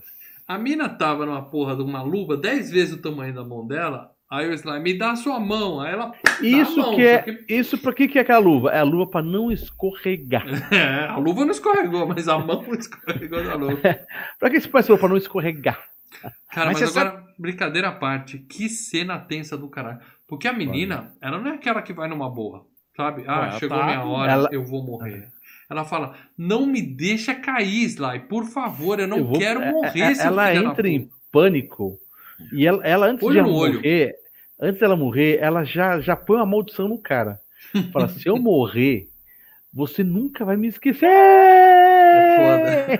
[0.49, 4.09] A mina tava numa porra de uma luva 10 vezes o tamanho da mão dela.
[4.31, 5.79] Aí o Sly, me dá a sua mão.
[5.79, 6.11] Aí ela.
[6.41, 7.17] Isso mão, que é.
[7.19, 8.71] porque- Isso pra que, que é aquela luva?
[8.71, 10.43] É a luva pra não escorregar.
[10.73, 13.79] É, a luva não escorregou, mas a mão escorregou da luva.
[14.39, 15.79] pra que se faz luva pra não escorregar?
[16.51, 19.99] Cara, Mas mas, você agora, brincadeira à parte, que cena tensa do caralho.
[20.27, 22.65] Porque a menina, ela não é aquela que vai numa boa,
[22.97, 23.23] sabe?
[23.27, 25.27] Ah, chegou tá- minha hora, ela- eu vou morrer.
[25.69, 29.71] Ela fala, não me deixa cair, Sly, por favor, eu não Eu vou- quero é-
[29.71, 30.01] morrer.
[30.01, 31.97] é- Ela entra em puta." pânico.
[32.51, 33.73] E ela, ela antes Olho de ela no olho.
[33.75, 34.15] morrer,
[34.59, 37.39] antes dela morrer, ela já, já põe uma maldição no cara.
[37.93, 39.07] Fala, se eu morrer,
[39.71, 41.05] você nunca vai me esquecer.
[41.05, 42.99] É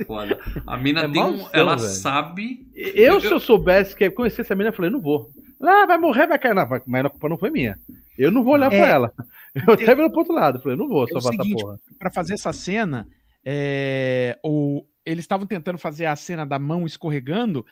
[0.00, 0.38] É foda.
[0.66, 1.46] A mina É tem um.
[1.52, 1.88] Ela velho.
[1.88, 2.66] sabe.
[2.74, 5.30] Eu, se eu soubesse que ia conhecer essa menina, eu falei, não vou.
[5.62, 6.54] Ah, vai morrer, vai cair.
[6.54, 7.78] Não, mas a culpa não foi minha.
[8.18, 8.78] Eu não vou olhar É.
[8.78, 9.12] pra ela.
[9.66, 10.60] Eu até viro pro outro lado.
[10.60, 11.78] Falei, não vou É o salvar essa seguinte, porra.
[11.98, 13.06] Pra fazer essa cena,
[13.44, 17.64] é, o, eles estavam tentando fazer a cena da mão escorregando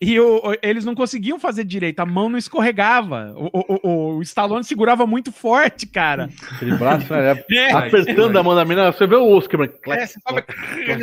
[0.00, 3.34] e o- o- eles não conseguiam fazer direito, a mão não escorregava.
[3.36, 6.30] O, o, o- o Stallone segurava muito forte, cara.
[6.52, 7.34] Aquele braço, né?
[7.52, 8.40] É, apertando vai.
[8.40, 9.74] a mão da menina, você vê o osso quebrando.
[9.88, 10.40] é, você tava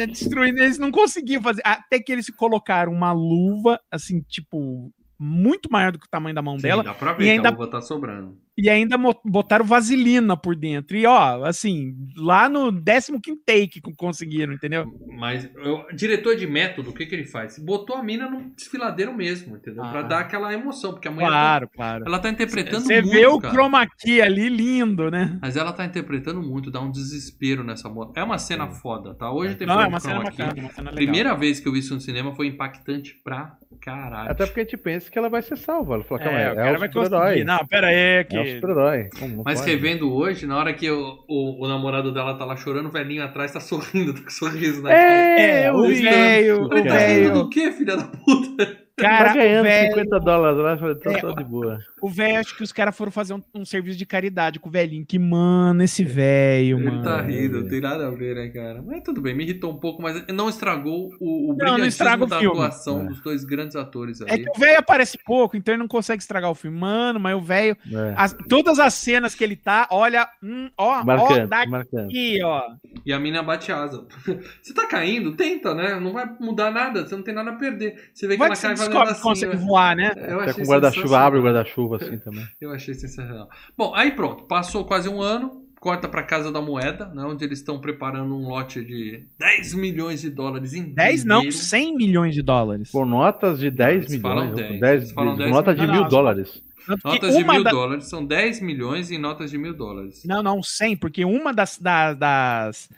[0.08, 1.62] destruindo, eles não conseguiam fazer.
[1.66, 6.42] Até que eles colocaram uma luva, assim, tipo, muito maior do que o tamanho da
[6.42, 6.84] mão Sim, dela.
[6.84, 8.38] dá pra ver e que ainda- a luva tá sobrando.
[8.58, 10.96] E ainda botaram vaselina por dentro.
[10.96, 13.12] E ó, assim, lá no 15
[13.46, 14.86] take que conseguiram, entendeu?
[15.18, 17.60] Mas o diretor de método, o que, que ele faz?
[17.60, 19.84] Botou a mina num desfiladeiro mesmo, entendeu?
[19.84, 20.04] Pra Ah.
[20.04, 22.04] dar aquela emoção, porque a mulher Claro, claro.
[22.06, 23.54] tá, ela tá interpretando Você muito, vê o cara.
[23.54, 25.38] chroma key ali lindo, né?
[25.42, 28.16] Mas ela tá interpretando muito, dá um desespero nessa moto.
[28.18, 29.32] É uma cena foda, tá?
[29.32, 30.96] Hoje tem Não, é uma cena bacana, uma cena legal.
[30.96, 34.32] Primeira vez que eu vi isso no cinema foi impactante pra caralho.
[34.32, 35.96] Até porque a gente pensa que ela vai ser salva.
[35.96, 37.44] Ela falou, calma É, aí, o é, cara o vai conseguir.
[37.44, 38.38] Não, pera aí, que...
[38.38, 39.10] É super-herói.
[39.44, 39.72] Mas pode?
[39.72, 43.24] revendo hoje, na hora que o, o, o namorado dela tá lá chorando, o velhinho
[43.24, 45.02] atrás tá sorrindo, tá com sorriso na cara.
[45.02, 47.34] É, É, eu o velho, o Ele tá rindo velho.
[47.34, 48.85] do quê, filha da puta?
[48.98, 51.80] Cara, tá ganhando o velho, 50 dólares lá, eu falei, tô, É, tô de boa.
[52.02, 54.72] o velho, acho que os caras foram fazer um, um serviço de caridade com o
[54.72, 55.06] velhinho.
[55.06, 57.04] Que, mano, esse velho, Ele mano.
[57.04, 58.82] tá rindo, não tem nada a ver, né, cara?
[58.82, 62.24] Mas tudo bem, me irritou um pouco, mas não estragou o, o não brilhantismo estraga
[62.24, 62.56] o da filme.
[62.58, 63.06] atuação É.
[63.08, 64.44] dos dois grandes atores É ali.
[64.46, 66.78] que o velho aparece pouco, então ele não consegue estragar o filme.
[66.80, 67.76] Mano, mas o velho.
[67.92, 68.14] É.
[68.16, 70.26] as- todas as cenas que ele tá, olha.
[70.42, 72.44] hum, ó, ó, Marcante, daqui, marcante.
[72.44, 72.62] ó.
[73.06, 74.06] E a mina bate asa.
[74.64, 75.36] Você tá caindo?
[75.36, 76.00] Tenta, né?
[76.00, 78.10] Não vai mudar nada, você não tem nada a perder.
[78.14, 79.22] Você vê que Vai ela cai descobre que assim.
[79.22, 80.12] consegue eu- voar, né?
[80.16, 82.46] eu Até com guarda-chuva, abre o guarda-chuva assim também.
[82.62, 83.50] Eu achei sensacional.
[83.78, 87.60] Bom, aí pronto, passou quase um ano, corta pra Casa da Moeda, né, onde eles
[87.60, 91.56] estão preparando um lote de 10 milhões de dólares em 10 não, dinheiro.
[91.58, 92.90] 100 milhões de dólares.
[92.92, 94.68] Com notas de 10 eles falam milhões.
[94.70, 96.64] 10, 10, eles falam 10 nota de Não, mil não, dólares.
[96.86, 100.22] Que Notas de mil da- dólares, são 10 milhões em notas de mil dólares.
[100.24, 102.90] Não, não, 100, porque uma das, da- das,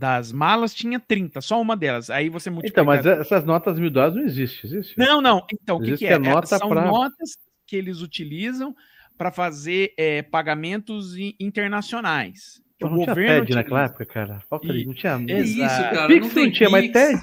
[0.00, 2.08] das malas tinha 30, só uma delas.
[2.08, 2.80] Aí você multiplica.
[2.80, 4.98] Então, mas essas notas mil dólares não existem, existe?
[4.98, 5.44] Não, não.
[5.52, 6.18] Então, o que, que é?
[6.18, 7.36] nota É, São pra- notas
[7.66, 8.74] que eles utilizam
[9.18, 12.62] para fazer é, pagamentos internacionais.
[12.80, 14.40] Pô, não tinha TED naquela época, cara.
[14.48, 14.66] Falta.
[14.68, 15.12] E- Não tinha.
[15.28, 15.42] Exato.
[15.42, 16.06] isso, cara?
[16.08, 16.90] Pix não não, tinha, mas.
[16.90, 17.22] TED.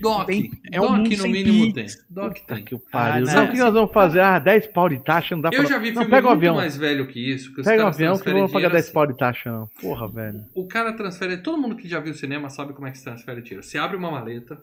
[0.00, 0.26] Doc.
[0.26, 1.96] Tem- é um Doc no mínimo Pix.
[1.96, 2.04] tem.
[2.08, 2.64] Doc Puta tem.
[2.64, 3.26] que pariu.
[3.28, 3.48] Ah, não, não.
[3.48, 4.20] o que nós vamos fazer?
[4.20, 5.68] Ah, 10 pau de taxa, não dá Eu pra.
[5.70, 6.54] já vi não, filme pega um muito avião.
[6.54, 7.52] mais velho que isso.
[7.52, 8.92] Que os Pega um caras avião que eu transferem vou pagar dinheiro 10 assim.
[8.94, 9.68] pau de taxa, não.
[9.80, 10.44] Porra, velho.
[10.54, 11.36] O cara transfere.
[11.38, 13.62] Todo mundo que já viu cinema sabe como é que se transfere dinheiro.
[13.64, 14.56] Você abre uma maleta,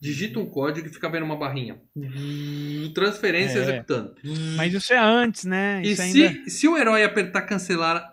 [0.00, 1.76] digita um código e fica vendo uma barrinha.
[2.94, 3.62] Transferência É.
[3.62, 4.14] executando.
[4.56, 5.80] Mas isso é antes, né?
[5.84, 6.50] E Isso se, ainda...
[6.50, 8.12] se o herói apertar cancelar,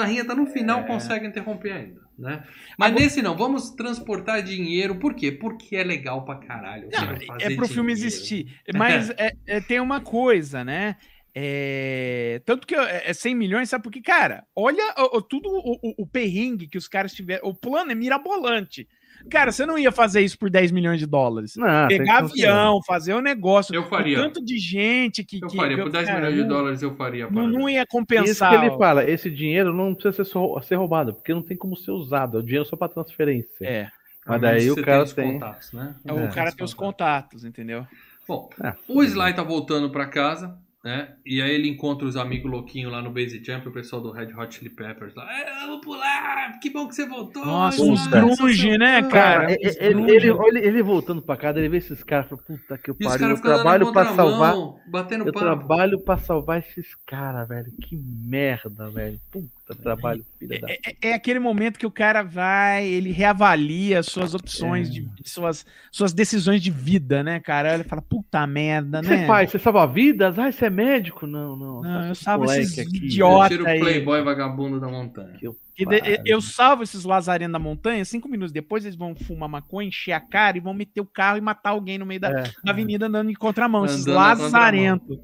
[0.00, 0.82] barrinha tá no final, É.
[0.84, 2.44] consegue interromper ainda, né?
[2.78, 4.98] Mas Agora- nesse não, vamos transportar dinheiro.
[4.98, 5.32] Por quê?
[5.32, 6.88] Porque é legal pra caralho.
[6.92, 8.14] Não, é pro filme dinheiro.
[8.14, 8.60] existir.
[8.74, 10.96] Mas é- é, tem uma coisa, né?
[11.36, 14.00] É, tanto que é é 100 milhões, sabe por quê?
[14.00, 17.48] Cara, olha o, o- tudo o, o- o perrengue que os caras tiveram.
[17.48, 18.86] O plano é mirabolante.
[19.30, 21.56] Cara, você não ia fazer isso por 10 milhões de dólares.
[21.56, 23.74] Não, tem Pegar avião, fazer o negócio.
[23.74, 24.18] Eu faria.
[24.18, 25.40] O tanto de gente que.
[25.42, 27.28] Eu que- faria, que- por 10 cara, milhões de dólares eu faria.
[27.30, 28.50] Não, não ia Isso compensar.
[28.50, 31.76] que ele fala, esse dinheiro não precisa ser, só- ser roubado, porque não tem como
[31.76, 33.66] ser usado, é o dinheiro só para transferência.
[33.66, 33.88] É,
[34.26, 35.94] Mas daí o cara tenha os tem- contatos, né?
[36.04, 37.86] o cara tem os contatos, entendeu?
[38.26, 38.72] Bom, É.
[38.88, 40.56] o Sly tá voltando pra casa.
[40.84, 41.14] Né?
[41.24, 44.34] E aí ele encontra os amigos louquinhos lá no Base Jump, o pessoal do Red
[44.34, 45.26] Hot Chili Peppers lá.
[45.32, 46.58] É, vamos pular!
[46.60, 47.44] Que bom que você voltou!
[47.44, 49.46] Nossa, vai, grunge, né, cara?
[49.46, 52.42] Cara, ele, ele, ele, ele- ele voltando pra casa, ele vê esses caras e fala,
[52.46, 54.54] puta que os pariu, eu trabalho pra salvar.
[54.90, 55.46] batendo Eu papo.
[55.46, 57.72] trabalho pra salvar esses caras, velho.
[57.80, 59.18] Que merda, velho.
[59.32, 60.68] Puta trabalho, filha da.
[60.70, 64.90] É, é- é aquele momento que o cara vai, ele reavalia suas opções, É.
[64.90, 67.72] de, suas, suas decisões de vida, né, cara?
[67.74, 69.20] Ele fala, puta merda, O que né?
[69.20, 69.50] você faz?
[69.50, 70.38] Você salva vidas?
[70.38, 71.26] Ah, você é médico?
[71.26, 71.80] Não, não.
[71.82, 73.48] Não, eu salvo esses aqui, Eu idiotas.
[73.48, 73.80] tiro o aí.
[73.80, 75.38] playboy vagabundo da montanha.
[75.38, 76.18] que eu Que de- pariu.
[76.26, 80.20] eu salvo esses lazarentos da montanha, cinco minutos depois eles vão fumar maconha, encher a
[80.20, 82.42] cara e vão meter o carro e matar alguém no meio da, É.
[82.62, 83.84] da avenida andando em contramão.
[83.86, 85.18] Esses Andando na lazarentos.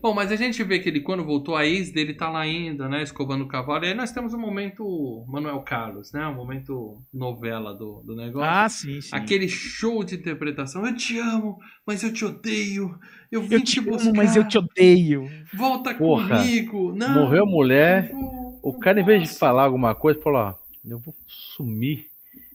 [0.00, 2.88] Bom, mas a gente vê que ele, quando voltou, a ex dele tá lá ainda,
[2.88, 3.02] né?
[3.02, 3.84] Escovando o cavalo.
[3.84, 6.26] E aí nós temos um momento Manuel Carlos, né?
[6.26, 8.50] Um momento novela do, do negócio.
[8.50, 9.10] Ah, sim, sim.
[9.12, 10.86] Aquele show de interpretação.
[10.86, 12.98] Eu te amo, mas eu te odeio.
[13.30, 15.28] Eu vim Eu te amo, mas eu te odeio.
[15.52, 16.92] Volta Porra, comigo.
[16.94, 20.54] Não, Morreu a mulher, vou, o cara, em vez de falar alguma coisa, falou: ó,
[20.84, 22.11] eu vou sumir.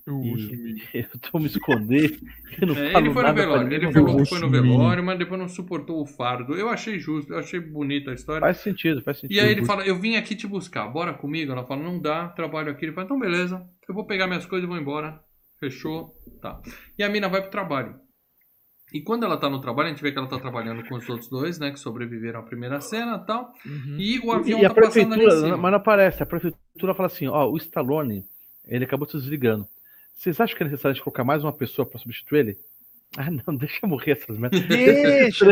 [0.08, 2.18] Eu E eu vou me esconder.
[2.62, 3.74] Eu não É, falo ele foi no velório.
[3.74, 6.56] Ele falou que foi no velório, mas depois não suportou o fardo.
[6.56, 8.40] Eu achei justo, eu achei bonita a história.
[8.42, 9.36] Faz sentido, faz sentido.
[9.36, 11.52] E aí ele fala, eu vim aqui te buscar, bora comigo?
[11.52, 12.86] Ela fala, não dá, trabalho aqui.
[12.86, 15.20] Ele fala, então beleza, eu vou pegar minhas coisas e vou embora.
[15.60, 16.14] Fechou?
[16.42, 16.62] Tá.
[16.98, 17.96] E a mina vai pro trabalho.
[18.94, 21.10] E quando ela tá no trabalho, a gente vê que ela tá trabalhando com os
[21.10, 21.72] outros dois, né?
[21.72, 23.52] Que sobreviveram à primeira cena e tal.
[23.66, 23.98] Uhum.
[24.00, 25.58] E o avião E a tá passando ali em prefeitura, cima.
[25.58, 26.24] mas não aparece.
[26.24, 28.24] A prefeitura fala assim: ó, o Stallone,
[28.66, 29.68] ele acabou se desligando.
[30.18, 32.60] Vocês acham que é necessário colocar mais uma pessoa pra substituir ele?
[33.20, 34.60] Ah, não, deixa morrer essas merdas.
[34.68, 35.46] Deixa,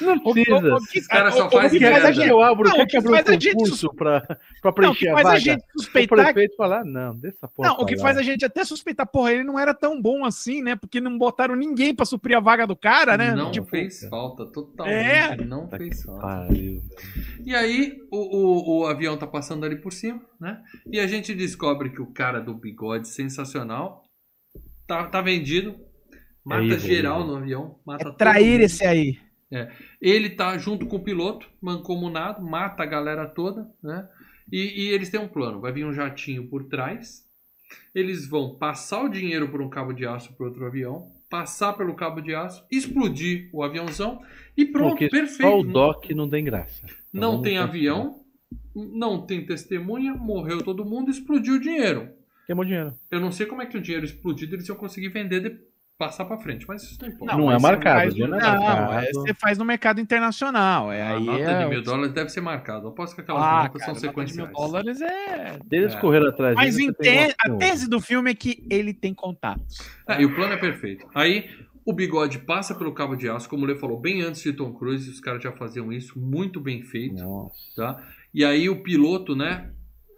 [0.00, 0.74] não- O- o- precisa.
[0.74, 2.86] o que- Os caras só o- o que faz a gente- eu abro, Não, o
[2.86, 5.40] que um faz a gente Não, o preencher que faz a vaga?
[5.40, 8.44] gente O suspeitar prefeito falar, não, deixa essa porra Não, o que faz a gente
[8.44, 10.76] até suspeitar, porra, ele não era tão bom assim, né?
[10.76, 13.34] Porque não botaram ninguém pra suprir a vaga do cara, né?
[13.34, 14.96] Não Tipo, fez falta, totalmente.
[14.96, 15.36] É.
[15.44, 16.22] Não Tá fez falta.
[16.22, 16.80] pariu.
[17.44, 20.58] E aí o, o, o avião tá passando ali por cima, né?
[20.90, 24.04] E a gente descobre que o cara do bigode sensacional
[24.86, 25.76] tá, tá vendido.
[26.48, 27.26] Mata É isso, geral é.
[27.26, 27.78] no avião.
[27.84, 29.18] Mata é trair esse aí.
[30.00, 34.08] Ele tá junto com o piloto, mancomunado, mata a galera toda, né?
[34.50, 35.60] E, e eles têm um plano.
[35.60, 37.26] Vai vir um jatinho por trás.
[37.94, 41.94] Eles vão passar o dinheiro por um cabo de aço para outro avião, passar pelo
[41.94, 44.22] cabo de aço, explodir o aviãozão
[44.56, 45.42] e pronto, Porque perfeito.
[45.42, 46.86] só o Doc não tem graça.
[46.86, 47.64] Então Não tem continuar.
[47.64, 48.20] avião,
[48.74, 52.08] não tem testemunha, morreu todo mundo, explodiu o dinheiro.
[52.46, 52.94] Queimou dinheiro.
[53.10, 55.50] Eu não sei como é que o dinheiro explodido eles iam conseguir vender de
[55.98, 57.36] passar pra frente, mas isso não importa.
[57.36, 58.92] Não, é mas você marcado, faz Não é Não, marcado.
[59.04, 60.92] é- você faz no mercado internacional.
[60.92, 61.64] É, a aí nota é...
[61.64, 62.84] de mil dólares deve ser marcada.
[62.84, 64.52] Eu aposto que aquelas Ah, notas cara, são nota de mil sequenciais.
[64.70, 65.58] dólares é...
[65.72, 66.00] Eles É.
[66.00, 69.78] correram atrás Mas dele, você te- a tese do filme é que ele tem contatos.
[70.06, 71.04] É, e o plano é perfeito.
[71.14, 71.50] Aí
[71.84, 74.72] o bigode passa pelo cabo de aço, como o Lê falou, bem antes de Tom
[74.72, 77.16] Cruise, os caras já faziam isso, muito bem feito.
[77.20, 77.54] Nossa.
[77.74, 78.02] tá?
[78.32, 79.70] E aí o piloto, né?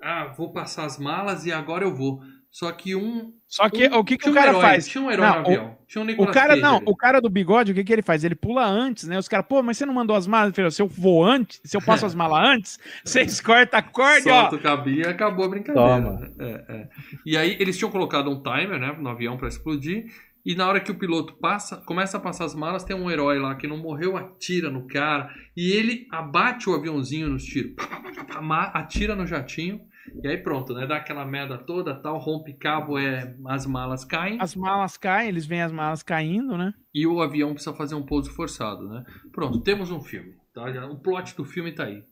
[0.02, 2.20] Ah, vou passar as malas e agora eu vou.
[2.51, 3.32] Só que um.
[3.47, 4.89] Só que um- o que, que o um cara herói, faz?
[4.89, 5.78] Tinha um herói Não, no o- avião.
[5.86, 6.85] Tinha um O cara, Cage não, ali.
[6.86, 8.24] o cara do bigode, o que, que ele faz?
[8.24, 9.18] Ele pula antes, né?
[9.18, 10.48] Os caras, pô, mas você não mandou as malas?
[10.48, 13.82] Ele falou, se eu vou antes, se eu passo as malas antes, vocês cortam a
[13.82, 14.40] corda, ó.
[14.43, 15.89] Solta o cabinho e acabou a brincadeira.
[16.02, 16.31] Toma.
[16.40, 16.89] É, é.
[17.24, 20.06] E aí eles tinham colocado um timer né, no avião para explodir.
[20.44, 23.39] E na hora que o piloto passa, começa a passar as malas, tem um herói
[23.39, 25.28] lá que não morreu, atira no cara.
[25.56, 27.74] E ele abate o aviãozinho nos tiros.
[28.72, 29.81] Atira no jatinho.
[30.23, 30.87] E aí pronto, né?
[30.87, 34.39] Dá aquela merda toda, tal, rompe cabo, é, as malas caem.
[34.41, 36.74] As malas caem, eles veem as malas caindo, né?
[36.95, 39.05] E o avião precisa fazer um pouso forçado, né?
[39.32, 40.35] Pronto, temos um filme.
[40.53, 40.65] Tá?
[40.87, 42.03] O plot do filme tá aí.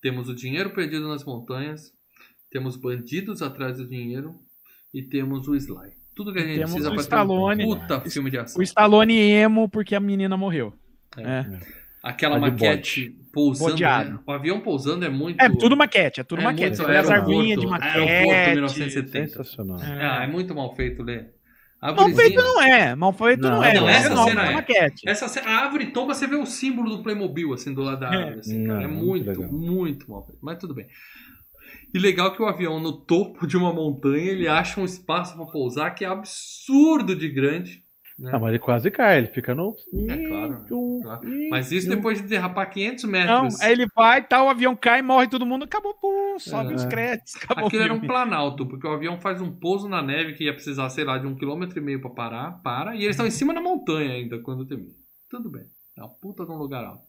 [0.00, 1.92] Temos o dinheiro perdido nas montanhas,
[2.50, 4.36] temos bandidos atrás do dinheiro
[4.92, 5.90] e temos o Sly.
[6.14, 7.64] Tudo que a gente precisa o pra Stallone.
[7.64, 8.60] ter um puta filme de ação.
[8.60, 10.72] O Stallone emo porque a menina morreu.
[11.16, 11.22] É.
[11.22, 11.60] É,
[12.08, 13.70] Aquela maquete pousando.
[13.72, 14.10] Bodeado.
[14.12, 14.18] né?
[14.26, 15.40] O avião pousando é muito.
[15.40, 16.78] é tudo maquete, é tudo é maquete.
[16.78, 18.50] muito as aeroporto, arminhas de Aeroporto maquete.
[18.54, 19.28] 1970.
[19.28, 19.78] Sensacional.
[19.82, 21.24] Ah, é muito mal feito, Lê.
[21.82, 23.74] Mal feito não é, mal feito não, Não, é.
[23.74, 24.54] não, essa nova, cena é.
[24.54, 25.08] maquete.
[25.08, 28.06] Essa, ce- a árvore tomba, você vê o símbolo do Playmobil, assim, do lado da
[28.12, 28.16] É.
[28.16, 28.38] árvore.
[28.40, 28.78] assim, cara.
[28.78, 30.38] Não, é muito muito, muito mal feito.
[30.42, 30.86] Mas tudo bem.
[31.94, 35.46] E legal que o avião, no topo de uma montanha, ele acha um espaço para
[35.46, 37.82] pousar que é absurdo de grande.
[38.18, 38.30] Né?
[38.32, 39.74] Ah, mas ele quase cai, ele fica no.
[40.08, 41.20] É claro, Um- claro.
[41.50, 43.60] Mas isso depois de derrapar 500 Não, metros.
[43.60, 46.76] aí ele vai, tá, o avião cai, morre todo mundo, acabou, pum, sobe É.
[46.76, 50.32] os créditos, acabou Aquilo era um planalto, porque o avião faz um pouso na neve
[50.34, 53.10] que ia precisar, sei lá, de um quilômetro e meio para parar, para, e eles
[53.10, 54.92] estão em cima da montanha ainda quando termina.
[55.30, 55.64] Tudo bem.
[55.96, 57.02] É uma puta de um lugar alto.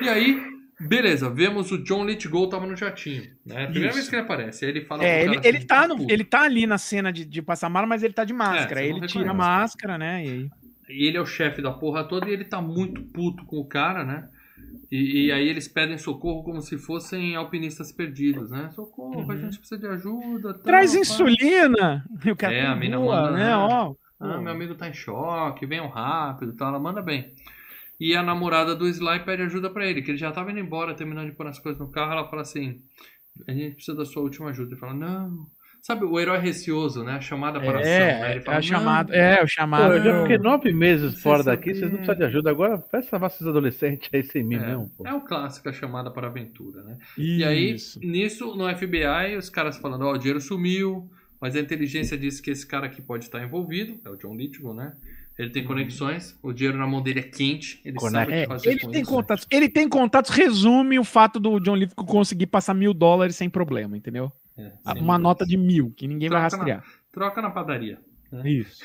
[0.00, 0.40] E aí,
[0.88, 3.22] beleza, vemos o John Lithgow tava no jatinho.
[3.46, 3.64] Né?
[3.64, 3.94] A primeira Isso.
[3.96, 4.64] vez que ele aparece.
[4.64, 6.12] Aí ele fala É, ele, ele, assim, tá no, puto.
[6.12, 8.80] ele tá ali na cena de, de passar mala, mas ele tá de máscara.
[8.80, 10.24] É, você não ele tira a máscara, né?
[10.24, 10.50] E aí.
[10.88, 14.04] Ele é o chefe da porra toda e ele tá muito puto com o cara,
[14.04, 14.28] né?
[14.90, 18.70] E, e aí eles pedem socorro como se fossem alpinistas perdidos, né?
[18.74, 20.52] Socorro, a gente precisa de ajuda.
[20.54, 22.04] tal, Traz insulina!
[22.24, 23.44] E o cara É, a "Pô, mina manda, né?
[23.46, 23.56] né?
[23.56, 26.68] Ó, Ah, meu amigo tá em choque, venham rápido e tal.
[26.68, 27.32] Ela manda bem.
[28.04, 30.94] E a namorada do Sly pede ajuda pra ele, que ele já tava indo embora,
[30.94, 32.12] terminando de pôr as coisas no carro.
[32.12, 32.80] Ela fala assim:
[33.46, 34.72] A gente precisa da sua última ajuda.
[34.72, 35.46] Ele fala: Não.
[35.80, 37.14] Sabe o herói receoso, né?
[37.14, 37.82] A chamada para ação.
[37.90, 38.20] né?
[38.28, 39.16] É, Ele é fala, a "Não, chamada.
[39.16, 39.94] É, o Pô, chamado.
[39.94, 42.50] eu já fiquei nove meses fora são daqui, vocês não precisam de ajuda.
[42.50, 45.04] Agora vai salvar esses adolescentes aí sem mim É, mesmo, pô.
[45.06, 46.98] é o clássico, a chamada para aventura, né?
[47.18, 47.98] E aí, Isso.
[48.00, 51.10] nisso, no FBI, os caras falando, ó, o dinheiro sumiu,
[51.40, 54.72] mas a inteligência diz que esse cara aqui pode estar envolvido, é o John Lithgow,
[54.74, 54.92] né?
[55.38, 58.46] Ele tem conexões, o dinheiro na mão dele é quente, ele sabe o que É,
[58.46, 59.10] fazer ele com tem isso.
[59.10, 59.46] contatos.
[59.50, 63.96] Ele tem contatos, resume o fato do John Lithgow conseguir passar mil dólares sem problema,
[63.96, 64.30] entendeu?
[64.58, 65.18] É, Uma sem dúvida.
[65.18, 66.84] nota de mil, que ninguém vai Troca na- rastrear.
[67.12, 67.98] Troca na padaria.
[68.44, 68.82] Isso.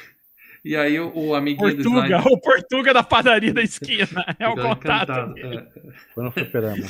[0.65, 2.31] E aí o, o amiguinho do Portuga, Sly...
[2.33, 4.07] o Portuga da padaria da esquina.
[4.39, 5.11] É o contato.
[5.37, 5.67] é.
[6.15, 6.85] Foi no fliperama.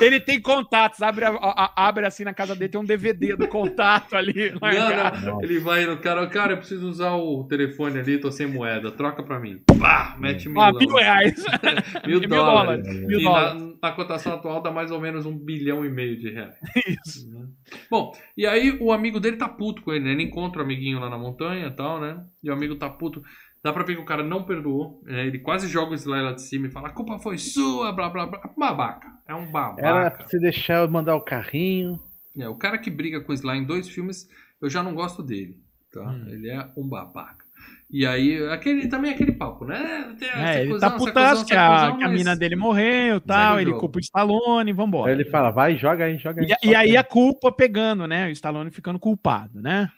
[0.00, 3.48] Ele tem contatos, abre, a- a- abre assim na casa dele, tem um DVD do
[3.48, 4.52] contato ali.
[4.60, 8.46] Não, não, ele vai no cara, cara, eu preciso usar o telefone ali, tô sem
[8.46, 9.60] moeda, troca pra mim.
[9.78, 11.34] Pá, mete mil, Ó, mil reais.
[12.06, 12.84] mil mil dólares.
[12.84, 13.06] dólares.
[13.06, 13.62] Mil dólares.
[13.62, 16.54] na, na cotação atual dá mais ou menos um bilhão e meio de reais.
[17.06, 17.30] Isso.
[17.30, 17.46] né?
[17.90, 20.12] Bom, e aí o amigo dele tá puto com ele, né?
[20.12, 22.22] Ele encontra o amiguinho lá na montanha e tal, né?
[22.42, 23.22] E o amigo tá puto.
[23.64, 25.00] Dá pra ver que o cara não perdoou.
[25.04, 25.26] né?
[25.26, 28.10] Ele quase joga o Sly lá de cima e fala: a culpa foi sua, blá
[28.10, 28.40] blá blá.
[28.56, 29.08] Babaca.
[29.26, 30.28] É um Era babaca.
[30.28, 31.98] se deixar eu mandar o carrinho.
[32.38, 34.28] É, o cara que briga com o Sly em dois filmes,
[34.60, 35.56] eu já não gosto dele.
[35.90, 36.02] Tá?
[36.02, 36.26] Hum.
[36.28, 37.42] Ele é um babaca.
[37.90, 40.14] E aí, aquele, também aquele papo, né?
[40.18, 43.60] Tem- É, ele cuzão, tá putaço que a, que a mina dele morreu e tal,
[43.60, 43.80] ele jogo.
[43.80, 45.12] culpa o Stallone, vambora.
[45.12, 46.48] Aí ele fala, vai, joga aí, joga aí.
[46.62, 48.26] E, e aí a culpa pegando, né?
[48.26, 49.88] O Stallone ficando culpado, né?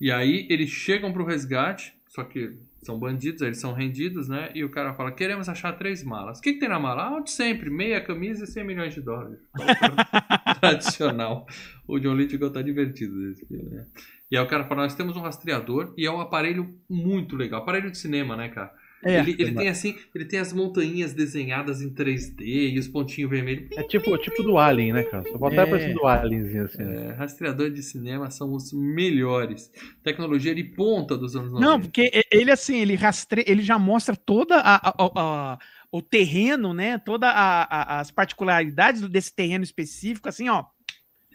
[0.00, 4.50] E aí eles chegam pro resgate, só que são bandidos, eles são rendidos, né?
[4.54, 6.38] E o cara fala: queremos achar três malas.
[6.38, 7.08] O que, que tem na mala?
[7.08, 9.38] Ah, o de sempre, meia camisa e 100 milhões de dólares.
[10.60, 11.46] Tradicional.
[11.86, 13.86] O John Lithgow tá divertido nesse filme, né?
[14.30, 17.60] E aí o cara fala: nós temos um rastreador e é um aparelho muito legal.
[17.60, 18.72] Aparelho de cinema, né, cara?
[19.06, 22.40] É, ele, ele tem assim, ele tem as montanhas desenhadas em 3D
[22.74, 23.68] e os pontinhos vermelhos.
[23.76, 25.22] É tipo, tipo do Alien, né, cara?
[25.30, 25.58] Só falta É.
[25.60, 25.66] é.
[25.66, 26.82] parecendo do Alienzinho assim.
[26.82, 27.06] né?
[27.08, 29.70] É, rastreador de cinema são os melhores.
[30.02, 31.66] Tecnologia de ponta dos anos 90.
[31.70, 35.10] Não, porque ele assim, ele rastreia, ele já mostra toda a, a- a-
[35.52, 35.58] a-
[35.92, 36.98] o terreno, né?
[36.98, 40.64] Todas as particularidades desse terreno específico, assim, ó.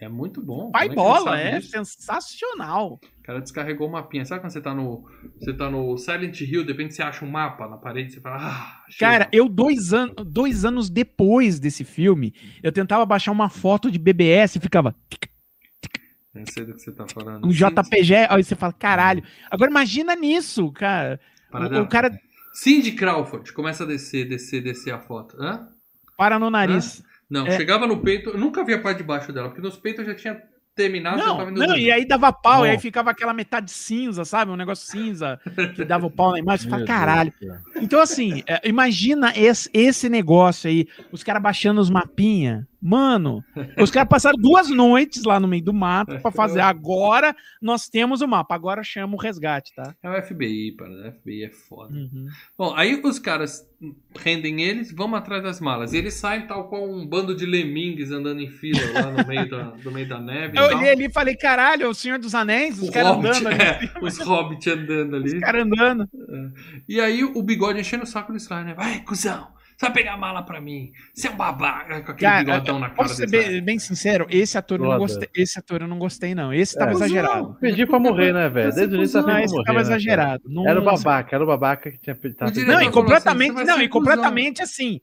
[0.01, 0.71] É muito bom.
[0.71, 1.69] Pai Como é bola, é disso?
[1.69, 2.99] sensacional.
[3.19, 4.25] O cara descarregou o mapinha.
[4.25, 5.05] Sabe quando você tá no.
[5.39, 8.37] Você tá no Silent Hill, de repente você acha um mapa na parede, você fala,
[8.37, 12.33] ah, Cara, o mapa." eu dois, an dois anos depois desse filme,
[12.63, 14.95] eu tentava baixar uma foto de BBS e ficava
[16.33, 17.45] Eu sei do que você tá falando.
[17.45, 19.23] um JPG, aí você fala, caralho.
[19.51, 21.19] Agora imagina nisso, cara.
[21.51, 21.83] Paradela.
[21.83, 22.11] O, cara
[22.53, 25.37] Cindy Crawford começa a descer, descer, descer a foto.
[25.39, 25.69] Hã?
[26.17, 27.03] para no nariz.
[27.31, 27.57] Não, É.
[27.57, 28.31] chegava no peito.
[28.31, 30.41] Eu nunca vi a parte de baixo dela, porque nos peitos eu já tinha
[30.75, 31.17] terminado.
[31.17, 34.23] já Não, tava indo não, e aí dava pau, e aí ficava aquela metade cinza,
[34.25, 34.51] sabe?
[34.51, 35.39] Um negócio cinza
[35.75, 36.65] que dava o pau na imagem.
[36.65, 37.33] Você fala, caralho.
[37.81, 42.67] Então, assim, é, imagina esse, esse negócio aí, os caras baixando os mapinha.
[42.81, 43.43] Mano,
[43.77, 46.61] os caras passaram duas noites lá no meio do mato pra fazer.
[46.61, 49.95] Agora nós temos o mapa, agora chama o resgate, tá?
[50.01, 50.89] É o FBI, para.
[50.89, 51.93] O FBI é foda.
[51.93, 52.25] Uhum.
[52.57, 53.67] Bom, aí os caras
[54.19, 55.93] rendem eles, vão atrás das malas.
[55.93, 59.49] E eles saem tal qual um bando de lemingues andando em fila lá no meio
[59.49, 60.57] da, no meio da neve.
[60.57, 63.91] Eu olhei ali e falei, caralho, o Senhor dos Anéis, os caras andando ali, é,
[64.01, 65.35] os hobbits andando ali.
[65.35, 66.09] os caras andando.
[66.87, 68.73] E aí o bigode enchendo o saco do Sly, né?
[68.73, 69.47] Vai, cuzão,
[69.81, 70.91] você vai pegar a mala pra mim.
[71.13, 73.79] Você é um babaca com aquele Cara, bigodão na cara Posso ser desse bem, bem
[73.79, 76.93] sincero, esse ator eu não gostei, esse ator eu não gostei não, esse tava É.
[76.93, 77.57] exagerado.
[77.59, 78.73] Pedi pra morrer, né, velho?
[78.73, 79.73] Desde o início Não, pedindo esse tava morrer.
[79.75, 80.43] né, exagerado.
[80.45, 82.37] Não- Era o babaca, era o babaca que tinha pedido.
[82.37, 85.01] tava Não, e assim, completamente, vai não, e completamente assim.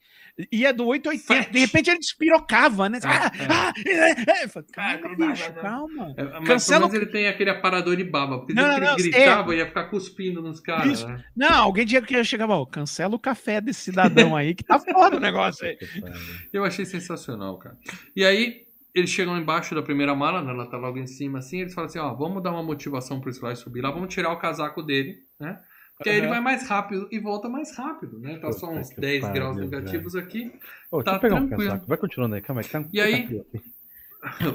[0.52, 2.98] Ia do 880, de repente ele despirocava, né?
[3.02, 3.46] É, Ah, é.
[3.50, 4.44] ah, é, é.
[4.76, 6.14] Ah, Calma, bicho, calma.
[6.16, 8.38] É, mas Cancela pelo menos ele tem aquele aparador de baba.
[8.38, 11.04] Porque Não, não, ele não, gritava, ia ficar cuspindo nos caras.
[11.04, 11.24] Né?
[11.36, 15.16] Não, alguém tinha que chegava, ó, cancela o café desse cidadão aí, que tá foda
[15.16, 15.76] o negócio aí.
[16.52, 17.76] Eu achei sensacional, cara.
[18.14, 20.50] E aí, eles chegam embaixo da primeira mala, né?
[20.52, 21.60] Ela tá logo em cima assim.
[21.60, 24.38] Eles falam assim: ó, vamos dar uma motivação pro Sly subir lá, vamos tirar o
[24.38, 25.58] casaco dele, né?
[25.98, 28.38] Porque aí ele vai mais rápido e volta mais rápido, né?
[28.38, 29.68] Tá só uns que 10 pariu, graus velho.
[29.68, 30.52] negativos aqui.
[30.90, 31.56] Ô, Tá um tranquilo.
[31.70, 31.86] casaco.
[31.86, 32.64] Vai continuando aí, calma aí.
[32.66, 33.44] que Tá, E aí?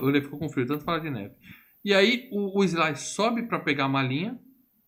[0.01, 1.33] Lê ficou com frio, tanto falar de neve.
[1.83, 4.39] E aí o, o Sly sobe pra pegar a malinha,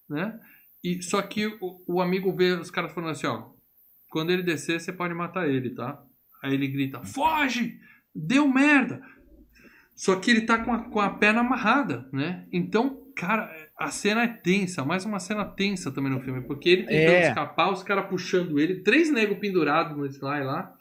[0.09, 0.39] né?
[0.83, 3.49] E só que o, o amigo vê os caras falando assim, ó,
[4.09, 6.01] quando ele descer, você pode matar ele, tá?
[6.41, 7.77] Aí ele grita, foge!
[8.13, 9.01] Deu merda!
[9.93, 12.47] Só que ele tá com a, com a perna amarrada, né?
[12.51, 16.83] Então, cara, a cena é tensa, mais uma cena tensa também no filme, porque ele
[16.83, 17.27] tentando É.
[17.29, 20.73] escapar, os caras puxando ele, três negros pendurados no Sly lá,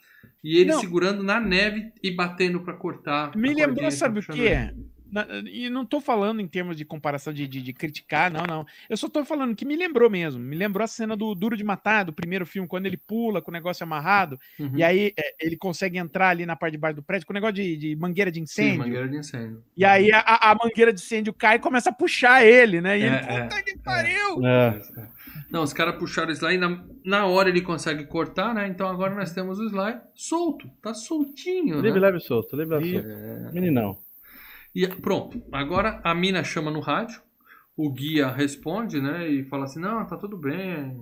[0.42, 0.80] E ele Não.
[0.80, 3.34] segurando na neve e batendo pra cortar.
[3.34, 4.32] Me lembrou, sabe o que
[5.50, 8.66] E não tô falando em termos de comparação de, de, de criticar, não, não.
[8.88, 10.42] Eu só tô falando que me lembrou mesmo.
[10.42, 13.50] Me lembrou a cena do Duro de Matar, do primeiro filme, quando ele pula com
[13.50, 14.72] o negócio amarrado, Uhum.
[14.76, 17.34] e aí é, ele consegue entrar ali na parte de baixo do prédio com o
[17.34, 18.78] negócio de, de mangueira de Sim, incêndio.
[18.78, 19.62] mangueira de incêndio.
[19.76, 22.98] E aí a, a- mangueira de incêndio cai e começa a puxar ele, né?
[22.98, 24.46] E É, ele, é, puta que pariu!
[24.46, 24.80] É.
[25.50, 28.66] Não, os caras puxaram o Sly e na, na hora ele consegue cortar, né?
[28.66, 30.68] Então agora nós temos o Sly solto.
[30.82, 32.06] Tá soltinho, Livre, né?
[32.06, 33.08] leve e solto, livre, leve solto.
[33.08, 33.52] É.
[33.52, 33.98] Meninão.
[34.74, 35.42] E pronto.
[35.52, 37.22] Agora a mina chama no rádio.
[37.76, 39.28] O guia responde, né?
[39.28, 40.96] E fala assim: Não, tá tudo bem.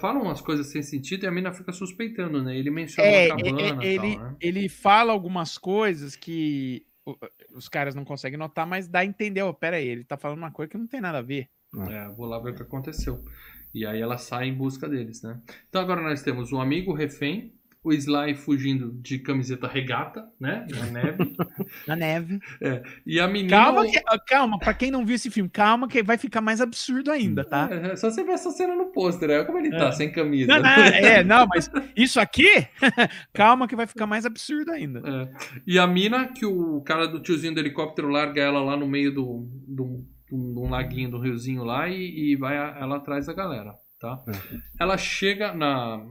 [0.00, 2.56] Fala umas coisas sem sentido e a mina fica suspeitando, né?
[2.56, 4.36] Ele menciona É, uma cabana é, e ele, tal, né?
[4.40, 6.86] ele fala algumas coisas que
[7.54, 10.38] os caras não conseguem notar, mas dá a entender, ó, pera aí, ele tá falando
[10.38, 11.48] uma coisa que não tem nada a ver.
[11.88, 13.24] É, vou lá ver o que aconteceu.
[13.74, 15.40] E aí ela sai em busca deles, né?
[15.68, 17.52] Então agora nós temos o amigo refém,
[17.84, 20.66] o Sly fugindo de camiseta regata, né?
[20.70, 21.36] Na neve.
[21.86, 22.40] Na neve.
[23.06, 23.56] e a menina.
[23.56, 26.60] Calma, que, ah, calma, pra quem não viu esse filme, calma que vai ficar mais
[26.62, 27.68] absurdo ainda, tá?
[27.70, 29.44] É, é só você ver essa cena no pôster, né?
[29.44, 29.92] Como ele tá, É.
[29.92, 30.46] sem camisa.
[30.54, 32.66] Não, não, é, não, mas isso aqui,
[33.34, 35.00] calma que vai ficar mais absurdo ainda.
[35.04, 35.60] É.
[35.66, 39.12] E a mina, que o cara do tiozinho do helicóptero larga ela lá no meio
[39.12, 43.34] do, do, do, um laguinho, do riozinho lá e, e vai a- ela atrás da
[43.34, 44.22] galera, tá?
[44.80, 46.02] Ela chega na,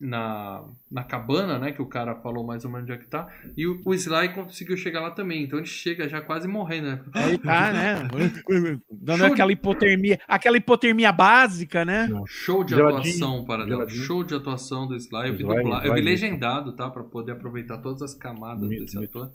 [0.00, 1.72] na, na cabana, né?
[1.72, 3.28] Que o cara falou mais ou menos onde é que tá.
[3.56, 5.42] E o, o Sly conseguiu chegar lá também.
[5.42, 7.04] Então ele chega já quase morrendo, né?
[7.14, 8.08] Aí tá, né?
[8.90, 12.08] Dando Show de- aquela hipotermia, aquela hipotermia básica, né?
[12.26, 13.68] Show de Geladinho, atuação para Deus.
[13.78, 14.02] geladinho.
[14.04, 15.28] Show de atuação do Sly.
[15.28, 16.10] Eu vi, Sly, dubla- eu vi Sly.
[16.10, 16.88] legendado, tá?
[16.90, 19.32] Pra poder aproveitar todas as camadas desse ator.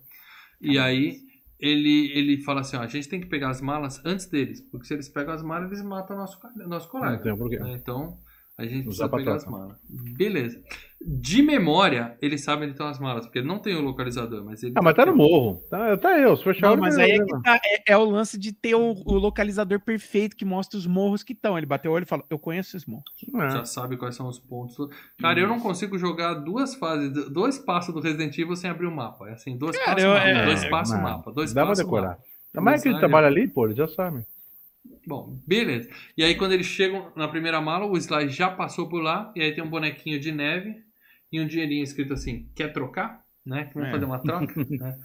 [0.62, 1.18] E aí
[1.60, 4.62] ele, ele fala assim: ó, a gente tem que pegar as malas antes deles.
[4.72, 7.36] Porque se eles pegam as malas, eles matam nosso, nosso colega.
[7.36, 7.74] né?
[7.74, 8.18] Então
[8.58, 9.58] a gente Usar precisa pra pegar as troca.
[9.58, 9.78] malas.
[10.16, 10.62] Beleza.
[11.06, 13.26] De memória, eles sabem onde estão as malas.
[13.26, 14.46] Porque ele não tem o localizador.
[14.46, 15.62] Mas ele Ah, mas tá no morro.
[15.70, 18.38] Tá, tá eu, se for Não, mas aí é, né, tá, é, é o lance
[18.38, 21.58] de ter o, o localizador perfeito que mostra os morros que estão.
[21.58, 23.04] Ele bateu o olho e falou: Eu conheço esses morros.
[23.36, 23.50] É.
[23.50, 24.78] já sabe quais são os pontos.
[25.20, 28.96] Cara, eu não consigo jogar duas fases, dois passos do Resident Evil sem abrir o
[28.96, 29.28] mapa.
[29.30, 31.84] É assim, dois Cara, passos eu- mapa, é- dois passos mapa, dois Dá pra passos
[31.84, 32.08] o decorar.
[32.12, 32.22] mapa.
[32.56, 34.24] Ainda mais que ele Sly, trabalha ali, pô, ele já sabe.
[35.06, 35.90] Bom, beleza.
[36.18, 39.42] E aí quando eles chegam na primeira mala, o Sly já passou por lá, e
[39.42, 40.76] aí tem um bonequinho de neve
[41.32, 43.24] e um dinheirinho escrito assim, quer trocar?
[43.46, 43.70] Né?
[43.74, 43.92] Vamos É.
[43.92, 44.54] fazer uma troca?
[44.70, 44.98] né?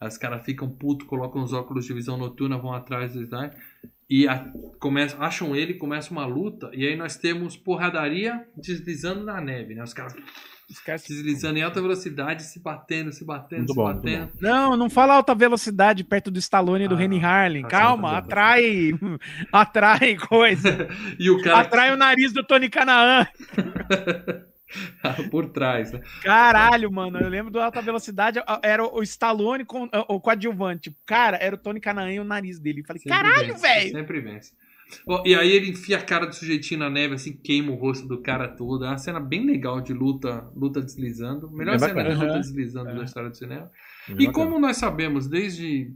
[0.00, 3.50] Os caras ficam putos, colocam os óculos de visão noturna, vão atrás do Sly
[4.10, 9.40] e a- começam, acham ele, começa uma luta, e aí nós temos porradaria deslizando na
[9.40, 9.82] neve, né?
[9.82, 10.14] Os caras
[10.72, 14.30] Os caras- deslizando em alta velocidade, se batendo, se batendo, Muito se bom, batendo.
[14.40, 17.62] Não, não fala alta velocidade perto do Stallone e do Ah, Renny Harlin.
[17.62, 18.92] tá Calma, certo, tá atrai.
[19.52, 20.88] atrai coisa.
[21.18, 23.26] E o cara Atrai o nariz do Tony Canaan.
[25.30, 26.00] por trás, né?
[26.22, 27.18] Caralho, mano.
[27.18, 28.40] Eu lembro do alta velocidade.
[28.62, 30.94] Era o Stallone com o coadjuvante.
[31.06, 32.80] Cara, era o Tony Canaan e o nariz dele.
[32.80, 33.90] Eu Falei, Sempre caralho, velho.
[33.90, 34.52] Sempre vence.
[35.24, 38.20] E aí ele enfia a cara do sujeitinho na neve, assim, queima o rosto do
[38.22, 38.84] cara todo.
[38.84, 41.50] É uma cena bem legal de luta, luta deslizando.
[41.50, 42.14] Melhor É cena bacana.
[42.16, 42.94] de luta deslizando É.
[42.96, 43.70] da história do cinema.
[44.08, 44.32] É E bacana.
[44.32, 45.90] como nós sabemos desde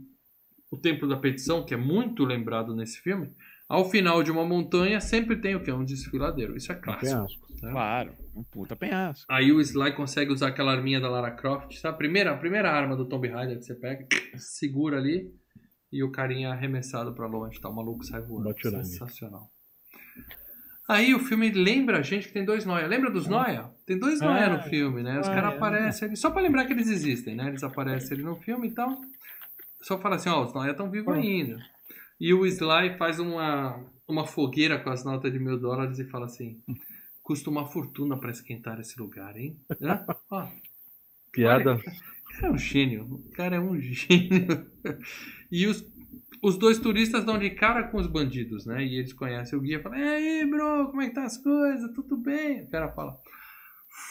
[0.71, 3.29] o Templo da Petição, que é muito lembrado nesse filme,
[3.69, 5.71] ao final de uma montanha sempre tem o que?
[5.71, 6.55] Um desfiladeiro.
[6.55, 7.05] Isso é clássico.
[7.05, 7.47] Penhasco.
[7.61, 7.71] né?
[7.71, 9.25] Claro, um puta penhasco.
[9.29, 11.95] Aí o Sly consegue usar aquela arminha da Lara Croft, sabe?
[11.95, 14.05] A primeira, a primeira arma do Tomb Raider que você pega,
[14.37, 15.29] segura ali
[15.91, 17.69] e o carinha é arremessado pra longe, tá?
[17.69, 18.45] O maluco sai voando.
[18.45, 18.83] Baturanga.
[18.83, 19.49] Sensacional.
[20.87, 22.87] Aí o filme lembra a gente que tem dois Noia.
[22.87, 23.69] Lembra dos Noia?
[23.85, 25.19] Tem dois Noia no filme, né?
[25.19, 25.57] Os ah, caras é.
[25.57, 27.49] aparecem ali, só pra lembrar que eles existem, né?
[27.49, 29.01] Eles aparecem ali no filme e tal.
[29.81, 31.57] Só fala assim, ó, os Noia estão vivos ainda.
[32.19, 36.25] E o Sly faz uma, uma fogueira com as notas de mil dólares e fala
[36.25, 36.61] assim:
[37.21, 39.59] custa uma fortuna pra esquentar esse lugar, hein?
[40.31, 40.47] Ó,
[41.31, 41.75] Piada.
[41.75, 41.79] o
[42.31, 43.03] cara é um gênio.
[43.03, 44.71] O cara é um gênio.
[45.51, 45.85] E os,
[46.41, 48.83] os dois turistas dão de cara com os bandidos, né?
[48.83, 51.37] E eles conhecem o guia e falam: E aí, bro, como é que tá as
[51.37, 51.91] coisas?
[51.93, 52.63] Tudo bem?
[52.63, 53.17] O cara fala: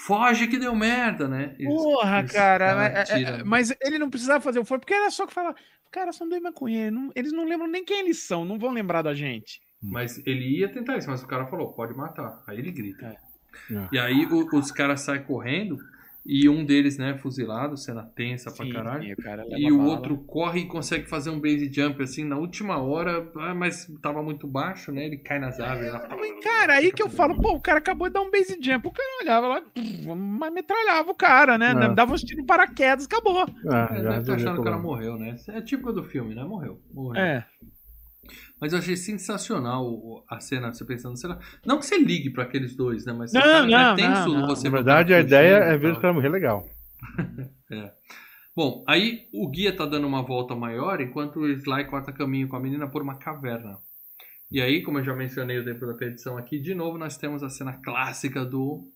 [0.06, 1.54] Foge que deu merda, né?
[1.58, 2.66] Eles- Porra, eles- cara.
[2.66, 3.44] cara, é- é- tira.
[3.44, 5.54] mas ele não precisava fazer o foro, porque era só que falar.
[5.90, 6.92] Cara, são dois maconheiros.
[6.98, 9.60] não- eles não lembram nem quem eles são, não vão lembrar da gente.
[9.80, 12.42] Mas ele ia tentar isso, mas o cara falou: Pode matar.
[12.46, 13.06] Aí ele grita.
[13.70, 13.88] É.
[13.92, 15.78] E aí o- os caras saem correndo
[16.28, 19.12] e um deles, né, fuzilado, cena tensa pra Sim, caralho.
[19.12, 22.78] o cara E o outro corre e consegue fazer um base jump assim na última
[22.78, 25.06] hora, ah, mas tava muito baixo, né?
[25.06, 26.08] Ele cai nas árvores lá.
[26.10, 28.88] Mas, Cara, aí que eu falo, pô, o cara acabou de dar um base jump.
[28.88, 29.62] O cara olhava lá,
[30.16, 31.70] mas metralhava o cara, né?
[31.70, 31.94] É.
[31.94, 33.42] Dava uns tiros de paraquedas, acabou.
[33.42, 35.36] É, já deve estar achando que o cara morreu, né?
[35.48, 36.42] É típico do filme, né?
[36.42, 36.80] Morreu.
[36.92, 37.22] morreu.
[37.22, 37.46] É.
[38.60, 41.38] Mas eu achei sensacional o- a cena, você pensando, sei lá.
[41.64, 43.12] Não que você ligue pra aqueles dois, né?
[43.12, 44.46] Mas Não, cara, não, é tenso não, não.
[44.48, 46.66] você Na verdade, a ideia é ver caras morrer legal.
[48.54, 52.56] Bom, aí o guia tá dando uma volta maior enquanto o Sly corta caminho com
[52.56, 53.78] a menina por uma caverna.
[54.50, 57.50] E aí, como eu já mencionei dentro da petição aqui, de novo nós temos a
[57.50, 58.90] cena clássica do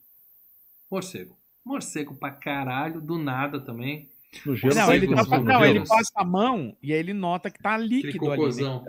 [0.90, 1.36] morcego.
[1.64, 4.09] Morcego pra caralho, do nada também.
[4.46, 7.60] No gelo Não, ele, tá- não, ele passa a mão e aí ele nota que
[7.60, 8.36] tá Aquele líquido ali.
[8.36, 8.84] cocôzão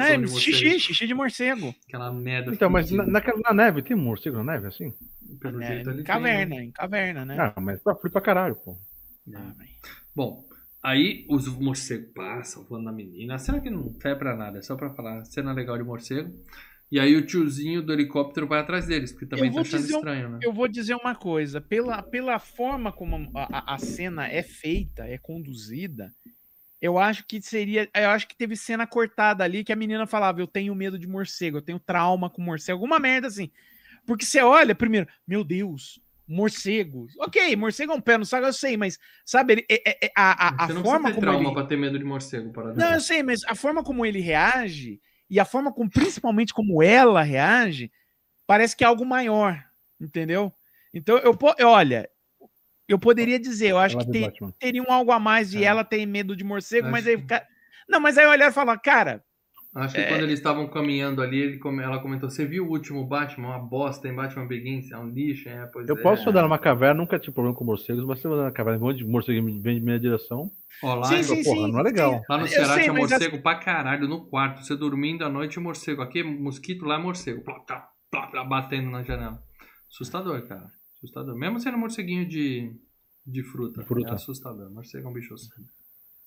[0.00, 0.38] É, de morcego.
[0.38, 1.74] xixi, xixi de morcego.
[1.88, 2.52] Aquela merda.
[2.52, 4.94] Então, mas na, na neve, tem morcego na neve, assim?
[5.40, 6.62] Pelo É, jeito ali em tem, caverna, né?
[6.64, 7.36] em caverna, né?
[7.38, 8.76] Ah, mas tá frio pra caralho, pô.
[9.34, 9.70] Ah, mas-
[10.14, 10.44] Bom,
[10.80, 13.34] aí os morcegos passam voando na menina.
[13.34, 15.24] A cena que não serve pra nada, é só pra falar.
[15.24, 16.32] Cena legal de morcego.
[16.94, 20.28] E aí o tiozinho do helicóptero vai atrás deles, porque também tá achando um- estranho,
[20.28, 20.38] né?
[20.40, 25.18] Eu vou dizer uma coisa, pela, pela forma como a, a- cena é feita, é
[25.18, 26.14] conduzida,
[26.80, 27.90] eu acho que seria.
[27.92, 31.08] Eu acho que teve cena cortada ali que a menina falava: Eu tenho medo de
[31.08, 33.50] morcego, eu tenho trauma com morcego, alguma merda assim.
[34.06, 35.98] Porque você olha, primeiro, meu Deus,
[36.28, 37.08] morcego.
[37.18, 40.12] Ok, morcego é um pé no saco, eu sei, mas, sabe, ele- é- é- é-
[40.16, 41.54] a, a, a Você não forma precisa ter como trauma ele.
[41.54, 45.00] pra ter medo de morcego, para Não, eu sei, mas a forma como ele reage
[45.30, 47.90] e a forma como, principalmente como ela reage,
[48.46, 49.62] parece que é algo maior,
[50.00, 50.52] entendeu?
[50.92, 51.36] Então, eu,
[51.66, 52.08] olha,
[52.88, 54.52] eu poderia dizer, eu acho Ela que tem, Batman.
[54.58, 55.66] teria um algo a mais de É.
[55.66, 57.48] ela ter medo de morcego, mas Acho aí que- fica...
[57.88, 59.24] Não, mas aí eu olhar e falar, cara,
[59.74, 60.08] Acho que É.
[60.08, 63.48] quando eles estavam caminhando ali, ele come- ela comentou: Você viu o último Batman?
[63.48, 64.92] Uma bosta em Batman Begins?
[64.92, 66.00] É um lixo, é, pois Eu é.
[66.00, 68.78] posso andar numa caverna, nunca tive problema com morcegos, mas se eu andar na caverna,
[68.78, 70.48] um monte de morcego vem de minha direção,
[70.82, 72.22] Ó, lá, Sim, sim, porra, não é legal.
[72.28, 74.62] lá no Ceará tinha mas morcego pra caralho no quarto.
[74.64, 76.02] Você dormindo à noite, morcego.
[76.02, 77.42] Aqui, mosquito, lá é morcego.
[77.42, 79.40] Plá, plá, plá, plá, batendo na janela.
[79.90, 80.70] Assustador, cara.
[80.96, 81.36] Assustador.
[81.36, 82.72] Mesmo sendo morceguinho de,
[83.26, 83.82] de fruta.
[83.82, 84.10] De fruta.
[84.10, 84.70] É assustador.
[84.72, 85.64] Morcego é um bicho sério.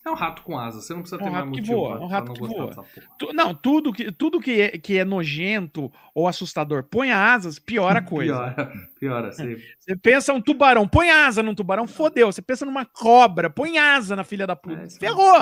[0.07, 0.81] É um rato com asa.
[0.81, 2.27] Você não precisa É um ter mais rato que motivo voa, pra, é um rato
[2.27, 2.85] não que voa.
[3.19, 7.99] tu- não, tudo que, tudo que, é, que é nojento ou assustador, põe asas, piora
[7.99, 8.33] a coisa.
[8.33, 9.31] Piora, piora.
[9.31, 12.31] Você Você pensa um tubarão, põe asa num tubarão, fodeu.
[12.31, 14.83] Você pensa numa cobra, põe asa na filha da puta.
[14.83, 15.35] É, Ferrou.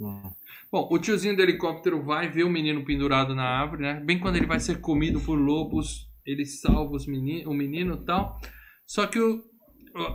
[0.00, 0.30] Hum.
[0.70, 4.00] Bom, o tiozinho do helicóptero vai ver o menino pendurado na árvore, né?
[4.04, 8.04] Bem quando ele vai ser comido por lobos, ele salva os meni- o menino e
[8.06, 8.40] tal.
[8.86, 9.42] Só que o-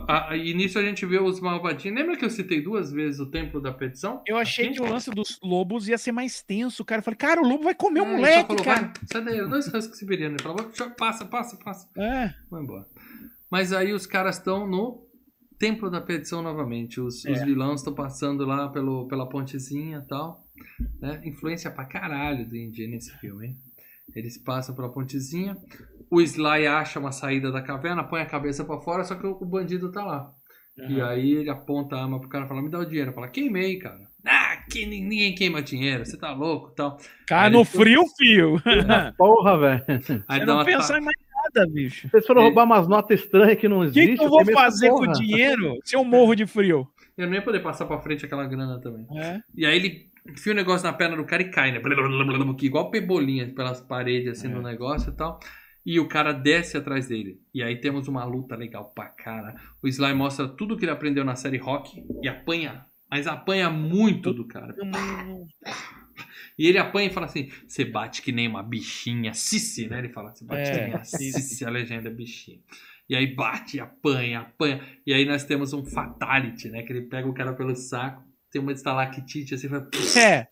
[0.08, 1.96] a, a- e nisso a gente vê os malvadinhos.
[1.98, 4.22] Lembra que eu citei duas vezes o templo da petição?
[4.26, 4.74] Eu achei Aqui?
[4.76, 7.00] que o lance dos lobos ia ser mais tenso, cara.
[7.00, 8.92] Eu falei, cara, o lobo vai comer É, o moleque, falou, cara.
[9.10, 10.36] sai daí, dois husky siberianos.
[10.40, 11.88] Ele falou, "Tchau, passa, passa, passa.
[11.96, 12.32] É.
[12.50, 12.86] Vai embora.
[13.50, 15.06] Mas aí os caras estão no
[15.58, 17.00] Templo da Petição novamente.
[17.00, 17.44] Os, os É.
[17.44, 20.44] vilões estão passando lá pelo, pela pontezinha e tal.
[21.00, 21.20] Né?
[21.24, 23.56] Influência pra caralho do Indy nesse filme, hein?
[24.14, 25.56] Eles passam pela pontezinha.
[26.10, 29.32] O Sly acha uma saída da caverna, põe a cabeça pra fora, só que o,
[29.40, 30.32] o bandido tá lá.
[30.88, 33.12] E aí ele aponta a arma pro cara e fala: Me dá o dinheiro.
[33.12, 33.98] Fala: Queimei, cara.
[34.24, 36.96] Ah, que nin- ninguém queima dinheiro, você tá louco e tal.
[37.26, 38.62] Cara, Aí no frio, fio.
[39.18, 39.84] Porra, velho.
[40.28, 41.16] Aí não pensa ta- em mais
[41.54, 42.08] nada, bicho.
[42.08, 44.08] Vocês foram Ele- roubar umas notas estranhas que não O existem.
[44.12, 45.12] que, que eu vou fazer com o porra.
[45.14, 46.86] dinheiro se eu morro de frio?
[47.16, 49.04] Eu não ia poder passar pra frente aquela grana também.
[49.20, 49.40] É.
[49.56, 51.80] E aí ele enfia o negócio na perna do cara e cai, né?
[52.62, 54.54] Igual pebolinha pelas paredes assim É.
[54.54, 55.38] do negócio e tal.
[55.86, 57.40] E o cara desce atrás dele.
[57.54, 59.54] E aí temos uma luta legal pra cara.
[59.82, 62.84] O Sly mostra tudo que ele aprendeu na série Rock e apanha.
[63.10, 64.74] Mas apanha muito do cara.
[66.58, 69.32] E ele apanha e fala assim: você bate que nem uma bichinha.
[69.32, 69.98] Cici, né?
[70.00, 71.04] Ele fala: você bate É, que nem uma.
[71.04, 72.58] Cici, a legenda é bichinha.
[73.08, 74.82] E aí bate, apanha, apanha.
[75.06, 76.82] E aí nós temos um fatality, né?
[76.82, 80.46] Que ele pega o cara pelo saco, tem uma estalactite assim, fala, É.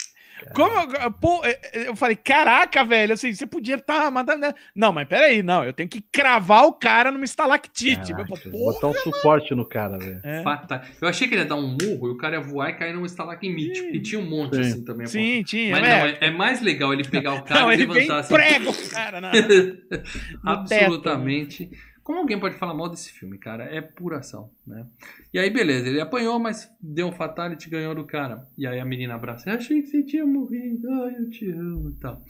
[0.55, 1.41] Como eu, pô,
[1.73, 4.41] eu falei, caraca, velho, assim, você podia estar mandando.
[4.41, 4.53] né?
[4.75, 8.13] Não, mas peraí, não, eu tenho que cravar o cara numa estalactite.
[8.13, 10.21] Caraca, Eu botar um suporte no cara, velho.
[10.23, 10.43] é.
[10.43, 10.83] Fatal.
[11.01, 12.93] Eu achei que ele ia dar um murro e o cara ia voar e cair
[12.95, 13.81] num estalactite.
[13.95, 14.61] E tinha um monte Sim.
[14.61, 15.07] assim também.
[15.07, 15.73] Sim, tinha.
[15.75, 15.99] Mas é.
[15.99, 18.35] não, é, é mais legal ele pegar o cara Não, e ele vem levantar assim.
[18.35, 19.21] prega o cara.
[20.45, 21.71] Absolutamente.
[22.07, 23.65] Como alguém pode falar mal desse filme, cara?
[23.65, 24.87] É pura ação, né?
[25.35, 28.47] E aí, beleza, ele apanhou, mas deu um fatality ganhou do cara.
[28.57, 29.51] E aí a menina abraça.
[29.51, 30.89] Achei que você tinha morrido.
[30.89, 32.23] Ai, eu te amo e tal.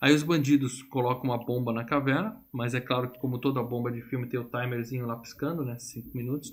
[0.00, 3.92] Aí os bandidos colocam uma bomba na caverna, mas é claro que como toda bomba
[3.92, 5.78] de filme tem o timerzinho lá piscando, né?
[5.78, 6.52] Cinco minutos.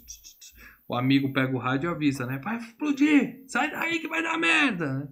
[0.88, 2.40] O amigo pega o rádio e avisa, né?
[2.44, 3.46] Vai explodir!
[3.48, 4.94] Sai daí que vai dar merda!
[4.94, 5.08] né?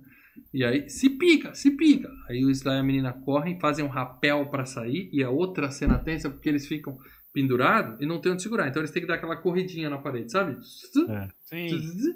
[0.54, 2.08] E aí, se pica, se pica.
[2.30, 5.72] Aí o Sly e a menina correm, fazem um rapel pra sair, e a outra
[5.72, 7.00] cena tensa porque eles ficam
[7.38, 8.68] pendurados e não tem onde segurar.
[8.68, 10.58] Então eles têm que dar aquela corridinha na parede, sabe?
[10.64, 12.16] Sim.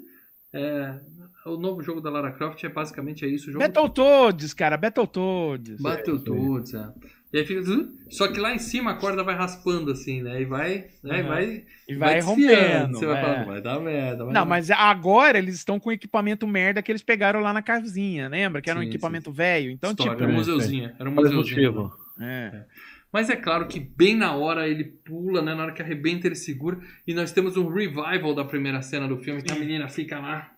[0.52, 0.98] É,
[1.46, 3.48] o novo jogo da Lara Croft é basicamente é isso.
[3.48, 5.76] O jogo Battletoads, cara, Battletoads.
[6.24, 6.92] Todos, é.
[7.32, 7.62] E aí fica.
[8.10, 10.42] Só que lá em cima a corda vai raspando assim, né?
[10.42, 10.88] E vai.
[11.04, 11.20] Né?
[11.20, 12.42] E vai, E vai, desfiando.
[12.42, 12.98] rompendo.
[12.98, 13.22] Você vai é.
[13.22, 14.24] falando, vai dar merda.
[14.24, 17.52] vai Não, dar mas agora eles estão com o equipamento merda que eles pegaram lá
[17.52, 18.60] na casinha, lembra?
[18.60, 19.70] Que era um Sim, equipamento velho.
[19.70, 20.24] Então, História, tipo.
[20.24, 20.92] era um é, museuzinho.
[20.98, 21.72] Era um museuzinho.
[21.72, 21.96] motivo.
[22.20, 22.64] é.
[23.12, 25.54] Mas é claro que bem na hora ele pula, né?
[25.54, 26.78] Na hora que arrebenta, ele segura.
[27.06, 30.50] E nós temos um revival da primeira cena do filme, que a menina fica lá.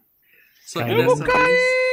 [0.66, 1.00] Só que Caiu.
[1.02, 1.84] Eu dessa vez.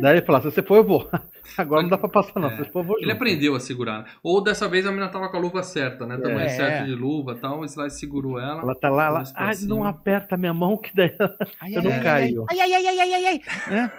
[0.00, 1.08] Daí ele fala, se você for, eu vou.
[1.58, 2.48] Agora não dá pra passar, não.
[2.48, 2.52] É.
[2.52, 3.14] Se você for, eu vou Ele junto.
[3.16, 4.16] aprendeu a segurar.
[4.22, 6.16] Ou dessa vez a menina tava com a luva certa, né?
[6.16, 6.48] Tamanho É.
[6.48, 7.60] certo de luva e tal.
[7.60, 8.62] O Slice segurou ela.
[8.62, 11.14] Ela tá lá, ela, ah, não aperta a minha mão que daí
[11.60, 12.46] Ai, eu ai, não ai, caio.
[12.50, 13.78] Ai, ai, ai, ai, ai, ai, ai.
[13.78, 13.90] É.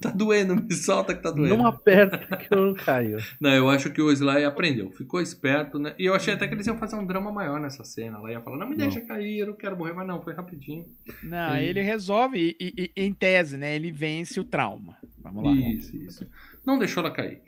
[0.00, 1.56] Tá doendo, me solta que tá doendo.
[1.56, 3.18] Não aperta que eu não caio.
[3.40, 5.94] Não, eu acho que o Sly aprendeu, ficou esperto, né?
[5.98, 8.18] E eu achei até que eles iam fazer um drama maior nessa cena.
[8.18, 10.84] Ela ia falar, não me deixa cair, eu não quero morrer, mas não, foi rapidinho.
[11.22, 13.74] Não, Ele- ele resolve, e, e- e- em tese, né?
[13.76, 14.96] Ele vence o trauma.
[15.22, 15.52] Vamos lá.
[15.52, 16.26] Isso, isso.
[16.66, 17.40] Não deixou ela cair.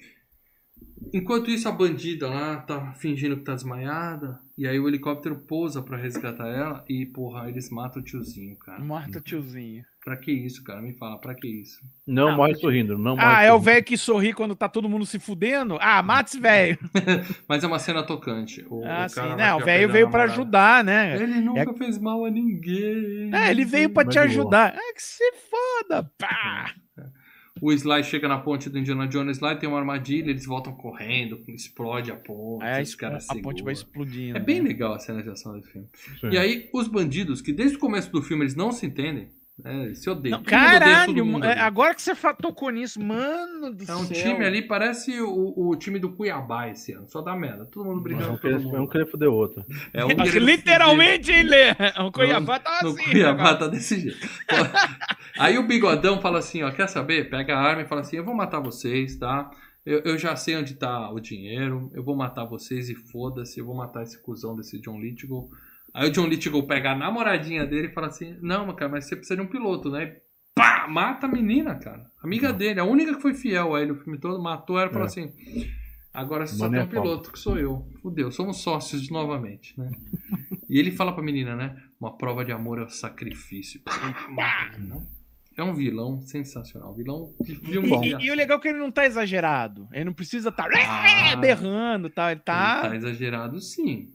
[1.12, 4.38] Enquanto isso, a bandida lá tá fingindo que tá desmaiada.
[4.56, 6.84] E aí o helicóptero pousa pra resgatar ela.
[6.88, 8.82] E, porra, eles matam o tiozinho, cara.
[8.82, 9.84] Mata o tiozinho.
[10.04, 10.82] Pra que isso, cara?
[10.82, 11.80] Me fala, pra que isso?
[12.06, 13.64] Não Ah, morre porque- sorrindo, não morre Ah, é o sorrindo.
[13.64, 15.78] velho que sorri quando tá todo mundo se fudendo?
[15.80, 16.78] Ah, mata esse velho.
[17.48, 18.62] Mas é uma cena tocante.
[18.68, 19.20] O, Ah, o sim.
[19.38, 20.32] Não, o velho veio a pra namorada.
[20.42, 21.14] ajudar, né?
[21.22, 23.34] Ele nunca fez mal a ninguém.
[23.34, 24.74] É, ele veio pra te ajudar.
[24.74, 26.10] É que se foda.
[26.18, 26.74] Pá.
[27.62, 30.74] O Sly chega na ponte do Indiana Jones lá e tem uma armadilha, eles voltam
[30.74, 34.36] correndo, explode a ponte, Aí os caras a ponte vai explodindo.
[34.36, 34.68] É bem né?
[34.68, 35.86] legal a cena de ação do filme.
[36.20, 36.28] Sim.
[36.30, 39.28] E aí, os bandidos, que desde o começo do filme eles não se entendem,
[39.84, 40.10] eles se.
[40.10, 43.94] Não, mundo odeia todo caralho, mundo é, agora que você tocou nisso, mano do É
[43.94, 44.16] um céu.
[44.16, 47.64] time ali, parece o, o time do Cuiabá esse ano, só dá merda.
[47.64, 48.90] Todo mundo brigando Um com todo querer, um mundo.
[48.90, 49.64] querer foder o outro.
[49.92, 50.08] É um
[50.44, 51.76] Literalmente, ele é.
[52.00, 53.04] O Cuiabá tá assim.
[53.04, 54.28] Cuiabá né, tá desse jeito.
[55.38, 57.30] Aí o bigodão fala assim, ó, quer saber?
[57.30, 59.50] Pega a arma e fala assim, eu vou matar vocês, tá?
[59.86, 63.66] Eu, eu já sei onde tá o dinheiro, eu vou matar vocês e foda-se, eu
[63.66, 65.48] vou matar esse cuzão desse John Lithgow.
[65.94, 69.14] Aí o John Lithgow pega a namoradinha dele e fala assim, não, cara, mas você
[69.14, 70.02] precisa de um piloto, né?
[70.04, 70.16] E
[70.54, 72.10] pá, mata a menina, cara.
[72.22, 74.92] Amiga dele, a única que foi fiel a ele o filme todo, matou ela e
[74.92, 75.10] falou É.
[75.10, 75.32] assim,
[76.12, 77.86] agora você só tem um é piloto, que sou eu.
[78.02, 79.88] Fudeu, somos sócios novamente, né?
[80.68, 81.76] E ele fala pra menina, né?
[82.00, 83.80] Uma prova de amor é o sacrifício.
[85.56, 86.94] É um vilão sensacional.
[86.94, 87.88] Vilão de filme.
[88.08, 89.86] E, e- e o legal é que ele não tá exagerado.
[89.92, 91.36] Ele não precisa estar Ah.
[91.36, 92.26] berrando e tal.
[92.30, 92.80] Ele Ele tá.
[92.88, 94.08] tá exagerado, sim.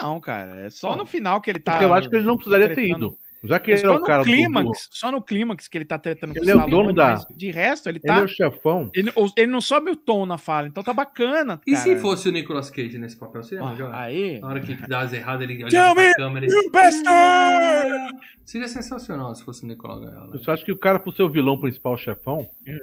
[0.00, 0.60] Não, cara.
[0.66, 1.72] É só no final que ele tá.
[1.72, 3.16] Porque eu acho que ele não precisaria ter ido.
[3.44, 5.78] Já que É ele é só o no cara do- clímax, só no clímax que
[5.78, 8.18] ele tá tretando Ele é o dono da- De resto, ele Ele tá.
[8.20, 8.90] é o chefão.
[8.92, 11.60] Ele, ele não sobe o tom na fala, então tá bacana.
[11.64, 11.82] E cara.
[11.84, 13.44] se fosse o Nicolas Cage nesse papel?
[13.44, 13.94] Você Ah, Jorge?
[13.96, 14.40] aí.
[14.40, 16.48] Na hora que dá as erradas, ele olha Tell pra me câmera e...
[16.48, 18.16] You bastard!
[18.44, 20.30] Seria sensacional se fosse o Nicolas Gaiola.
[20.34, 22.78] Eu só acho que o cara, por ser o vilão principal, o chefão, É.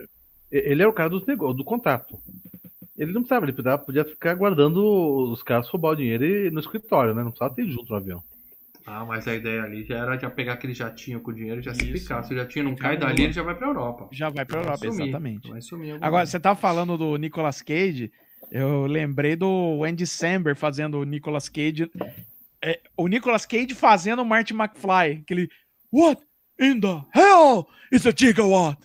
[0.71, 2.17] ele é o cara dos negócios, do contrato.
[2.97, 4.83] Ele não precisava, ele podia, podia ficar aguardando
[5.31, 7.23] os caras roubar o dinheiro e- no escritório, né?
[7.23, 8.23] Não precisava ter junto no avião.
[8.85, 11.63] Ah, mas a ideia ali já era já pegar aquele jatinho com o dinheiro e
[11.63, 11.93] já se Isso.
[12.03, 12.23] picar.
[12.23, 14.09] Se o jatinho não Ficar cai dali, ele já vai pra Europa.
[14.11, 15.03] Já vai pra Vai Europa, sumir.
[15.07, 15.49] exatamente.
[15.49, 15.91] Vai sumir.
[15.95, 16.27] Agora, lugar.
[16.27, 18.11] você tava falando do Nicolas Cage,
[18.51, 21.89] eu lembrei do Andy Samberg fazendo o Nicolas Cage.
[22.61, 25.21] é, o Nicolas Cage fazendo o Marty McFly.
[25.23, 25.49] Aquele.
[25.91, 26.21] What
[26.59, 28.77] in the hell is a gigawatt?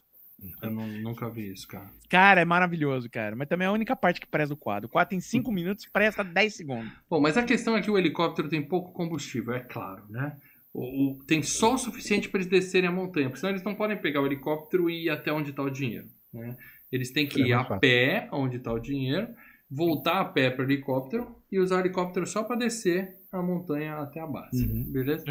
[0.63, 1.91] Eu não- nunca vi isso, cara.
[2.09, 3.35] Cara, é maravilhoso, cara.
[3.37, 4.87] Mas também é a única parte que presta o quadro.
[4.89, 6.91] O quadro tem 5 minutos e presta 10 segundos.
[7.09, 10.37] Bom, mas a questão é que o helicóptero tem pouco combustível, é claro, né?
[10.73, 13.75] O, o- tem só o suficiente para eles descerem a montanha, porque senão eles não
[13.75, 16.07] podem pegar o helicóptero e ir até onde está o dinheiro.
[16.33, 16.57] Né?
[16.93, 17.81] Eles têm que É ir a fácil.
[17.81, 19.29] pé onde está o dinheiro,
[19.71, 23.97] voltar a pé para o helicóptero e usar o helicóptero só para descer a montanha
[23.97, 24.65] até a base.
[24.67, 24.91] Uhum.
[24.93, 25.25] Beleza?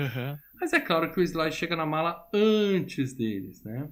[0.60, 3.88] Mas é claro que o Sly chega na mala antes deles, né?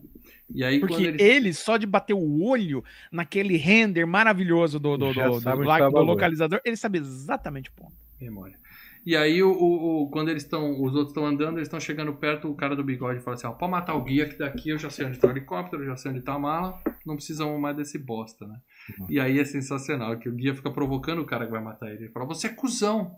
[0.53, 1.21] E aí quando Porque eles...
[1.21, 5.39] ele, só de bater o olho naquele render maravilhoso do, do, do, do,
[5.91, 7.93] do localizador, ele sabe exatamente o ponto.
[8.21, 8.57] memória.
[9.05, 12.11] E aí, o, o- o- quando eles estão, os outros estão andando, eles estão chegando
[12.15, 14.79] perto, o cara do bigode fala assim: ó, pode matar o guia, que daqui eu
[14.79, 17.55] já sei onde tá o helicóptero, eu já sei onde tá a mala, não precisam
[17.59, 18.55] mais desse bosta, né?
[18.99, 19.05] Uhum.
[19.07, 22.05] E aí é sensacional, que o guia fica provocando o cara que vai matar ele.
[22.05, 23.15] Ele fala: você é cuzão.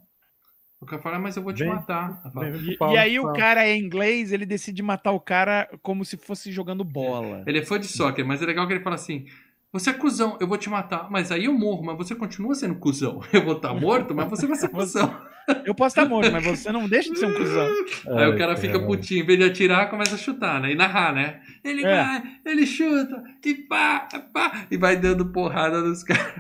[0.80, 2.22] O cara fala: "Ah, mas eu vou te Vem, matar.
[2.32, 6.06] Fala, E, Pau, e aí o cara é inglês, ele decide matar o cara como
[6.06, 7.44] se fosse jogando bola.
[7.48, 9.26] Ele é fã de soccer, mas é legal que ele fala assim.
[9.74, 12.76] Você é cuzão, eu vou te matar, mas aí eu morro, mas você continua sendo
[12.76, 13.22] cuzão.
[13.34, 15.14] Eu vou estar morto, mas você vai ser cuzão.
[15.66, 17.68] Eu posso estar morto, mas você não deixa de ser um cuzão.
[18.18, 18.86] Aí o Ai, cara fica cara.
[18.86, 20.72] putinho, em vez de atirar, começa a chutar, né?
[20.72, 21.41] E narrar, né?
[21.66, 21.95] Ele É.
[21.95, 26.34] vai, ele chuta, e pá, pá, e vai dando porrada nos caras,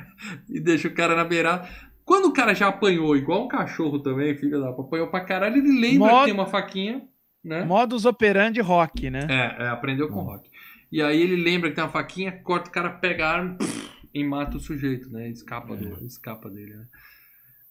[0.49, 1.67] e deixa o cara na beirada.
[2.07, 5.77] Quando o cara já apanhou, igual um cachorro também, filho da apanhou pra caralho, ele
[5.77, 7.05] lembra Modo- que tem uma faquinha,
[7.43, 7.65] né?
[7.65, 9.27] Modus operandi rock, né?
[9.29, 10.49] É, é, aprendeu com o Rock.
[10.89, 13.89] E aí ele lembra que tem uma faquinha, corta o cara, pega a arma, pff,
[14.13, 15.27] e mata o sujeito, né?
[15.27, 16.85] Escapa, do, escapa dele, né?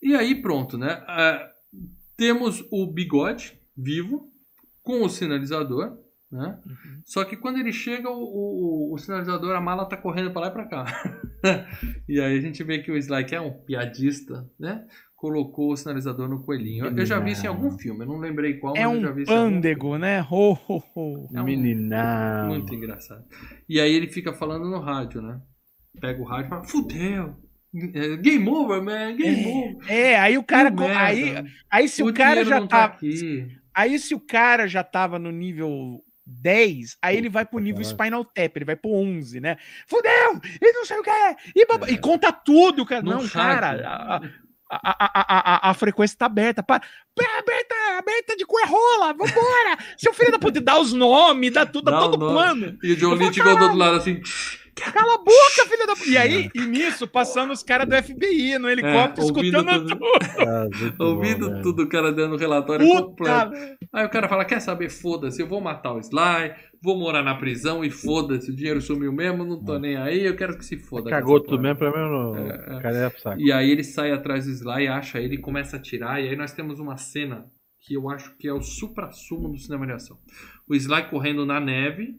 [0.02, 1.02] E aí pronto, né?
[1.06, 1.48] Ah,
[2.14, 4.30] temos o bigode vivo
[4.82, 5.96] com o sinalizador,
[6.30, 6.58] né?
[7.04, 8.14] Só que quando ele chega, o,
[8.90, 10.84] o, o sinalizador, a mala tá correndo para lá e para cá.
[12.08, 14.84] e aí a gente vê que o Sly, é um piadista, né?
[15.14, 16.86] Colocou o sinalizador no coelhinho.
[16.86, 19.00] Eu, eu já vi isso em algum filme, eu não lembrei qual, É mas eu
[19.00, 20.20] já um vi isso pândego, né?
[20.22, 21.28] Ho, ho, ho.
[21.34, 22.48] É um- Meninão.
[22.48, 23.24] Muito engraçado.
[23.68, 25.40] E aí ele fica falando no rádio, né?
[26.00, 27.36] Pega o rádio e fala, fudeu.
[27.94, 29.90] É, Game over, man, game over.
[29.90, 30.70] É, aí o cara.
[30.70, 31.00] Que co- merda.
[31.00, 32.84] Aí, aí se o, cara dinheiro já tá.
[32.84, 33.48] aqui.
[33.74, 37.84] Aí se o cara já tava no nível 10, aí ele vai pro nível.
[37.84, 39.56] Spinal Tap, ele vai pro 11, né?
[39.86, 40.40] Fudeu!
[40.60, 41.36] E não sei o que é!
[41.54, 43.02] E, baba- e conta tudo, cara.
[43.02, 43.30] Não, rádio.
[43.32, 44.20] cara.
[44.68, 46.60] A, a, a, a, a, a frequência tá aberta.
[46.60, 46.80] Pa,
[47.38, 49.12] aberta, aberta de cu é rola!
[49.12, 49.78] Vambora!
[49.96, 52.32] Seu filho da puta, dá os nomes, dá tudo, dá todo o nome.
[52.32, 52.78] plano.
[52.82, 54.20] E o John falo, Lithgow do outro lado assim.
[54.76, 56.08] Cala a boca, filha da puta!
[56.10, 59.88] E aí, e nisso, passando os caras do FBI no helicóptero, É, escutando tudo.
[59.88, 60.06] tudo.
[60.46, 61.62] Ah, bom, Ouvindo velho.
[61.62, 63.02] tudo, o cara dando relatório Puta!
[63.02, 63.76] completo.
[63.92, 64.90] Aí o cara fala: Quer saber?
[64.90, 69.12] Foda-se, eu vou matar o Sly, vou morar na prisão e foda-se, o dinheiro sumiu
[69.12, 71.08] mesmo, não tô nem aí, eu quero que se foda.
[71.10, 72.82] Cagou dessa tudo porra." mesmo, pelo menos no É, é.
[72.82, 73.36] cara é.
[73.38, 76.52] E aí ele sai atrás do Sly, acha ele, começa a atirar, e aí nós
[76.52, 77.46] temos uma cena
[77.80, 80.18] que eu acho que é o supra-sumo do cinema de ação.
[80.68, 82.14] O Sly correndo na neve,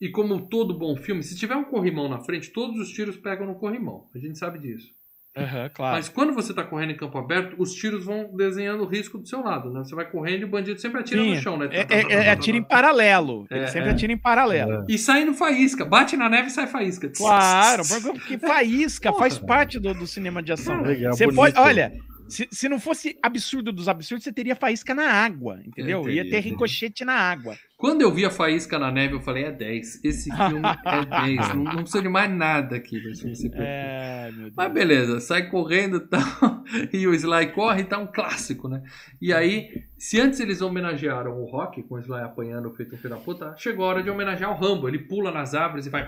[0.00, 3.46] e como todo bom filme, se tiver um corrimão na frente, todos os tiros pegam
[3.46, 4.06] no corrimão.
[4.14, 4.88] A gente sabe disso.
[5.36, 5.94] Aham, claro.
[5.96, 9.28] Mas quando você tá correndo em campo aberto, os tiros vão desenhando o risco do
[9.28, 9.78] seu lado, né?
[9.84, 11.68] Você vai correndo e o bandido sempre atira Sim, no chão, né?
[11.70, 13.46] É, é, é atira em paralelo.
[13.48, 13.92] Ele É, sempre é.
[13.92, 14.84] atira em paralelo.
[14.88, 15.84] E sai no faísca.
[15.84, 17.12] Bate na neve e sai faísca.
[17.16, 20.82] Claro, porque faísca faz parte do, do cinema de ação.
[20.82, 21.36] Legal, Você bonito.
[21.36, 21.92] pode, olha,
[22.28, 25.98] se, se não fosse absurdo dos absurdos, você teria faísca na água, entendeu?
[25.98, 26.50] É, Ia teria, ter teria.
[26.50, 27.56] ricochete na água.
[27.80, 30.04] Quando eu vi a faísca na neve, eu falei, é 10.
[30.04, 31.04] Esse filme é
[31.36, 31.48] 10.
[31.54, 33.66] Não, não precisa de mais nada aqui pra filme ser perfeito.
[33.70, 34.54] É, meu Deus.
[34.54, 36.20] Mas beleza, sai correndo e tal,
[36.92, 38.82] e o Sly corre e tá um clássico, né?
[39.20, 43.14] E aí, se antes eles homenagearam o Rock, com o Sly apanhando feito um filho
[43.14, 44.86] da puta, chegou a hora de homenagear o Rambo.
[44.86, 46.06] Ele pula nas árvores e vai...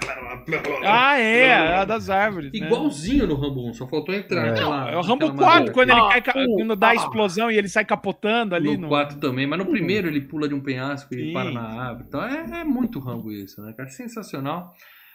[0.85, 2.53] Ah, é, a das árvores.
[2.53, 2.67] né?
[2.67, 4.51] Igualzinho no Rambo 1, só faltou entrar É.
[4.51, 4.91] aquela...
[4.91, 5.73] É o Rambo aquela 4, madeira.
[5.73, 6.95] quando ele Ah, cai, ca- uh, quando dá a ah.
[6.95, 8.75] explosão e ele sai capotando ali.
[8.77, 11.33] No No, 4 também, mas no primeiro ele pula de um penhasco e Sim.
[11.33, 12.05] para na árvore.
[12.09, 13.89] Então é, é muito Rambo isso, né, cara?
[13.89, 14.75] Sensacional.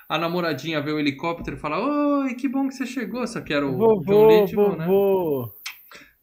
[0.09, 1.79] A namoradinha vê o helicóptero e fala:
[2.23, 3.25] Oi, que bom que você chegou.
[3.27, 4.87] Só que era o John Vovô, Lithgow, né?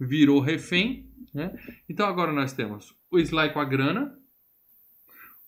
[0.01, 1.55] Virou refém, né?
[1.89, 4.17] Então agora nós temos o Sly com a grana,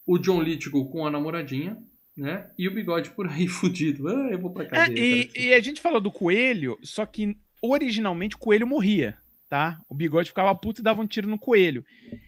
[0.07, 1.77] o John Lithgow com a namoradinha,
[2.16, 2.48] né?
[2.59, 4.09] E o bigode por aí fudido.
[4.09, 4.98] Ah, eu vou pra É, cadeia.
[5.23, 5.39] e, cara.
[5.47, 9.16] e a gente falou do coelho, só que originalmente o coelho morria,
[9.48, 9.78] tá?
[9.89, 11.85] O bigode ficava puto e dava um tiro no coelho.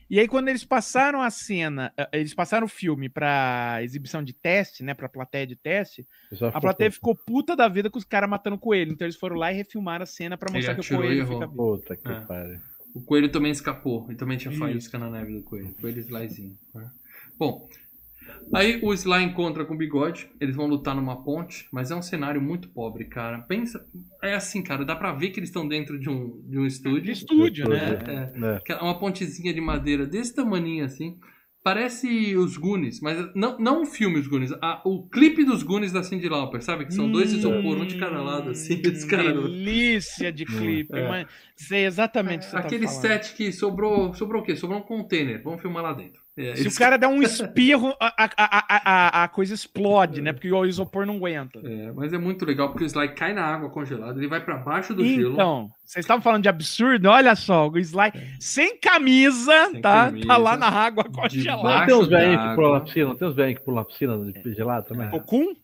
[0.08, 4.32] E aí, quando eles passaram a cena, eh, eles passaram o filme pra exibição de
[4.32, 4.94] teste, né?
[4.94, 6.06] Pra plateia de teste,
[6.54, 8.92] a plateia ficou ficou puta da vida com os caras matando o coelho.
[8.92, 11.46] Então eles foram lá e refilmaram a cena pra Ele mostrar que o coelho fica
[11.46, 11.56] vivo.
[11.56, 12.20] Puta que É.
[12.20, 12.58] pariu.
[12.94, 14.10] O coelho também escapou.
[14.10, 14.60] E também tinha Isso.
[14.60, 15.74] faísca na neve do coelho.
[15.80, 16.56] Coelho Slyzinho.
[16.74, 16.90] né?
[17.38, 17.68] Bom,
[18.54, 20.30] aí o Sly encontra com o bigode.
[20.40, 23.38] Eles vão lutar numa ponte, mas é um cenário muito pobre, cara.
[23.40, 23.84] Pensa.
[24.22, 26.68] É assim, cara, dá pra ver que eles estão dentro de um, de um De
[26.68, 27.12] estúdio.
[27.12, 27.98] estúdio, né?
[28.06, 28.72] É, É.
[28.72, 31.16] é uma pontezinha de madeira desse tamaninho assim.
[31.62, 35.92] Parece os Goonies, mas não, não o filme Os Goonies, a- o clipe dos Goonies
[35.92, 36.86] da Cindy Lauper, sabe?
[36.86, 38.80] Que são dois isopor, um de cada lado, assim.
[38.82, 39.34] Esse cara.
[39.38, 40.96] Hum, Delícia de clipe.
[40.96, 41.08] É.
[41.08, 41.26] Mas
[41.56, 43.02] sei exatamente o que você Aquele tá falando.
[43.02, 44.14] set que sobrou.
[44.14, 44.56] Sobrou o quê?
[44.56, 45.42] Sobrou um container.
[45.42, 46.22] Vamos filmar lá dentro.
[46.38, 48.30] É, Se eles- o cara der um espirro, a, a,
[49.18, 50.32] a, a, coisa explode, né?
[50.32, 51.58] Porque o isopor não aguenta.
[51.64, 54.56] É, mas é muito legal porque o Sly cai na água congelada, ele vai pra
[54.56, 55.32] baixo do gelo.
[55.32, 57.08] Então, vocês estavam falando de absurdo?
[57.08, 60.06] Olha só, o Sly sem camisa, Sem tá?
[60.06, 61.80] camisa, tá lá na água congelada.
[61.80, 63.06] Não tem uns velhinhos que pulam na piscina?
[63.08, 65.08] Não tem uns velhinhos que pulam na piscina de gelado também?
[65.12, 65.54] O Kun?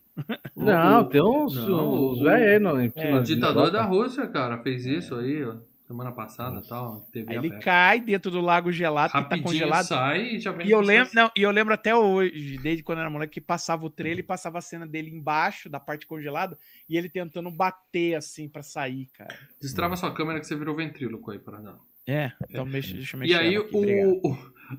[0.55, 4.57] Não, tem uns, Não, uns velhos aí não, É, piscina O ditador da Rússia, cara,
[4.59, 5.55] fez isso aí, ó,
[5.87, 7.01] semana passada e tal.
[7.11, 7.65] TV Aí ele aberta.
[7.65, 9.85] cai dentro do lago gelado, que tá congelado.
[9.85, 12.99] sai e já vem E eu lembro, não, e eu lembro até hoje, desde quando
[12.99, 16.07] eu era moleque, que passava o trailer e passava a cena dele embaixo da parte
[16.07, 16.57] congelada
[16.89, 19.37] e ele tentando bater assim pra sair, cara.
[19.61, 21.79] Destrava sua câmera que você virou ventríloco aí, para não.
[22.07, 23.33] É, então mexe, deixa eu mexer.
[23.33, 24.37] E aí aqui, o, o,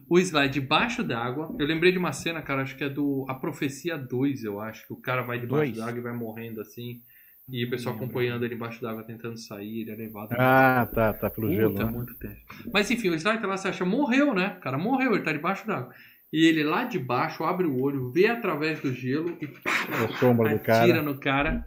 [0.09, 1.55] o Sly debaixo d'água.
[1.59, 4.87] Eu lembrei de uma cena, cara, acho que é do A Profecia 2, eu acho.
[4.87, 7.03] Que o cara vai debaixo d'água e vai morrendo assim.
[7.49, 10.33] E o pessoal acompanhando ele embaixo d'água tentando sair, ele é levado.
[10.33, 11.81] Ah, tá, tá pelo Puta, gelo.
[11.81, 11.91] é né?
[11.91, 12.41] muito tenso.
[12.73, 14.57] Mas enfim, o tá lá, você acha, morreu, né?
[14.59, 15.95] O cara morreu, ele tá debaixo d'água.
[16.33, 19.71] E ele lá de baixo abre o olho, vê através do gelo e pá,
[20.05, 21.03] A sombra do atira cara.
[21.03, 21.65] no cara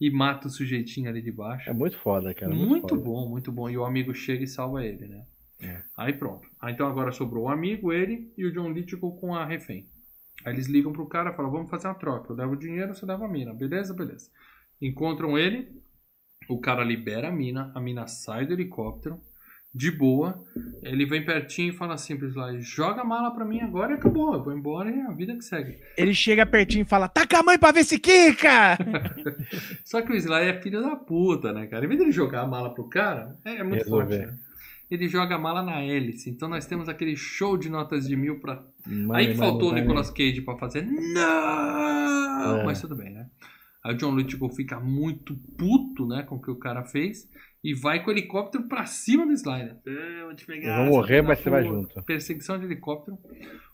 [0.00, 1.68] e mata o sujeitinho ali de baixo.
[1.68, 2.54] É muito foda, cara.
[2.54, 3.02] Muito, foda.
[3.02, 3.68] bom, muito bom.
[3.68, 5.26] E o amigo chega e salva ele, né?
[5.60, 5.82] É.
[5.96, 6.48] Aí pronto.
[6.60, 9.86] Aí, então agora sobrou o amigo, ele e o John Lithgow com a refém.
[10.44, 12.32] Aí eles ligam pro cara e falam, vamos fazer uma troca.
[12.32, 13.52] Eu levo o dinheiro, você leva a mina.
[13.52, 13.92] Beleza?
[13.92, 14.30] Beleza.
[14.80, 15.68] Encontram ele,
[16.48, 19.20] o cara libera a mina, a mina sai do helicóptero,
[19.74, 20.42] de boa,
[20.82, 24.34] ele vem pertinho e fala simples lá, joga a mala pra mim agora e acabou,
[24.34, 25.78] eu vou embora e é a vida que segue.
[25.96, 28.78] Ele chega pertinho e fala, taca a mãe pra ver se quica!
[29.84, 31.84] Só que o Sly é filho da puta, né, cara?
[31.84, 34.06] Em vez dele jogar a mala pro cara, é, é muito Resolver.
[34.06, 34.38] forte, né?
[34.90, 36.30] Ele joga a mala na hélice.
[36.30, 38.64] Então nós temos aquele show de notas de mil pra.
[39.12, 39.74] Aí que faltou o.
[39.74, 40.80] Nicolas Cage pra fazer.
[40.82, 42.60] Não!
[42.60, 42.64] É.
[42.64, 43.28] Mas tudo bem, né?
[43.84, 47.28] Aí o John Lithgow fica muito puto, né, com o que o cara fez.
[47.62, 49.76] E vai com o helicóptero pra cima do Sly, né?
[50.20, 50.78] Eu vou te pegar.
[50.78, 52.02] Eu vou morrer, mas você vai junto.
[52.04, 53.18] Perseguição de helicóptero.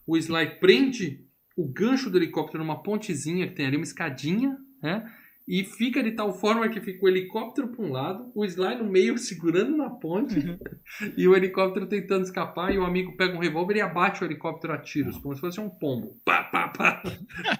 [0.07, 1.27] O Sly prende
[1.57, 5.11] o gancho do helicóptero numa pontezinha que tem ali, uma escadinha, né?
[5.47, 8.85] E fica de tal forma que fica o helicóptero para um lado, o Sly no
[8.85, 10.37] meio segurando na ponte
[11.17, 12.75] e o helicóptero tentando escapar.
[12.75, 15.61] E o amigo pega um revólver e abate o helicóptero a tiros, como se fosse
[15.61, 16.19] um pombo.
[16.25, 17.03] Pá, pá, pá.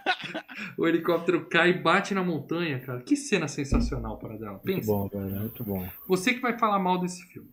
[0.79, 3.03] o helicóptero cai e bate na montanha, cara.
[3.03, 4.53] Que cena sensacional para dela.
[4.53, 4.87] Muito Pensa.
[4.87, 5.41] bom, velho.
[5.41, 5.87] Muito bom.
[6.09, 7.51] Você que vai falar mal desse filme.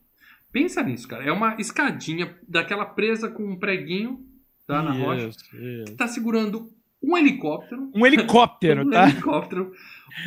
[0.50, 1.24] Pensa nisso, cara.
[1.26, 4.26] É uma escadinha daquela presa com um preguinho,
[4.66, 4.82] tá?
[4.82, 5.28] Na rocha.
[5.28, 5.86] Isso, isso.
[5.86, 6.70] Que tá segurando
[7.02, 7.92] um helicóptero.
[7.96, 9.10] Um helicóptero, um tá?
[9.10, 9.72] helicóptero.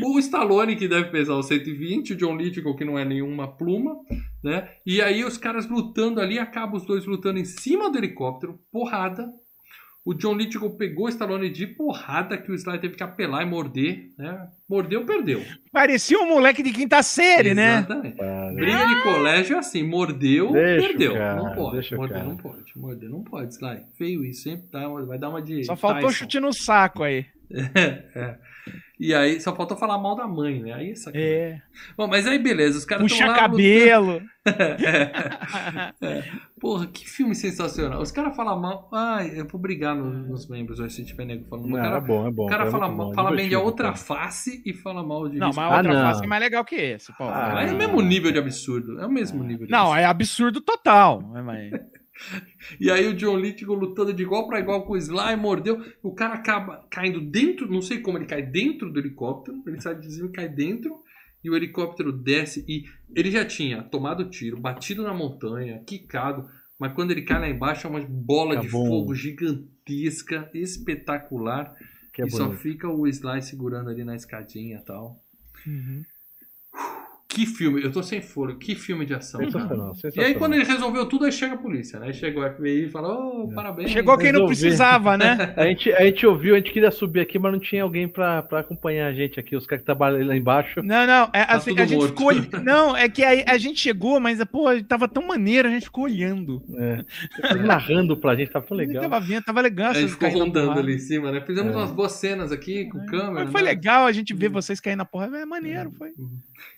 [0.02, 3.96] O Stallone, que deve pesar os 120, o John Lithgow, que não é nenhuma pluma,
[4.42, 4.68] né?
[4.84, 9.30] E aí os caras lutando ali, acabam os dois lutando em cima do helicóptero, porrada.
[10.05, 13.47] O John Lithgow pegou o Stallone de porrada, que o Sly teve que apelar e
[13.47, 14.48] morder, né?
[14.68, 15.43] Mordeu, perdeu.
[15.72, 17.78] Parecia um moleque de quinta série, né?
[17.78, 18.16] Exatamente.
[18.18, 18.52] Cara.
[18.52, 21.14] Briga de colégio é assim, mordeu, Deixa perdeu.
[21.14, 22.28] cara, não pode, morder cara.
[22.28, 23.81] não pode, morder não pode, Sly.
[23.97, 26.12] Feio isso, sempre uma- vai dar uma de Só faltou Tyson.
[26.18, 27.24] chute no saco aí.
[28.14, 28.39] É.
[28.98, 30.72] E aí só faltou falar mal da mãe, né?
[30.72, 31.28] Aí é sacanagem.
[31.32, 31.62] É.
[31.96, 34.12] Bom, mas aí beleza, os caras Puxa tão lá cabelo.
[34.12, 34.34] lutando.
[36.60, 38.00] Porra, que filme sensacional.
[38.00, 38.88] Os caras falam mal.
[38.92, 41.70] Ai, eu vou brigar no- nos membros hoje se tiver nego falando.
[41.70, 42.44] O cara, é bom, é bom.
[42.44, 43.96] o cara é fala, mal- bom, fala bem de divertido, outra cara.
[43.96, 45.60] face e fala mal de Não, risco.
[45.60, 46.02] mas a outra Ah, não.
[46.10, 47.24] face é mais legal que esse, pô.
[47.24, 49.00] Ah, é o mesmo nível de absurdo.
[49.00, 50.00] É o mesmo nível de Não, absurdo.
[50.00, 51.20] é absurdo total.
[51.44, 51.72] Mas...
[52.80, 55.84] E aí o John Lithgow lutando de igual pra igual com o Sly, mordeu.
[56.02, 59.62] O cara acaba caindo dentro, não sei como ele cai dentro do helicóptero.
[59.66, 61.02] Ele sai de desvio e cai dentro.
[61.42, 62.84] E o helicóptero desce e
[63.14, 66.48] ele já tinha tomado tiro, batido na montanha, quicado.
[66.78, 68.86] Mas quando ele cai lá embaixo é uma bola de Acabou.
[68.86, 71.74] fogo gigantesca, espetacular.
[72.12, 72.60] Que é e só bonito.
[72.60, 75.20] fica o Sly segurando ali na escadinha e tal.
[75.66, 76.02] Uhum.
[77.35, 79.40] Que filme, eu tô sem fôlego, que filme de ação.
[79.40, 79.51] cara.
[79.52, 80.28] Sensacional, E sensacional.
[80.28, 82.06] aí quando ele resolveu tudo, aí chega a polícia, né?
[82.06, 83.90] Aí chega o FBI e fala, ô, parabéns.
[83.90, 85.52] Chegou quem não precisava, né?
[85.56, 88.43] A gente, a gente ouviu, a gente queria subir aqui, mas não tinha alguém pra,
[88.43, 89.56] pra acompanhar a gente aqui.
[89.56, 90.81] Os caras que trabalham lá embaixo.
[90.82, 92.09] Não, não, é, assim, tudo a gente morto.
[92.43, 92.61] ficou.
[92.62, 96.05] Não, é que a, a gente chegou, mas, pô, tava tão maneiro, a gente ficou
[96.05, 96.62] olhando.
[96.77, 99.11] É, narrando pra gente, tava tão A gente legal.
[99.11, 99.90] tava vendo, tava legal.
[99.90, 101.40] A gente ficou rondando ali em cima, né?
[101.40, 101.77] Fizemos É.
[101.77, 103.44] umas boas cenas aqui com câmera.
[103.44, 103.69] Mas foi né?
[103.70, 105.27] legal a gente ver vocês caindo na porra.
[105.36, 106.11] É maneiro, foi.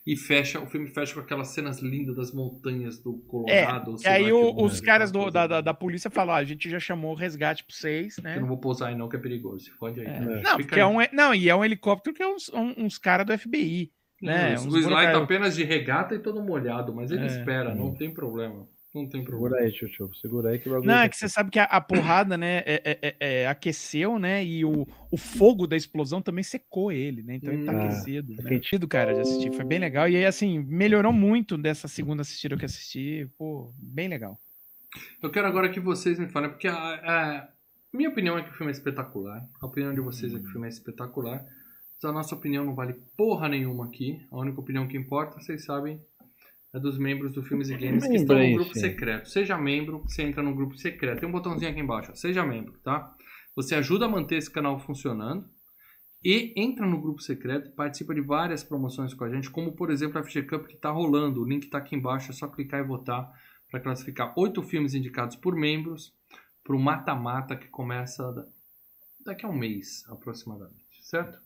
[0.06, 3.28] E fecha, o filme fecha com aquelas cenas lindas das montanhas do É,
[3.66, 3.94] Colorado.
[3.94, 6.70] E sei aí o- os caras do- da, da, da polícia falaram: ó, a gente
[6.70, 8.36] já chamou o resgate pra vocês, né?
[8.36, 9.70] Eu não vou pousar aí não, que é perigoso.
[9.78, 10.06] Pode aí.
[10.06, 10.20] É.
[10.20, 10.42] né?
[10.44, 13.26] Não, porque é um, não, e é um helicóptero que é uns, um- uns caras
[13.26, 13.90] do FBI.
[14.22, 15.22] né, Isso, uns o Sly tá burocratas.
[15.22, 17.26] apenas de regata e todo molhado, mas ele É.
[17.26, 18.66] espera, não tem problema.
[18.96, 19.56] Não tem problema.
[19.56, 20.14] Segura aí, Chuchu.
[20.14, 20.88] Segura aí que o bagulho.
[20.90, 24.18] Não, é que você sabe que a, a porrada, né, é- é- é- é, aqueceu,
[24.18, 24.42] né?
[24.44, 27.34] E o, o fogo da explosão também secou ele, né?
[27.36, 27.76] Então ele tá Hum.
[27.80, 28.28] aquecido.
[28.28, 28.48] tá Né?
[28.48, 29.52] Divertido, cara, de assistir.
[29.52, 30.08] Foi bem legal.
[30.08, 33.28] E aí, assim, melhorou muito dessa segunda assistida que eu assisti.
[33.36, 34.38] Pô, bem legal.
[35.22, 37.48] Eu quero agora que vocês me falem, porque a, a
[37.92, 39.42] minha opinião é que o filme é espetacular.
[39.60, 41.44] A opinião de vocês é que o filme é espetacular.
[42.02, 44.24] Mas a nossa opinião não vale porra nenhuma aqui.
[44.30, 46.00] A única opinião que importa, vocês sabem,
[46.76, 49.28] é dos membros do Filmes e Games que estão no grupo secreto.
[49.28, 51.20] Seja membro, você entra no grupo secreto.
[51.20, 52.14] Tem um botãozinho aqui embaixo, ó.
[52.14, 53.14] seja membro, tá?
[53.54, 55.48] Você ajuda a manter esse canal funcionando.
[56.24, 59.90] E entra no grupo secreto e participa de várias promoções com a gente, como por
[59.90, 61.40] exemplo a FG Cup que está rolando.
[61.42, 63.30] O link está aqui embaixo, é só clicar e votar
[63.70, 66.12] para classificar oito filmes indicados por membros
[66.64, 68.46] para o mata-mata que começa da-
[69.24, 71.38] daqui a um mês aproximadamente, certo?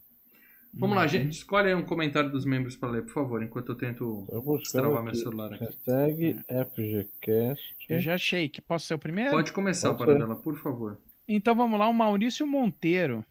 [0.72, 1.32] Vamos lá, gente.
[1.32, 4.24] Escolhe aí um comentário dos membros para ler, por favor, enquanto eu tento
[4.62, 5.64] escrever meu celular aqui.
[5.64, 7.74] Hashtag FGCast.
[7.88, 9.30] Eu já achei que posso ser o primeiro?
[9.32, 9.92] Pode começar.
[9.94, 10.98] Paradela, por favor.
[11.28, 13.24] Então vamos lá, o Maurício Monteiro.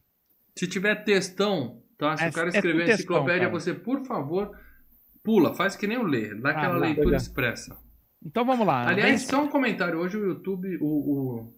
[0.55, 2.17] Se tiver textão, tá?
[2.17, 3.51] Se É- o cara é escrever textão, enciclopédia, cara.
[3.51, 4.51] você, por favor,
[5.23, 6.79] pula, faz que nem eu ler, dá Ah, aquela lá.
[6.87, 7.77] leitura expressa.
[8.25, 8.85] Então vamos lá.
[8.87, 9.97] Aliás, Vem- só um comentário.
[9.99, 10.85] Hoje o YouTube, o,
[11.45, 11.53] o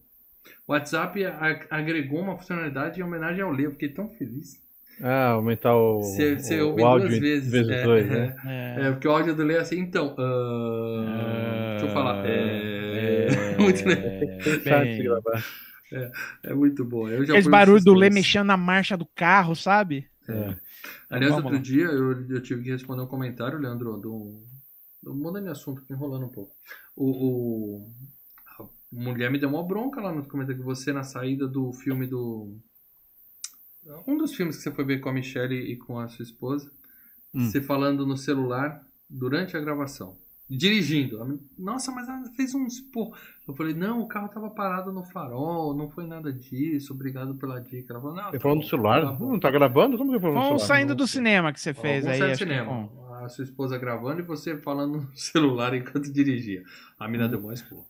[0.68, 1.24] WhatsApp
[1.72, 3.66] agregou uma funcionalidade em homenagem ao Lê.
[3.66, 4.62] Eu fiquei tão feliz.
[5.02, 7.84] Ah, aumentar o, Você- você o, áudio duas vezes, vezes é.
[7.84, 8.36] dois, né?
[8.46, 10.16] É, É, porque o áudio do Lê é assim, então.
[10.18, 12.26] ah, deixa eu falar.
[12.26, 14.82] É, é, muito, legal.
[14.84, 15.04] Bem.
[15.04, 15.46] gravar.
[16.44, 17.08] é muito bom.
[17.10, 20.08] Eu já um barulhos do Lê mexendo na marcha do carro, sabe?
[20.30, 20.56] É.
[21.10, 21.64] Aliás, Vamos outro lá.
[21.64, 24.42] dia eu, eu tive que responder um comentário, Leandro, do.
[25.04, 26.54] do mudando de assunto aqui, enrolando um pouco.
[26.96, 27.06] O,
[27.80, 27.88] o-
[28.60, 32.08] a mulher me deu uma bronca lá no comentário que você, na saída do filme
[32.08, 32.56] do.
[34.08, 36.72] Um dos filmes que você foi ver com a Michelle e com a sua esposa,
[37.34, 37.46] Hum.
[37.50, 40.18] você falando no celular durante a gravação.
[40.50, 41.40] Dirigindo.
[41.58, 43.18] Nossa, mas ela fez um expor.
[43.48, 47.62] Eu falei, não, o carro tava parado no farol, não foi nada disso, obrigado pela
[47.62, 47.94] dica.
[47.94, 48.24] Ela falou, não.
[48.28, 49.02] Ele tá falou no celular?
[49.02, 49.18] tá.
[49.18, 49.98] Não tá gravando?
[49.98, 50.78] Como que falou no Vamos celular?
[50.80, 52.32] saindo do cinema que você fez Algum aí.
[52.32, 52.70] acho que é cinema.
[52.70, 53.14] bom.
[53.24, 56.64] A sua esposa gravando e você falando no celular enquanto dirigia.
[57.00, 57.86] A mina deu mais expor.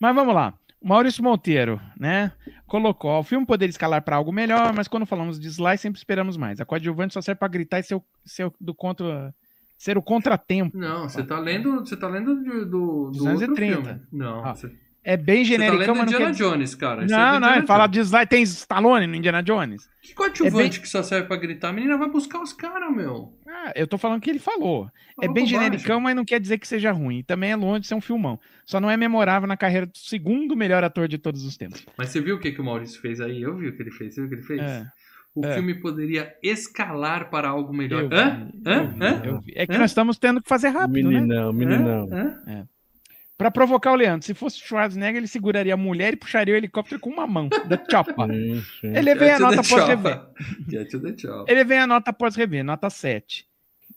[0.00, 0.54] Mas vamos lá.
[0.82, 2.32] Maurício Monteiro, né?
[2.66, 6.36] Colocou: o filme poderia escalar para algo melhor, mas quando falamos de Sly, sempre esperamos
[6.36, 6.60] mais.
[6.60, 9.34] A coadjuvante só serve para gritar e ser o, ser o- do contra,
[9.78, 10.76] ser o contratempo.
[10.76, 13.82] Não, você tá lendo, você tá lendo do, do outro 230.
[13.84, 14.00] filme.
[14.12, 14.72] Não, Ah, você,
[15.04, 16.44] É bem tá genericão, lendo mas não Indiana quer dizer...
[16.44, 17.04] Jones, cara.
[17.04, 19.88] Isso é Não, não, Indiana ele fala de Sly, tem Stallone no Indiana Jones.
[20.00, 21.70] Que coadjuvante é bem- que só serve pra gritar?
[21.70, 23.36] A menina vai buscar os caras, meu.
[23.48, 24.84] Ah, eu tô falando que ele falou.
[25.20, 25.46] É Fala bem bobagem.
[25.48, 27.18] genericão, mas não quer dizer que seja ruim.
[27.18, 28.38] E também é longe de ser um filmão.
[28.64, 31.84] Só não é memorável na carreira do segundo melhor ator de todos os tempos.
[31.96, 33.42] Mas você viu o que, que o Maurício fez aí?
[33.42, 34.14] Eu vi o que ele fez.
[34.14, 34.60] Você viu o que ele fez?
[34.60, 34.86] É.
[35.34, 35.54] O É.
[35.54, 38.02] filme poderia escalar para algo melhor.
[38.02, 38.48] Eu vi, Hã?
[38.64, 38.86] eu Hã?
[38.86, 39.22] vi, Hã?
[39.24, 39.52] eu vi.
[39.56, 39.78] É que Hã?
[39.78, 41.20] nós estamos tendo que fazer rápido, né?
[41.20, 42.08] Meninão, meninão.
[42.12, 42.68] Hã?
[43.42, 47.00] Pra provocar o Leandro, se fosse Schwarzenegger, ele seguraria a mulher e puxaria o helicóptero
[47.00, 47.76] com uma mão, da
[48.80, 48.96] sim.
[48.96, 50.20] Ele vem a nota após rever.
[51.48, 53.44] Ele vem a nota após rever, nota 7.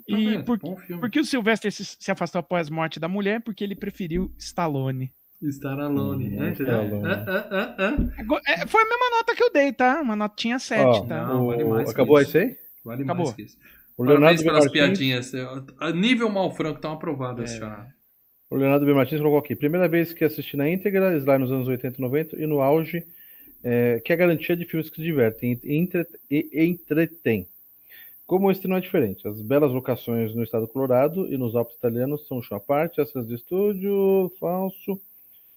[0.07, 0.43] Tá E vendo?
[0.45, 1.01] por, Bom filme.
[1.01, 3.41] por que o Sylvester se, se afastou após a morte da mulher?
[3.41, 5.11] Porque ele preferiu Stallone.
[5.41, 6.27] Estar alone.
[6.27, 6.53] Hum, né?
[6.59, 7.26] Hã?
[7.27, 7.76] Hã?
[7.77, 8.13] Hã?
[8.17, 10.01] Agora, é, foi a mesma nota que eu dei, tá?
[10.01, 11.26] Uma notinha 7, Ó, tá?
[11.26, 12.38] Não, vale o- mais acabou isso.
[12.38, 12.55] aí?
[12.84, 13.26] Vale Acabou.
[13.26, 13.57] mais que isso.
[13.97, 15.31] O Leonardo Parabéns pelas Martins, piadinhas.
[15.80, 17.59] A nível Malfranco estão aprovadas É.
[17.59, 17.88] já.
[18.56, 18.94] O Leonardo B.
[18.94, 19.53] Martins colocou aqui.
[19.53, 23.06] Primeira vez que assisti na íntegra, Sly nos anos 80 e 90, e no auge,
[23.61, 27.45] é, que é a garantia de filmes que se divertem e, entre, e entretêm.
[28.26, 29.27] Como este não é diferente.
[29.27, 33.02] As belas locações no estado do Colorado e nos Alpes italianos são show à parte,
[33.02, 35.02] as cenas de estúdio, falso,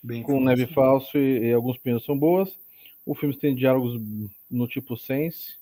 [0.03, 0.45] Bem com falso.
[0.45, 2.53] neve falso e, e alguns pneus são boas.
[3.07, 4.01] O filme tem diálogos
[4.51, 5.55] no tipo Sense.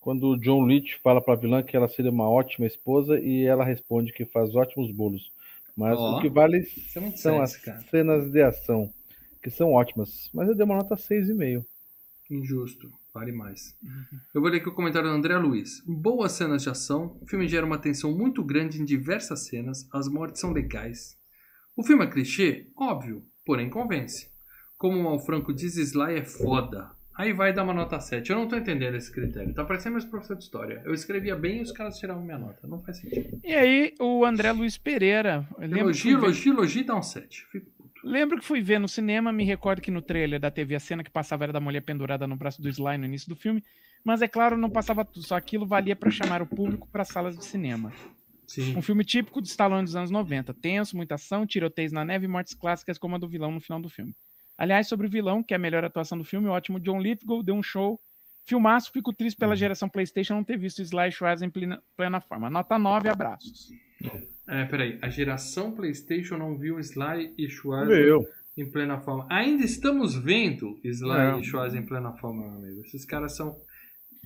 [0.00, 3.64] Quando John Leach fala para a vilã que ela seria uma ótima esposa e ela
[3.64, 5.30] responde que faz ótimos bolos.
[5.76, 7.80] Mas Ó, o que vale é são as sexy, cara.
[7.90, 8.92] cenas de ação,
[9.42, 10.30] que são ótimas.
[10.32, 11.64] Mas eu dei uma nota 6,5.
[12.30, 12.90] Injusto.
[13.12, 13.76] Vale mais.
[13.82, 14.20] Uhum.
[14.32, 15.82] Eu vou ler aqui o comentário do André Luiz.
[15.84, 17.18] Boas cenas de ação.
[17.20, 19.88] O filme gera uma tensão muito grande em diversas cenas.
[19.92, 21.18] As mortes são legais.
[21.76, 22.68] O filme é clichê?
[22.76, 23.24] Óbvio.
[23.44, 24.28] Porém convence.
[24.78, 26.90] Como o Malfranco diz, Sly é foda.
[27.20, 28.30] Aí vai dar uma nota 7.
[28.30, 29.52] Eu não tô entendendo esse critério.
[29.52, 30.80] Tá parecendo meus professor de história.
[30.86, 32.66] Eu escrevia bem e os caras tiravam minha nota.
[32.66, 33.38] Não faz sentido.
[33.44, 35.46] E aí, o André Luiz Pereira.
[35.60, 37.46] Elogio, elogio, elogio dá um 7.
[37.52, 38.00] Fico puto.
[38.02, 41.04] Lembro que fui ver no cinema, me recordo que no trailer da TV a cena
[41.04, 43.62] que passava era da mulher pendurada no braço do Sly no início do filme,
[44.02, 47.36] mas é claro, não passava tudo, só aquilo valia para chamar o público para salas
[47.36, 47.92] de cinema.
[48.46, 48.74] Sim.
[48.78, 52.28] Um filme típico de Stallone dos anos 90, tenso, muita ação, tiroteios na neve e
[52.28, 54.14] mortes clássicas como a do vilão no final do filme.
[54.60, 57.42] Aliás, sobre o vilão, que é a melhor atuação do filme, o ótimo John Lithgow
[57.42, 57.98] deu um show.
[58.46, 62.50] Filmaço, fico triste pela geração PlayStation não ter visto Sly Schwarz em plena, plena forma.
[62.50, 63.70] Nota 9, abraços.
[64.46, 64.98] É, peraí.
[65.00, 67.48] A geração PlayStation não viu Sly e
[67.86, 68.22] Meu.
[68.54, 69.26] em plena forma.
[69.30, 71.38] Ainda estamos vendo Sly É.
[71.38, 72.82] e Schwarzenegger em plena forma, meu amigo.
[72.84, 73.56] Esses caras são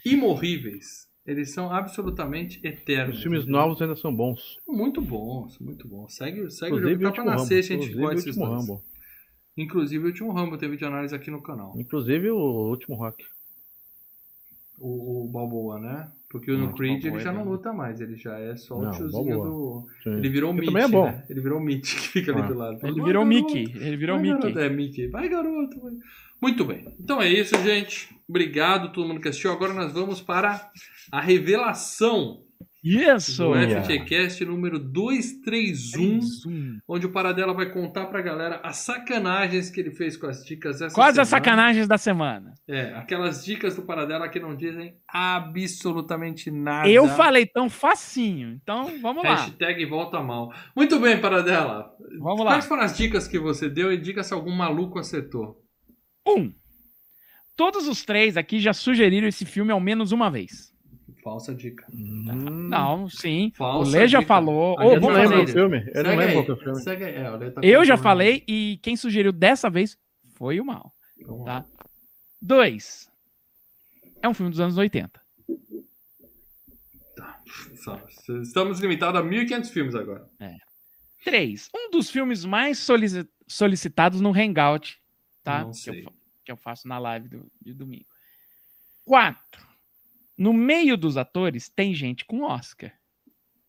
[0.05, 1.07] imorríveis.
[1.25, 3.17] Eles são absolutamente eternos.
[3.17, 3.61] Os filmes entendeu?
[3.61, 4.59] novos ainda são bons.
[4.67, 6.15] Muito bons, muito bons.
[6.17, 7.03] Segue, segue o jogo.
[7.03, 8.37] Tá pra nascer, a gente gosta desses.
[8.37, 8.83] Rambo.
[9.57, 11.73] Inclusive o último Rambo teve de análise aqui no canal.
[11.77, 12.37] Inclusive o
[12.71, 13.25] último Rock.
[14.79, 16.09] O, o Balboa, né?
[16.29, 18.57] Porque no Hum, Creed Balboa ele é já não bem- luta mais, ele já é
[18.57, 19.47] só o Não, tiozinho Balboa.
[19.47, 19.87] do.
[20.03, 20.11] Sim.
[20.17, 20.69] Ele virou o Que Mitch.
[20.73, 21.05] também é bom.
[21.07, 21.25] né?
[21.31, 22.47] Ele virou o Mitch que fica ali Ah.
[22.49, 22.73] do lado.
[22.75, 23.27] Ele Vai, virou garoto.
[23.55, 23.73] Mickey.
[23.79, 24.41] Ele virou Vai, Mickey.
[24.41, 24.59] garoto.
[24.59, 25.07] É, Mickey.
[25.07, 25.81] Vai, garoto.
[25.81, 25.93] vai.
[26.43, 26.93] Muito bem.
[26.99, 28.15] Então é isso, gente.
[28.29, 29.53] Obrigado todo mundo que assistiu.
[29.53, 30.71] Agora nós vamos para
[31.13, 32.43] a revelação
[32.85, 33.43] Isso!
[33.49, 33.83] do Yeah.
[33.83, 36.79] FGCast número 231, Um.
[36.87, 40.83] onde o Paradela vai contar pra galera as sacanagens que ele fez com as dicas
[40.83, 41.45] essa Quais as semana.
[41.45, 42.53] sacanagens da semana?
[42.69, 46.89] É, aquelas dicas do Paradela que não dizem absolutamente nada.
[46.89, 49.35] Eu falei tão facinho, então vamos lá.
[49.37, 50.53] Hashtag volta mal.
[50.77, 51.91] Muito bem, Paradela.
[52.19, 52.53] Vamos lá.
[52.53, 55.63] Quais foram as dicas que você deu e diga se algum maluco acertou.
[56.29, 56.53] Um.
[57.57, 60.74] Todos os três aqui já sugeriram esse filme ao menos uma vez.
[61.25, 61.87] Falsa dica.
[61.93, 62.69] Hum.
[62.69, 63.51] Não, sim.
[63.57, 64.29] Falsa o Lê já dica.
[64.29, 64.77] falou.
[64.79, 65.47] Não vamos lembro fazer.
[65.47, 65.91] do filme.
[65.95, 66.81] Eu não lembro é o filme.
[66.83, 67.15] Segue aí.
[67.17, 69.97] É, o Lê tá Eu já falei e quem sugeriu dessa vez
[70.37, 70.95] foi o Mal.
[71.27, 71.63] Vamos lá.
[71.63, 71.69] Tá?
[72.43, 73.11] Dois.
[74.23, 75.19] É um filme dos anos 80.
[77.77, 78.01] Só-
[78.43, 80.29] Estamos limitados a 1.500 filmes agora.
[81.25, 81.71] Três.
[81.75, 84.99] Um dos filmes mais solici- solicitados no Hangout,
[85.43, 85.61] tá?
[85.63, 86.05] Não Que sei.
[86.05, 86.13] eu,
[86.45, 88.07] que eu faço na live do, de domingo.
[89.05, 89.67] Quatro.
[90.37, 92.93] No meio dos atores, tem gente com Oscar.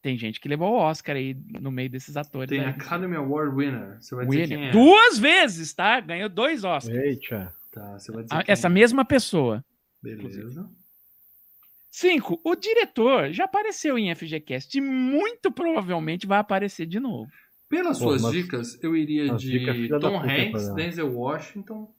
[0.02, 2.50] Tem gente que levou o Oscar aí no meio desses atores.
[2.50, 2.68] Tem aí.
[2.68, 3.98] Academy Award winner.
[4.02, 4.58] Você vai dizer Winner.
[4.60, 4.72] quem é.
[4.72, 6.00] Duas vezes, tá?
[6.00, 6.96] Ganhou dois Oscars.
[6.98, 7.54] Eita.
[7.72, 8.70] Tá, você vai dizer A- quem Essa é.
[8.70, 9.66] mesma pessoa.
[10.02, 10.70] Beleza.
[11.90, 17.32] Cinco, o diretor já apareceu em FGCast e muito provavelmente vai aparecer de novo.
[17.70, 20.76] Pelas Pô, suas mas- dicas, eu iria de Tom Hanks, Fernando.
[20.76, 21.92] Denzel Washington,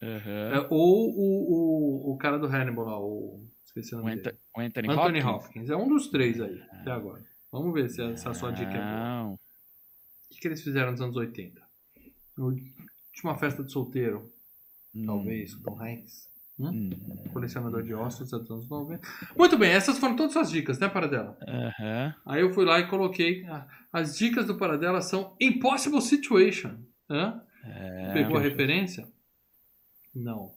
[0.00, 3.44] é, ou o, o, o cara do Hannibal lá, o...
[3.70, 4.38] Esqueci o O, nome Ant dele.
[4.56, 5.44] o Anthony, Anthony Hopkins.
[5.46, 5.70] Hopkins.
[5.70, 7.22] É um dos três aí, até agora.
[7.52, 8.80] Vamos ver se essa sua dica é
[9.24, 9.34] boa.
[9.34, 9.38] O
[10.30, 11.60] que, que eles fizeram nos anos 80?
[12.38, 14.30] Última festa de solteiro,
[15.06, 16.28] talvez, Tom Hanks.
[16.58, 16.68] Hum?
[16.68, 17.28] Hum.
[17.32, 19.06] Colecionador de ossos dos anos 90.
[19.36, 21.36] Muito bem, essas foram todas suas dicas, né, Paradela?
[21.46, 22.14] Aham.
[22.26, 23.44] Aí eu fui lá e coloquei.
[23.46, 26.76] ah, As dicas do Paradela são Impossible Situation.
[27.08, 27.42] Hã?
[27.64, 29.08] É, Pegou a referência?
[30.14, 30.54] Não.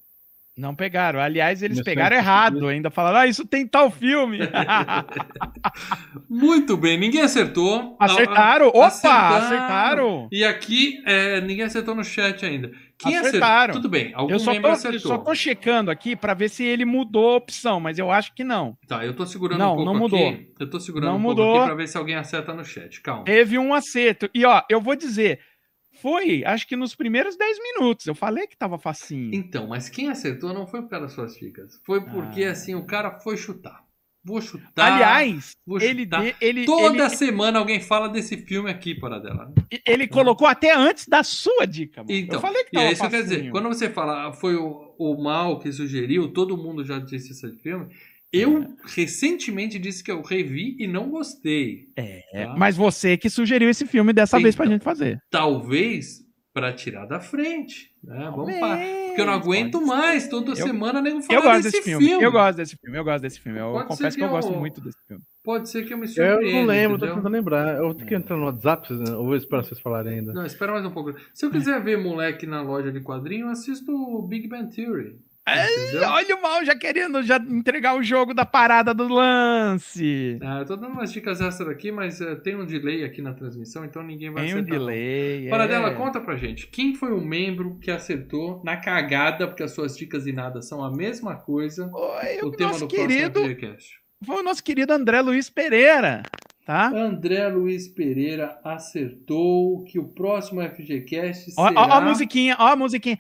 [0.56, 1.20] Não pegaram.
[1.20, 2.68] Aliás, eles Começou pegaram errado.
[2.68, 4.38] Ainda falaram, ah, isso tem tal filme.
[6.30, 7.96] Muito bem, ninguém acertou.
[8.00, 8.68] acertaram.
[8.68, 9.36] Opa, acertaram.
[9.46, 10.28] acertaram.
[10.32, 12.72] E aqui, é, ninguém acertou no chat ainda.
[12.98, 13.72] Quem Acertaram.
[13.72, 13.82] acertou?
[13.82, 15.02] Tudo bem, algum Eu só, membro tô, eu acertou.
[15.02, 18.44] só tô checando aqui pra ver se ele mudou a opção, mas eu acho que
[18.44, 18.78] não.
[18.88, 20.30] Tá, eu tô segurando Não, um pouco não mudou.
[20.30, 20.48] aqui.
[20.60, 21.56] Eu tô segurando Não um pouco mudou.
[21.58, 23.02] aqui pra ver se alguém acerta no chat.
[23.02, 23.24] Calma.
[23.26, 24.30] Teve um acerto.
[24.34, 25.40] E ó, eu vou dizer,
[26.04, 28.06] foi, acho que nos primeiros 10 minutos.
[28.06, 29.34] Eu falei que tava facinho.
[29.34, 31.80] Então, mas quem acertou não foi por causa das suas dicas.
[31.86, 32.52] Foi porque, Ah.
[32.52, 33.82] assim, o cara foi chutar.
[34.26, 34.94] Vou chutar.
[34.94, 36.24] Aliás, vou ele, chutar.
[36.24, 39.52] de- ele, Toda ele, semana alguém fala desse filme aqui, Paradela.
[39.86, 42.14] ele colocou até antes da sua dica, mano.
[42.16, 43.50] Então, eu falei que e tava é isso que eu quero dizer.
[43.52, 47.52] Quando você fala, ah, foi o, o mal que sugeriu, todo mundo já disse esse
[47.60, 47.88] filme.
[48.34, 48.66] Eu
[48.96, 51.88] recentemente disse que eu revi e não gostei.
[51.96, 52.56] É, tá?
[52.58, 54.74] mas você que sugeriu esse filme dessa vez pra Então.
[54.74, 55.20] gente fazer.
[55.30, 57.92] Talvez pra tirar da frente.
[58.04, 58.32] Né?
[58.36, 58.78] Vamos pa-
[59.08, 62.06] Porque eu não aguento mais toda Eu- semana nego falar Eu gosto desse desse filme.
[62.08, 62.24] filme.
[62.26, 62.98] Eu gosto desse filme.
[62.98, 63.60] Eu gosto desse filme.
[63.60, 65.24] Eu Pode confesso que, que eu gosto eu- muito desse filme.
[65.44, 66.52] Pode ser que eu me Eu surpreenda.
[66.60, 67.16] não lembro, tô entendeu?
[67.16, 67.78] tentando lembrar.
[67.78, 70.34] Eu ter que entrar no WhatsApp, vocês- eu vou esperar vocês falarem ainda.
[70.34, 71.14] Não, espera mais um pouco.
[71.34, 75.16] Se eu quiser ver moleque na loja de quadrinho, eu assisto o Big Bang Theory.
[75.46, 76.08] Entendeu?
[76.10, 80.40] Olha o mal já querendo já entregar o jogo da parada do lance.
[80.42, 83.34] Ah, eu tô dando umas dicas extras aqui, mas eh, tem um delay aqui na
[83.34, 84.80] transmissão, então ninguém vai Tem um acertar.
[84.80, 84.86] não.
[84.88, 85.50] delay.
[85.50, 85.94] Paradela, é.
[85.96, 86.68] conta pra gente.
[86.68, 90.82] Quem foi o membro que acertou na cagada, porque as suas dicas e nada são
[90.84, 94.00] a mesma coisa, Foi o tema do querido, próximo FGCast?
[94.26, 96.24] foi o nosso querido André Luiz Pereira,
[96.66, 96.88] tá?
[96.88, 101.82] André Luiz Pereira acertou que o próximo FGCast Ó, será...
[101.82, 103.20] ó, ó a musiquinha, ó a musiquinha.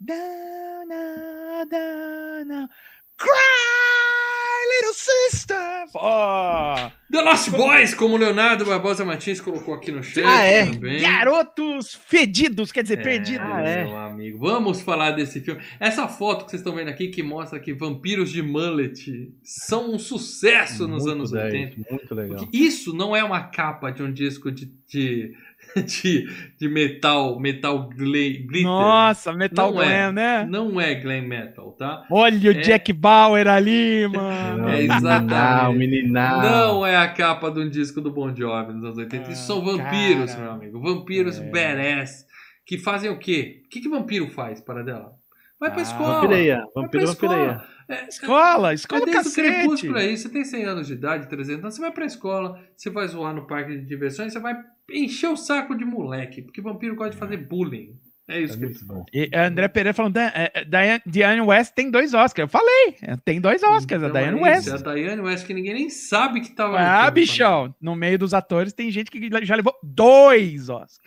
[0.00, 1.31] Dana,
[1.64, 2.68] dana,
[3.16, 5.84] cry, little sister.
[5.94, 10.64] Ó, The Lost Boys, como o Leonardo Barbosa Martins colocou aqui no chat Ah, é?
[10.66, 11.00] também.
[11.02, 13.46] garotos fedidos, quer dizer, É, perdidos.
[13.46, 14.38] meu amigo.
[14.38, 15.60] Vamos falar desse filme.
[15.78, 19.98] Essa foto que vocês estão vendo aqui que mostra que vampiros de mullet são um
[19.98, 21.90] sucesso nos Muito anos 10, 80.
[21.90, 22.36] Muito legal.
[22.38, 25.36] Porque isso não é uma capa de um disco de, de,
[25.86, 26.26] de,
[26.58, 28.62] de metal, metal gla- glitter.
[28.64, 29.86] Nossa, Metal Não é.
[29.86, 30.46] Glam, né?
[30.48, 32.04] Não é glam metal, tá?
[32.10, 32.60] Olha o É.
[32.60, 34.68] Jack Bauer ali, mano.
[34.72, 35.78] É exatamente.
[35.78, 36.42] Meninal.
[36.42, 39.30] Não é a capa de um disco do Bon Jovi nos anos 80.
[39.30, 40.42] Isso são Ah, vampiros, cara.
[40.44, 40.80] meu amigo.
[40.80, 41.50] Vampiros É.
[41.50, 42.26] badass.
[42.66, 43.62] Que fazem o quê?
[43.66, 45.10] O que, que vampiro faz, para dela?
[45.58, 46.14] Vai pra Ah, escola.
[46.20, 46.64] Vampireia.
[46.74, 47.32] Vampiro, escola.
[47.36, 47.72] vampireia.
[47.88, 49.48] É, Escola, é escola desde o cacete.
[49.58, 50.16] crepúsculo aí.
[50.16, 53.34] Você tem 100 anos de idade, 300 anos, você vai pra escola, você vai zoar
[53.34, 54.54] no parque de diversões, você vai
[54.90, 56.42] encher o saco de moleque.
[56.42, 57.98] Porque vampiro gosta de fazer bullying.
[58.28, 58.80] É isso É que eles.
[59.12, 62.44] E a André Pereira falando, "Dan- é, é, Diane, Diane West tem dois Oscars.
[62.46, 64.66] Eu falei, é, tem dois Oscars, a Então, Diane é West.
[64.68, 68.32] isso, A Diane West que ninguém nem sabe que tava Ah, bichão, no meio dos
[68.32, 70.98] atores tem gente que já levou dois Oscars.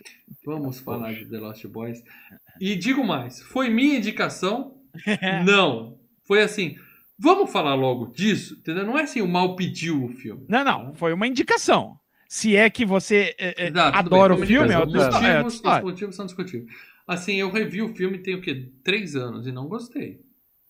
[0.44, 2.02] Vamos falar de The Lost Boys.
[2.60, 4.74] E digo mais, foi minha indicação?
[5.44, 5.98] Não.
[6.26, 6.76] Foi assim,
[7.18, 8.84] vamos falar logo disso, entendeu?
[8.84, 10.44] Não é assim, o mal pediu o filme.
[10.48, 11.96] Não, não, foi uma indicação.
[12.28, 16.16] Se é que você é, é, adora bem, o filme, é Os motivos, os motivos
[16.16, 16.70] são discutíveis.
[17.06, 18.68] Assim, eu revi o filme tem o quê?
[18.82, 20.20] Três anos e não gostei.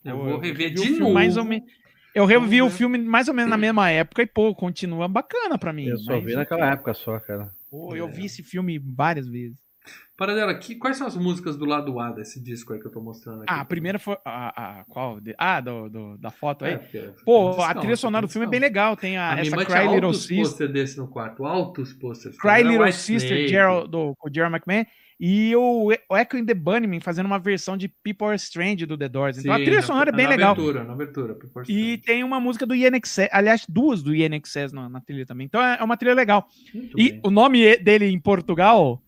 [0.05, 1.15] Eu vou rever de o filme novo.
[1.15, 1.69] mais ou menos-
[2.15, 5.73] Eu revi o filme mais ou menos na mesma época e, pô, continua bacana pra
[5.73, 5.87] mim.
[5.87, 7.51] Eu só mas, vi naquela época só, cara.
[7.71, 9.57] pô, eu vi esse filme várias vezes.
[10.17, 13.01] Paradela, que, quais são as músicas do lado A desse disco aí que eu tô
[13.03, 13.53] mostrando aqui?
[13.53, 14.17] Ah, a primeira foi.
[14.25, 15.19] A, a- qual?
[15.37, 16.73] Ah, do, do- da foto aí.
[16.73, 18.97] É, porque- Pô, a trilha sonora do filme é bem legal.
[18.97, 20.37] Tem a, A essa Cry Little Sister.
[20.39, 22.39] pôster desse no quarto, altos posters.
[22.39, 23.49] Cry Little White Sister, Snake.
[23.49, 24.87] Gerald, do, com o Gerald McMahon.
[25.21, 28.99] E o, o Echo and the Bunnymen fazendo uma versão de People Are Strange do
[28.99, 29.39] The Doors.
[29.39, 30.53] Então a Sim, trilha na- sonora é bem na legal.
[30.53, 34.73] Abertura, na abertura, People Are E tem uma música do INXS, aliás, duas do INXS
[34.73, 35.47] na, na trilha também.
[35.47, 36.47] Então é é uma trilha legal.
[36.75, 37.21] Muito E bem.
[37.25, 39.03] o nome dele em Portugal,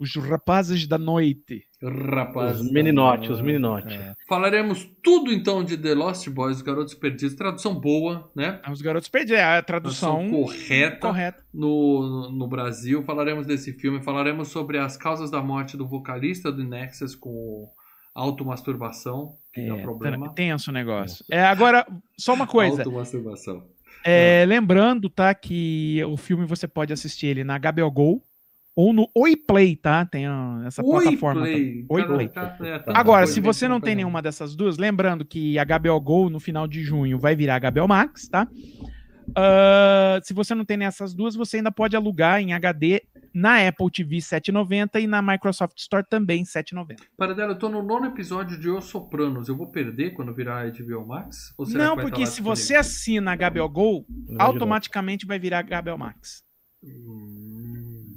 [0.00, 1.64] Os Rapazes da Noite.
[1.82, 2.60] Rapaz.
[2.60, 3.92] Os meninote, os meninote.
[3.94, 4.14] É.
[4.28, 7.34] Falaremos tudo então de The Lost Boys, os Garotos Perdidos.
[7.36, 8.60] Tradução boa, né?
[8.70, 10.96] Os garotos perderam é a tradução Tradução correta.
[11.08, 11.44] correta.
[11.52, 13.02] no, no Brasil.
[13.02, 17.68] Falaremos desse filme, falaremos sobre as causas da morte do vocalista do Nexus com
[18.14, 20.32] automasturbação, que dá É, problema.
[20.34, 21.24] tenso o negócio.
[21.30, 21.86] É, agora,
[22.16, 22.78] só uma coisa.
[22.82, 23.64] Automasturbação.
[24.04, 28.22] É, lembrando, tá, que o filme você pode assistir ele na HBO Go
[28.74, 30.06] ou no Oi Play, tá?
[30.06, 30.26] Tem
[30.66, 31.42] essa plataforma.
[31.44, 31.84] também.
[31.88, 32.28] Oi Oi Play.
[32.28, 32.70] Play.
[32.70, 36.40] é, Agora, se você não tem nenhuma dessas duas, lembrando que a HBO Go no
[36.40, 38.46] final de junho vai virar HBO Max, tá?
[39.36, 43.02] Ah, se você não tem nessas duas, você ainda pode alugar em HD
[43.32, 46.96] na Apple TV 7,90 e na Microsoft Store também 7,90.
[47.16, 49.48] Paradela, eu tô no nono episódio de Os Sopranos.
[49.48, 51.54] Eu vou perder quando virar HBO Max?
[51.56, 52.80] Ou será Não, que vai porque se você disponível?
[52.80, 54.06] assina a HBO Go,
[54.38, 56.42] automaticamente vai virar HBO Max.
[56.82, 58.09] Hum,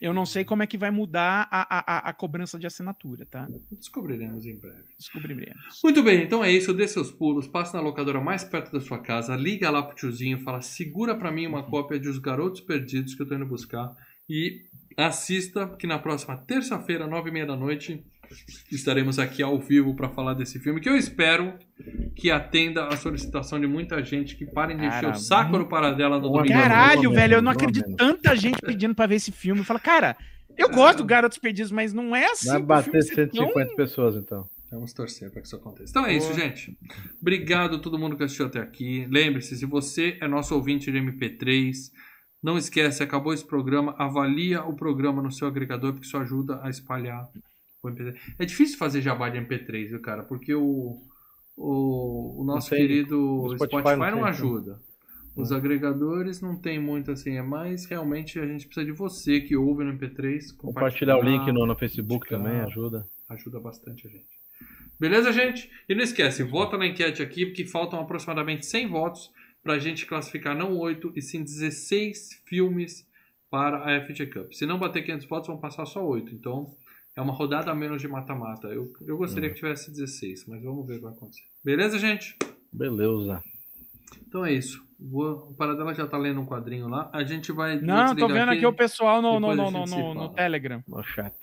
[0.00, 3.48] Eu não sei como é que vai mudar a, a, a- cobrança de assinatura, tá?
[3.70, 4.84] Descobriremos em breve.
[4.98, 5.80] Descobriremos.
[5.82, 6.72] Muito bem, então é isso.
[6.74, 10.38] Dê seus pulos, passe na locadora mais perto da sua casa, liga lá pro tiozinho,
[10.40, 13.94] fala: segura pra mim uma cópia de Os Garotos Perdidos que eu tô indo buscar.
[14.28, 14.64] E
[14.96, 18.02] assista, que na próxima terça-feira, nove e meia da noite,
[18.70, 21.54] estaremos aqui ao vivo pra falar desse filme, que eu espero
[22.14, 26.18] que atenda a solicitação de muita gente, que parem de encher o saco no Paradela
[26.18, 26.48] no domingo.
[26.48, 29.62] Caralho, velho, eu não acredito tanta gente pedindo pra ver esse filme.
[29.64, 30.16] Fala, cara,
[30.56, 32.48] eu gosto do Garotos Perdidos, mas não é assim.
[32.48, 34.44] Vai bater filme ser tão- 150 pessoas, então.
[34.70, 35.90] Vamos torcer para que isso aconteça.
[35.90, 36.76] Então é isso, gente.
[37.20, 39.06] Obrigado a todo mundo que assistiu até aqui.
[39.08, 41.90] Lembre-se, se você é nosso ouvinte de MP3,
[42.42, 46.68] não esquece, acabou esse programa, avalia o programa no seu agregador, porque isso ajuda a
[46.68, 47.28] espalhar
[47.86, 48.16] o MP3.
[48.38, 50.22] É difícil fazer jabá de MP3, viu, cara?
[50.22, 51.02] Porque o,
[51.56, 52.78] o, o nosso tem.
[52.78, 54.80] querido O Spotify, Spotify não, não tem, ajuda.
[55.36, 59.54] Os agregadores não tem muito assim, é mais realmente a gente precisa de você que
[59.54, 60.56] ouve no MP3.
[60.56, 63.06] Compartilhar o link no, no Facebook também ajuda.
[63.28, 64.36] Ajuda bastante a gente.
[64.98, 65.70] Beleza, gente?
[65.86, 69.30] E não esquece, vota na enquete aqui, porque faltam aproximadamente 100 votos
[69.62, 73.06] para a gente classificar não 8, e sim 16 filmes
[73.50, 74.52] para a FG Cup.
[74.52, 76.34] Se não bater 500 votos, vão passar só 8.
[76.34, 76.74] Então,
[77.16, 78.68] é uma rodada a menos de mata-mata.
[78.68, 81.44] Eu, eu gostaria que tivesse 16, mas vamos ver o que vai acontecer.
[81.64, 82.36] Beleza, gente?
[82.70, 83.42] Beleza.
[84.28, 84.84] Então é isso.
[85.00, 87.10] Vou, o Paradela já tá lendo um quadrinho lá.
[87.12, 87.80] A gente vai.
[87.80, 90.28] Não, tô vendo aqui o pessoal no, no, no, gente no, no-.
[90.30, 90.82] Telegram.
[90.86, 91.34] No chat.